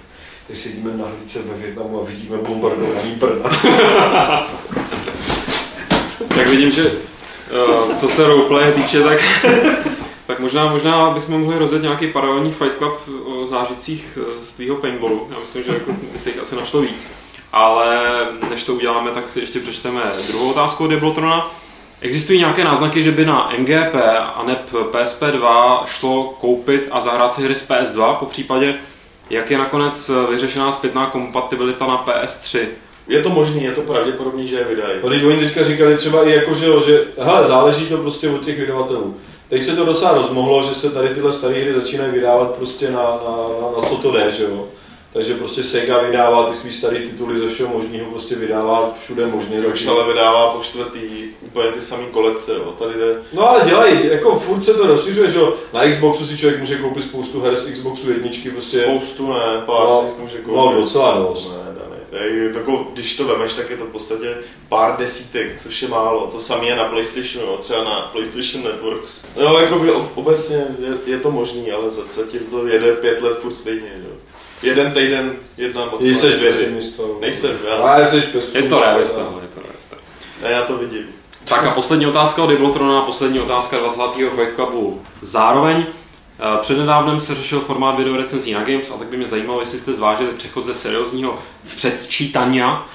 Teď 0.48 0.58
sedíme 0.58 0.98
na 0.98 1.06
hlídce 1.06 1.41
ve 1.41 1.54
Větnamu 1.58 2.02
a 2.02 2.04
vidíme 2.04 2.38
bombardování 2.38 3.12
Brna. 3.12 3.50
tak 6.28 6.48
vidím, 6.48 6.72
že 6.72 6.91
uh, 6.91 7.95
co 7.95 8.10
se 8.10 8.28
roleplay 8.28 8.72
týče, 8.74 9.04
tak, 9.04 9.20
tak 10.28 10.39
možná, 10.39 10.72
možná 10.72 11.10
bychom 11.10 11.41
mohli 11.41 11.58
rozjet 11.58 11.82
nějaký 11.82 12.08
paralelní 12.08 12.52
Fight 12.52 12.78
Club 12.78 13.00
o 13.26 13.48
zážitcích 13.48 14.18
z 14.39 14.54
tvýho 14.54 14.76
paintballu. 14.76 15.28
Já 15.30 15.39
myslím, 15.39 15.64
že 15.64 15.72
jako, 15.72 15.91
se 16.18 16.30
jich 16.30 16.39
asi 16.39 16.56
našlo 16.56 16.82
víc. 16.82 17.27
Ale 17.54 18.18
než 18.50 18.64
to 18.64 18.74
uděláme, 18.74 19.12
tak 19.12 19.30
si 19.30 19.39
ještě 19.39 19.60
přečteme 19.60 20.02
druhou 20.28 20.50
otázku 20.50 20.84
od 20.84 20.88
Devlotrona. 20.88 21.52
Existují 22.02 22.39
nějaké 22.39 22.64
náznaky, 22.64 23.04
že 23.04 23.12
by 23.12 23.26
na 23.26 23.52
MGP 23.58 23.95
a 24.36 24.43
NEP 24.48 24.72
PSP2 24.72 25.86
šlo 25.86 26.36
koupit 26.39 26.88
a 26.91 27.00
zahrát 27.00 27.34
si 27.34 27.43
hry 27.43 27.56
z 27.56 27.70
PS2, 27.70 28.16
po 28.16 28.26
případě 28.26 28.76
jak 29.30 29.52
je 29.52 29.58
nakonec 29.58 30.12
vyřešená 30.30 30.72
zpětná 30.72 31.06
kompatibilita 31.10 31.88
na 31.88 32.06
PS3? 32.06 32.60
Je 33.08 33.24
to 33.24 33.30
možný, 33.30 33.64
je 33.64 33.72
to 33.72 33.82
pravděpodobný, 33.82 34.48
že 34.48 34.56
je 34.56 34.64
vydají. 34.64 35.00
No, 35.04 35.28
oni 35.28 35.39
teďka 35.39 35.64
říkali 35.64 35.95
třeba 35.95 36.24
i 36.24 36.32
jako, 36.32 36.54
že, 36.54 36.66
že 36.86 37.04
hele, 37.18 37.48
záleží 37.48 37.86
to 37.86 37.98
prostě 37.98 38.30
od 38.30 38.45
těch 38.45 38.60
vydavatelů. 38.60 39.16
Teď 39.50 39.64
se 39.64 39.76
to 39.76 39.86
docela 39.86 40.14
rozmohlo, 40.14 40.64
že 40.64 40.74
se 40.74 40.89
tady 40.89 41.10
tyhle 41.10 41.34
staré 41.34 41.62
hry 41.62 41.74
začínají 41.74 42.12
vydávat 42.12 42.52
prostě 42.52 42.91
na, 42.91 43.02
na, 43.02 43.38
na, 43.62 43.82
na 43.82 43.88
co 43.89 43.95
to 43.95 44.12
jde, 44.12 44.32
že 44.32 44.43
jo. 44.43 44.68
Takže 45.18 45.34
prostě 45.34 45.63
Sega 45.63 46.01
vydává 46.01 46.49
ty 46.49 46.55
svý 46.55 46.72
staré 46.72 46.99
tituly 46.99 47.39
ze 47.39 47.49
všeho 47.49 47.74
možného, 47.74 48.11
prostě 48.11 48.36
vydává 48.36 48.93
všude 49.01 49.28
možně. 49.28 49.59
Už 49.59 49.88
ale 49.88 50.07
vydává 50.07 50.49
po 50.49 50.63
čtvrtý 50.63 50.99
úplně 51.41 51.72
ty 51.72 51.82
samé 51.82 52.03
kolekce, 52.05 52.53
jo. 52.53 52.74
Tady 52.80 52.93
jde... 52.93 53.22
No 53.34 53.49
ale 53.49 53.65
dělají, 53.65 54.07
jako 54.07 54.36
furt 54.36 54.63
se 54.63 54.74
to 54.74 54.88
rozšiřuje, 54.88 55.30
že 55.30 55.38
jo. 55.38 55.53
Na 55.74 55.89
Xboxu 55.89 56.26
si 56.26 56.38
člověk 56.38 56.59
může 56.59 56.76
koupit 56.76 57.03
spoustu 57.03 57.41
her 57.41 57.55
z 57.55 57.72
Xboxu 57.72 58.11
jedničky, 58.11 58.51
prostě. 58.51 58.82
Spoustu 58.84 59.34
ne, 59.34 59.61
pár 59.65 59.88
no, 59.88 60.01
si 60.01 60.22
může 60.22 60.38
koupit. 60.38 60.55
No 60.55 60.82
docela 60.82 61.18
dost. 61.18 61.51
Ne, 62.11 62.26
je, 62.26 62.53
tako, 62.53 62.88
když 62.93 63.18
to 63.18 63.24
vemeš, 63.24 63.53
tak 63.53 63.70
je 63.70 63.78
to 63.78 63.86
v 63.86 63.91
podstatě 63.91 64.38
pár 64.70 64.97
desítek, 64.97 65.59
což 65.59 65.82
je 65.82 65.88
málo. 65.88 66.28
To 66.32 66.39
samé 66.39 66.65
je 66.65 66.76
na 66.76 66.86
PlayStationu, 66.86 67.47
jo, 67.47 67.57
třeba 67.57 67.84
na 67.84 68.01
PlayStation 68.11 68.63
Networks. 68.63 69.26
No, 69.38 69.59
jako 69.59 69.80
by 69.80 69.91
obecně 69.91 70.65
je, 70.80 71.13
je 71.13 71.20
to 71.20 71.32
možný, 71.32 71.72
ale 71.72 71.89
zatím 71.89 72.39
to 72.51 72.68
jede 72.68 72.93
pět 72.93 73.22
let 73.22 73.39
furt 73.41 73.53
stejně. 73.53 73.91
Jo. 74.03 74.07
Jeden 74.62 74.91
týden, 74.91 75.36
jedna 75.58 75.86
moc. 75.86 76.03
Jsi 76.03 76.32
pesimista. 76.32 77.03
Nejsem, 77.22 77.58
já. 77.68 77.76
Ale 77.76 78.05
jsi 78.05 78.22
pesimista. 78.22 78.60
Je 78.60 78.70
to 78.70 78.80
realista, 78.80 79.20
je 79.20 79.47
to 79.55 79.62
realista. 79.62 79.95
Ne, 80.43 80.51
já 80.51 80.62
to 80.62 80.78
vidím. 80.78 81.05
Tak 81.43 81.66
a 81.66 81.72
poslední 81.72 82.08
otázka 82.08 82.43
od 82.43 82.51
Iblotrona, 82.51 83.01
poslední 83.01 83.39
otázka 83.39 83.78
20. 83.78 84.01
Fight 84.16 84.55
Clubu. 84.55 85.01
Zároveň 85.22 85.86
eh, 85.86 86.58
přednedávnem 86.62 87.20
se 87.20 87.36
řešil 87.36 87.62
formát 87.62 87.97
video 87.97 88.18
recenzí 88.18 88.53
na 88.53 88.64
Games 88.64 88.91
a 88.91 88.97
tak 88.97 89.08
by 89.08 89.18
mě 89.18 89.28
zajímalo, 89.28 89.60
jestli 89.60 89.80
jste 89.80 89.93
zvážili 89.93 90.34
přechod 90.34 90.66
ze 90.66 90.76
seriózního 90.76 91.39
předčítania 91.76 92.86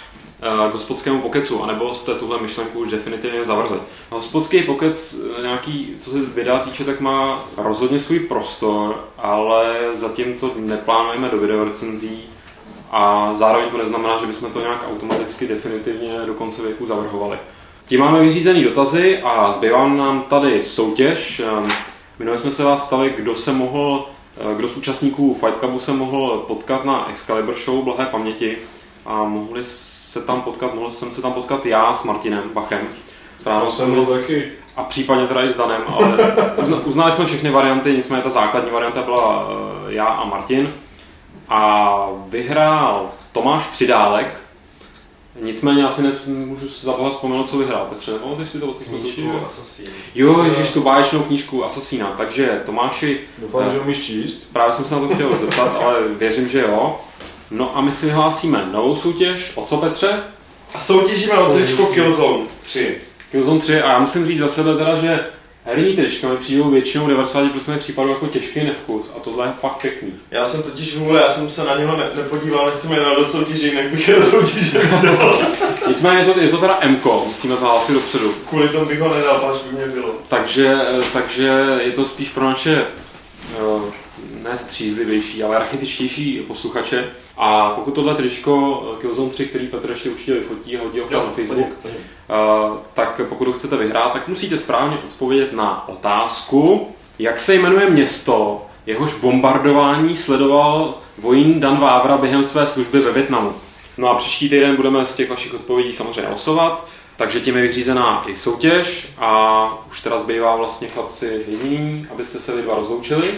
k 0.70 0.72
hospodskému 0.72 1.20
pokecu, 1.20 1.62
anebo 1.62 1.94
jste 1.94 2.14
tuhle 2.14 2.42
myšlenku 2.42 2.78
už 2.78 2.90
definitivně 2.90 3.44
zavrhli. 3.44 3.78
Hospodský 4.10 4.62
pokec, 4.62 5.16
eh, 5.38 5.42
nějaký, 5.42 5.96
co 5.98 6.10
se 6.10 6.18
videa 6.20 6.58
týče, 6.58 6.84
tak 6.84 7.00
má 7.00 7.44
rozhodně 7.56 8.00
svůj 8.00 8.20
prostor, 8.20 9.04
ale 9.18 9.90
zatím 9.92 10.38
to 10.38 10.50
neplánujeme 10.56 11.28
do 11.28 11.38
video 11.38 11.64
recenzí 11.64 12.20
a 12.90 13.34
zároveň 13.34 13.70
to 13.70 13.78
neznamená, 13.78 14.18
že 14.18 14.26
bychom 14.26 14.52
to 14.52 14.60
nějak 14.60 14.86
automaticky 14.90 15.48
definitivně 15.48 16.18
do 16.26 16.34
konce 16.34 16.62
věku 16.62 16.86
zavrhovali. 16.86 17.38
Tím 17.86 18.00
máme 18.00 18.20
vyřízený 18.20 18.64
dotazy 18.64 19.18
a 19.22 19.52
zbývá 19.52 19.88
nám 19.88 20.22
tady 20.22 20.62
soutěž. 20.62 21.40
Ehm, 21.40 21.68
Minule 22.18 22.38
jsme 22.38 22.52
se 22.52 22.64
vás 22.64 22.86
ptali, 22.86 23.14
kdo 23.16 23.36
se 23.36 23.52
mohl, 23.52 24.06
eh, 24.36 24.54
kdo 24.54 24.68
z 24.68 24.76
účastníků 24.76 25.34
Fight 25.34 25.58
Clubu 25.58 25.78
se 25.78 25.92
mohl 25.92 26.44
potkat 26.48 26.84
na 26.84 27.10
Excalibur 27.10 27.54
Show 27.54 27.84
Blahé 27.84 28.06
paměti 28.06 28.58
a 29.06 29.24
mohli 29.24 29.64
se 30.12 30.20
tam 30.20 30.42
potkat, 30.42 30.74
mohl 30.74 30.90
jsem 30.90 31.12
se 31.12 31.22
tam 31.22 31.32
potkat 31.32 31.66
já 31.66 31.94
s 31.94 32.04
Martinem 32.04 32.42
Bachem. 32.54 32.88
Tam 33.44 33.68
jsem 33.68 33.94
byl 33.94 34.06
taky. 34.06 34.52
A 34.76 34.84
případně 34.84 35.26
teda 35.26 35.44
i 35.44 35.50
s 35.50 35.56
Danem, 35.56 35.82
ale 35.86 36.16
uzna, 36.62 36.76
uznali 36.84 37.12
jsme 37.12 37.26
všechny 37.26 37.50
varianty, 37.50 37.92
nicméně 37.92 38.22
ta 38.22 38.30
základní 38.30 38.70
varianta 38.70 39.02
byla 39.02 39.48
eh, 39.48 39.92
já 39.92 40.04
a 40.04 40.24
Martin. 40.24 40.74
A 41.48 41.96
vyhrál 42.28 43.08
Tomáš 43.32 43.66
Přidálek, 43.66 44.42
Nicméně 45.40 45.86
asi 45.86 46.02
nemůžu 46.26 46.68
za 46.68 46.92
boha 46.92 47.10
vzpomenout, 47.10 47.50
co 47.50 47.58
vyhrál, 47.58 47.86
Petře. 47.86 48.12
Pamatuješ 48.12 48.50
si 48.50 48.60
to, 48.60 48.66
o 48.66 48.74
co 48.74 48.84
jsme. 48.84 48.98
Jo, 50.14 50.44
ježiš, 50.44 50.72
tu 50.72 50.80
báječnou 50.82 51.22
knížku 51.22 51.64
Asasína. 51.64 52.14
Takže 52.16 52.62
Tomáši, 52.66 53.20
Doufám, 53.38 53.70
že 53.70 53.80
umíš 53.80 54.04
číst. 54.04 54.48
právě 54.52 54.72
jsem 54.72 54.84
se 54.84 54.94
na 54.94 55.00
to 55.00 55.14
chtěl 55.14 55.38
zeptat, 55.38 55.76
ale 55.82 55.94
věřím, 56.08 56.48
že 56.48 56.60
jo. 56.60 57.00
No 57.54 57.76
a 57.76 57.80
my 57.80 57.92
si 57.92 58.06
vyhlásíme 58.06 58.68
novou 58.72 58.96
soutěž. 58.96 59.52
O 59.54 59.64
co, 59.64 59.76
Petře? 59.76 60.24
A 60.74 60.78
soutěžíme 60.78 61.34
o 61.34 61.54
tričko 61.54 61.86
Killzone 61.86 62.44
3. 62.62 62.96
Killzone 63.30 63.60
3 63.60 63.82
a 63.82 63.92
já 63.92 63.98
musím 63.98 64.26
říct 64.26 64.38
za 64.38 64.48
sebe 64.48 64.76
teda, 64.76 64.96
že 64.96 65.26
herní 65.64 65.96
trička 65.96 66.28
mi 66.28 66.36
přijdou 66.36 66.70
většinou 66.70 67.06
90% 67.06 67.78
případů 67.78 68.08
jako 68.08 68.26
těžký 68.26 68.64
nevkus 68.64 69.02
a 69.16 69.20
tohle 69.20 69.46
je 69.46 69.52
fakt 69.60 69.82
pěkný. 69.82 70.12
Já 70.30 70.46
jsem 70.46 70.62
totiž 70.62 70.96
vůle, 70.96 71.20
já 71.20 71.28
jsem 71.28 71.50
se 71.50 71.64
na 71.64 71.78
něho 71.78 71.96
ne, 71.96 72.04
nepodíval, 72.16 72.66
než 72.66 72.74
jsem 72.74 72.92
je 72.92 73.00
dal 73.00 73.16
do 73.16 73.26
soutěže, 73.26 73.66
jinak 73.66 73.90
bych 73.90 74.08
je 74.08 74.14
do 74.14 74.22
soutěže 74.22 74.78
vydal. 74.78 75.38
Nicméně 75.88 76.20
je 76.20 76.24
to, 76.24 76.40
je 76.40 76.48
to 76.48 76.58
teda 76.58 76.80
MKO, 76.88 77.24
musíme 77.28 77.56
zahlásit 77.56 77.92
dopředu. 77.92 78.34
Kvůli 78.48 78.68
tomu 78.68 78.86
bych 78.86 79.00
ho 79.00 79.14
nedal, 79.14 79.50
až 79.54 79.60
by 79.70 79.76
mě 79.76 79.86
bylo. 79.86 80.14
Takže, 80.28 80.76
takže 81.12 81.78
je 81.80 81.92
to 81.92 82.06
spíš 82.06 82.28
pro 82.28 82.44
naše 82.44 82.84
eh, 83.54 83.92
ne 84.42 84.58
střízlivější, 84.58 85.42
ale 85.42 85.58
rachitičtější 85.58 86.40
posluchače. 86.48 87.10
A 87.36 87.70
pokud 87.70 87.94
tohle 87.94 88.14
tričko 88.14 88.82
eh, 88.96 89.00
Killzone 89.00 89.30
3, 89.30 89.46
který 89.46 89.66
Petr 89.66 89.90
ještě 89.90 90.10
určitě 90.10 90.34
vyfotí 90.34 90.76
a 90.76 90.82
hodí 90.82 91.00
ho 91.00 91.10
na 91.10 91.30
Facebook, 91.30 91.68
hodím. 91.82 91.98
eh, 92.30 92.34
tak 92.94 93.20
pokud 93.28 93.46
ho 93.48 93.52
chcete 93.54 93.76
vyhrát, 93.76 94.12
tak 94.12 94.28
musíte 94.28 94.58
správně 94.58 94.96
odpovědět 94.96 95.52
na 95.52 95.88
otázku, 95.88 96.88
jak 97.18 97.40
se 97.40 97.54
jmenuje 97.54 97.90
město, 97.90 98.66
jehož 98.86 99.14
bombardování 99.14 100.16
sledoval 100.16 100.94
vojín 101.18 101.60
Dan 101.60 101.80
Vávra 101.80 102.16
během 102.16 102.44
své 102.44 102.66
služby 102.66 103.00
ve 103.00 103.12
Větnamu. 103.12 103.52
No 103.98 104.08
a 104.10 104.14
příští 104.14 104.48
týden 104.48 104.76
budeme 104.76 105.06
z 105.06 105.14
těch 105.14 105.30
vašich 105.30 105.54
odpovědí 105.54 105.92
samozřejmě 105.92 106.30
losovat, 106.30 106.86
takže 107.16 107.40
tím 107.40 107.56
je 107.56 107.62
vyřízená 107.62 108.24
i 108.26 108.36
soutěž 108.36 109.08
a 109.18 109.64
už 109.90 110.00
teda 110.00 110.18
zbývá 110.18 110.56
vlastně 110.56 110.88
chlapci 110.88 111.44
jediný, 111.48 112.06
abyste 112.12 112.40
se 112.40 112.56
vy 112.56 112.62
dva 112.62 112.74
rozloučili 112.74 113.28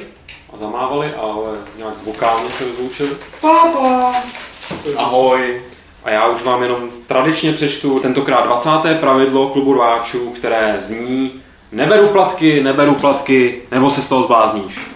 a 0.55 0.59
zamávali, 0.59 1.15
ale 1.15 1.59
nějak 1.79 1.95
vokálně 2.05 2.51
se 2.51 2.65
rozloučili. 2.69 3.11
Papa! 3.41 4.15
Ahoj. 4.97 5.63
A 6.05 6.11
já 6.11 6.29
už 6.29 6.43
vám 6.43 6.63
jenom 6.63 6.89
tradičně 7.07 7.53
přečtu 7.53 7.99
tentokrát 8.01 8.47
20. 8.47 9.01
pravidlo 9.01 9.49
klubu 9.49 9.73
rváčů, 9.73 10.31
které 10.31 10.77
zní 10.79 11.45
Neberu 11.75 12.09
platky, 12.09 12.63
neberu 12.63 12.95
platky, 12.95 13.63
nebo 13.71 13.91
se 13.91 14.03
z 14.03 14.09
toho 14.09 14.23
zblázníš. 14.23 14.94